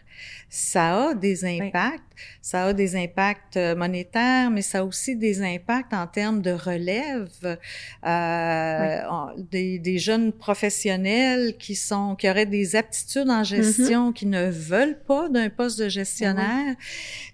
ça 0.49 1.09
a 1.09 1.13
des 1.13 1.43
impacts. 1.43 2.01
Ça 2.41 2.67
a 2.67 2.73
des 2.73 2.95
impacts 2.95 3.57
euh, 3.57 3.75
monétaires, 3.75 4.49
mais 4.49 4.61
ça 4.61 4.79
a 4.79 4.83
aussi 4.83 5.17
des 5.17 5.41
impacts 5.41 5.93
en 5.93 6.07
termes 6.07 6.41
de 6.41 6.51
relève. 6.51 7.57
Euh, 8.05 9.01
des, 9.37 9.79
des, 9.79 9.97
jeunes 9.97 10.31
professionnels 10.31 11.57
qui 11.57 11.64
sont 11.73 12.15
qui 12.15 12.29
auraient 12.29 12.45
des 12.45 12.75
aptitudes 12.75 13.29
en 13.29 13.43
gestion, 13.43 14.11
mm-hmm. 14.11 14.13
qui 14.13 14.25
ne 14.27 14.51
veulent 14.51 14.99
pas 15.07 15.27
d'un 15.29 15.49
poste 15.49 15.79
de 15.79 15.89
gestionnaire. 15.89 16.75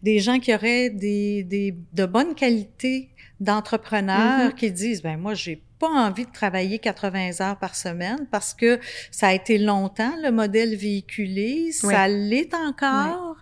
Des 0.02 0.20
gens 0.20 0.40
qui 0.40 0.56
auraient 0.56 0.90
des, 0.90 1.44
des 1.44 1.76
de 1.92 2.06
bonnes 2.06 2.36
qualités 2.36 3.10
d'entrepreneurs 3.42 4.52
mm-hmm. 4.52 4.56
qui 4.56 4.72
disent 4.72 5.02
ben 5.02 5.18
moi 5.18 5.34
j'ai 5.34 5.62
pas 5.82 5.90
envie 5.90 6.26
de 6.26 6.32
travailler 6.32 6.78
80 6.78 7.42
heures 7.42 7.58
par 7.58 7.76
semaine 7.76 8.28
parce 8.30 8.54
que 8.54 8.80
ça 9.10 9.30
a 9.30 9.34
été 9.34 9.58
longtemps 9.58 10.14
le 10.22 10.32
modèle 10.32 10.76
véhiculé, 10.76 11.72
ça 11.72 12.08
l'est 12.08 12.54
encore. 12.54 13.38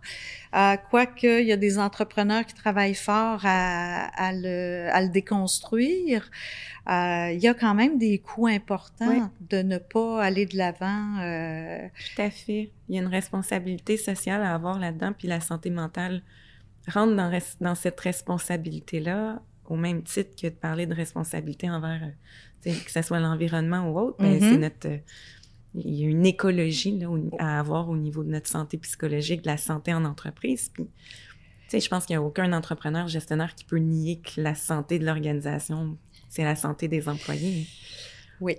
Euh, 0.56 0.78
Quoique, 0.90 1.42
il 1.42 1.48
y 1.48 1.52
a 1.52 1.58
des 1.58 1.78
entrepreneurs 1.78 2.46
qui 2.46 2.56
travaillent 2.56 2.96
fort 2.96 3.42
à, 3.44 4.06
à, 4.16 4.34
le, 4.34 4.88
à 4.92 5.02
le, 5.02 5.10
déconstruire, 5.10 6.30
euh, 6.90 7.32
il 7.32 7.40
y 7.40 7.48
a 7.48 7.54
quand 7.54 7.76
même 7.76 7.98
des 8.00 8.18
coûts 8.18 8.48
importants 8.48 9.30
de 9.42 9.62
ne 9.62 9.78
pas 9.78 10.24
aller 10.24 10.46
de 10.46 10.58
l'avant. 10.58 11.18
Euh... 11.22 11.88
Tout 12.16 12.22
à 12.22 12.30
fait. 12.32 12.72
Il 12.88 12.96
y 12.96 12.98
a 12.98 13.02
une 13.02 13.08
responsabilité 13.08 13.96
sociale 13.98 14.42
à 14.42 14.56
avoir 14.56 14.80
là-dedans, 14.80 15.14
puis 15.18 15.28
la 15.28 15.40
santé 15.40 15.70
mentale 15.70 16.24
rentre 16.88 17.16
dans, 17.16 17.32
dans 17.62 17.76
cette 17.76 18.00
responsabilité-là 18.00 19.42
au 19.70 19.76
même 19.76 20.02
titre 20.02 20.32
que 20.36 20.48
de 20.48 20.54
parler 20.54 20.88
de 20.88 20.96
responsabilité 20.96 21.70
envers, 21.70 22.02
euh, 22.66 22.72
que 22.84 22.92
ce 22.92 23.02
soit 23.04 23.20
l'environnement 23.20 23.88
ou 23.88 24.00
autre, 24.00 24.18
ben, 24.20 24.40
c'est 24.40 24.58
mm-hmm. 24.58 24.60
notre... 24.60 24.90
Il 25.76 25.96
y 25.96 26.06
a 26.06 26.08
une 26.08 26.26
écologie 26.26 26.98
là, 26.98 27.08
à 27.38 27.60
avoir 27.60 27.90
au 27.90 27.98
niveau 27.98 28.24
de 28.24 28.30
notre 28.30 28.48
santé 28.48 28.78
psychologique, 28.78 29.44
de 29.44 29.48
la 29.48 29.58
santé 29.58 29.94
en 29.94 30.04
entreprise. 30.06 30.72
Puis, 30.74 30.88
je 31.72 31.88
pense 31.88 32.06
qu'il 32.06 32.16
n'y 32.16 32.24
a 32.24 32.24
aucun 32.24 32.52
entrepreneur, 32.54 33.08
gestionnaire 33.08 33.54
qui 33.54 33.66
peut 33.66 33.78
nier 33.78 34.20
que 34.20 34.42
la 34.42 34.56
santé 34.56 34.98
de 34.98 35.06
l'organisation, 35.06 35.98
c'est 36.28 36.44
la 36.44 36.56
santé 36.56 36.88
des 36.88 37.08
employés. 37.08 37.68
Oui. 38.42 38.56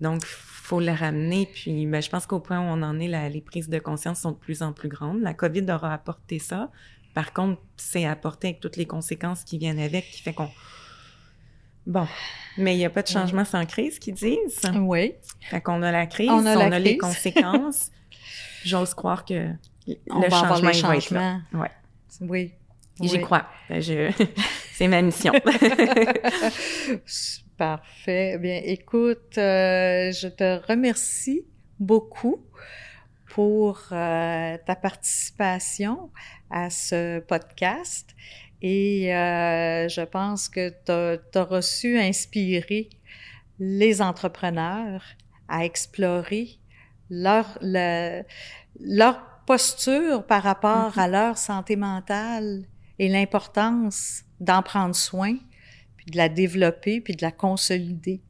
Donc, 0.00 0.24
faut 0.24 0.80
le 0.80 0.92
ramener. 0.92 1.48
Puis, 1.52 1.86
ben, 1.86 2.02
je 2.02 2.10
pense 2.10 2.26
qu'au 2.26 2.40
point 2.40 2.60
où 2.60 2.64
on 2.64 2.82
en 2.82 2.98
est, 3.00 3.30
les 3.30 3.40
prises 3.40 3.70
de 3.70 3.78
conscience 3.78 4.20
sont 4.20 4.32
de 4.32 4.36
plus 4.36 4.62
en 4.62 4.72
plus 4.74 4.88
grandes. 4.88 5.20
La 5.22 5.32
COVID 5.32 5.64
aura 5.70 5.94
apporté 5.94 6.38
ça. 6.38 6.70
Par 7.14 7.32
contre, 7.32 7.62
c'est 7.78 8.04
apporté 8.04 8.48
avec 8.48 8.60
toutes 8.60 8.76
les 8.76 8.84
conséquences 8.84 9.42
qui 9.42 9.56
viennent 9.56 9.78
avec, 9.78 10.04
qui 10.10 10.20
fait 10.20 10.34
qu'on... 10.34 10.50
Bon, 11.86 12.06
mais 12.58 12.74
il 12.74 12.78
n'y 12.78 12.84
a 12.84 12.90
pas 12.90 13.02
de 13.02 13.08
changement 13.08 13.44
sans 13.44 13.64
crise, 13.64 13.98
qu'ils 13.98 14.14
disent. 14.14 14.60
Oui. 14.74 15.14
Fait 15.40 15.60
qu'on 15.60 15.82
a 15.82 15.92
la 15.92 16.06
crise, 16.06 16.30
on 16.30 16.44
a, 16.44 16.78
les 16.78 16.98
conséquences. 16.98 17.90
J'ose 18.64 18.94
croire 18.94 19.24
que 19.24 19.50
le 19.86 20.30
changement, 20.30 20.70
il 20.70 20.82
va 20.82 20.96
être 20.96 21.10
là. 21.10 21.38
Ouais. 21.52 21.70
Oui. 22.20 22.52
J'y 23.00 23.20
crois. 23.20 23.46
Ben, 23.68 23.80
je... 23.80 24.10
c'est 24.72 24.88
ma 24.88 25.02
mission. 25.02 25.32
Parfait. 27.56 28.38
Bien, 28.38 28.60
écoute, 28.64 29.38
euh, 29.38 30.10
je 30.12 30.28
te 30.28 30.66
remercie 30.66 31.44
beaucoup 31.78 32.44
pour 33.28 33.80
euh, 33.92 34.56
ta 34.66 34.76
participation 34.76 36.10
à 36.50 36.70
ce 36.70 37.20
podcast. 37.20 38.14
Et 38.62 39.14
euh, 39.14 39.88
je 39.88 40.00
pense 40.02 40.48
que 40.48 40.70
tu 40.84 41.38
as, 41.38 41.44
reçu 41.44 41.98
inspirer 41.98 42.88
les 43.58 44.02
entrepreneurs 44.02 45.04
à 45.48 45.64
explorer 45.64 46.58
leur, 47.10 47.58
leur 47.62 49.22
posture 49.46 50.26
par 50.26 50.42
rapport 50.42 50.96
mm-hmm. 50.96 51.00
à 51.00 51.08
leur 51.08 51.38
santé 51.38 51.76
mentale 51.76 52.64
et 52.98 53.08
l'importance 53.08 54.24
d'en 54.40 54.62
prendre 54.62 54.94
soin, 54.94 55.36
puis 55.96 56.06
de 56.06 56.16
la 56.16 56.28
développer, 56.28 57.00
puis 57.00 57.14
de 57.14 57.22
la 57.22 57.32
consolider. 57.32 58.20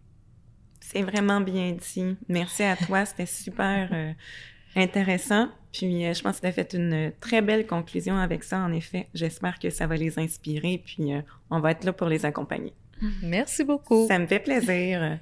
C'est 0.81 1.03
vraiment 1.03 1.41
bien 1.41 1.73
dit. 1.73 2.17
Merci 2.29 2.63
à 2.63 2.77
toi, 2.77 3.05
c'était 3.05 3.27
super 3.27 3.89
euh, 3.93 4.13
intéressant. 4.77 5.49
Puis 5.77 6.07
euh, 6.07 6.15
je 6.15 6.23
pense 6.23 6.37
que 6.37 6.41
tu 6.43 6.47
as 6.47 6.53
fait 6.53 6.73
une 6.73 7.13
très 7.21 7.43
belle 7.43 7.67
conclusion 7.67 8.17
avec 8.17 8.45
ça, 8.45 8.61
en 8.61 8.73
effet. 8.73 9.09
J'espère 9.13 9.59
que 9.59 9.69
ça 9.69 9.87
va 9.87 9.97
les 9.97 10.19
inspirer, 10.19 10.83
puis 10.85 11.13
euh, 11.13 11.21
on 11.51 11.61
va 11.61 11.73
être 11.73 11.85
là 11.85 11.93
pour 11.93 12.09
les 12.09 12.25
accompagner. 12.25 12.73
Merci 13.23 13.63
beaucoup. 13.63 14.07
Ça 14.09 14.19
me 14.19 14.27
fait 14.27 14.39
plaisir. 14.39 15.19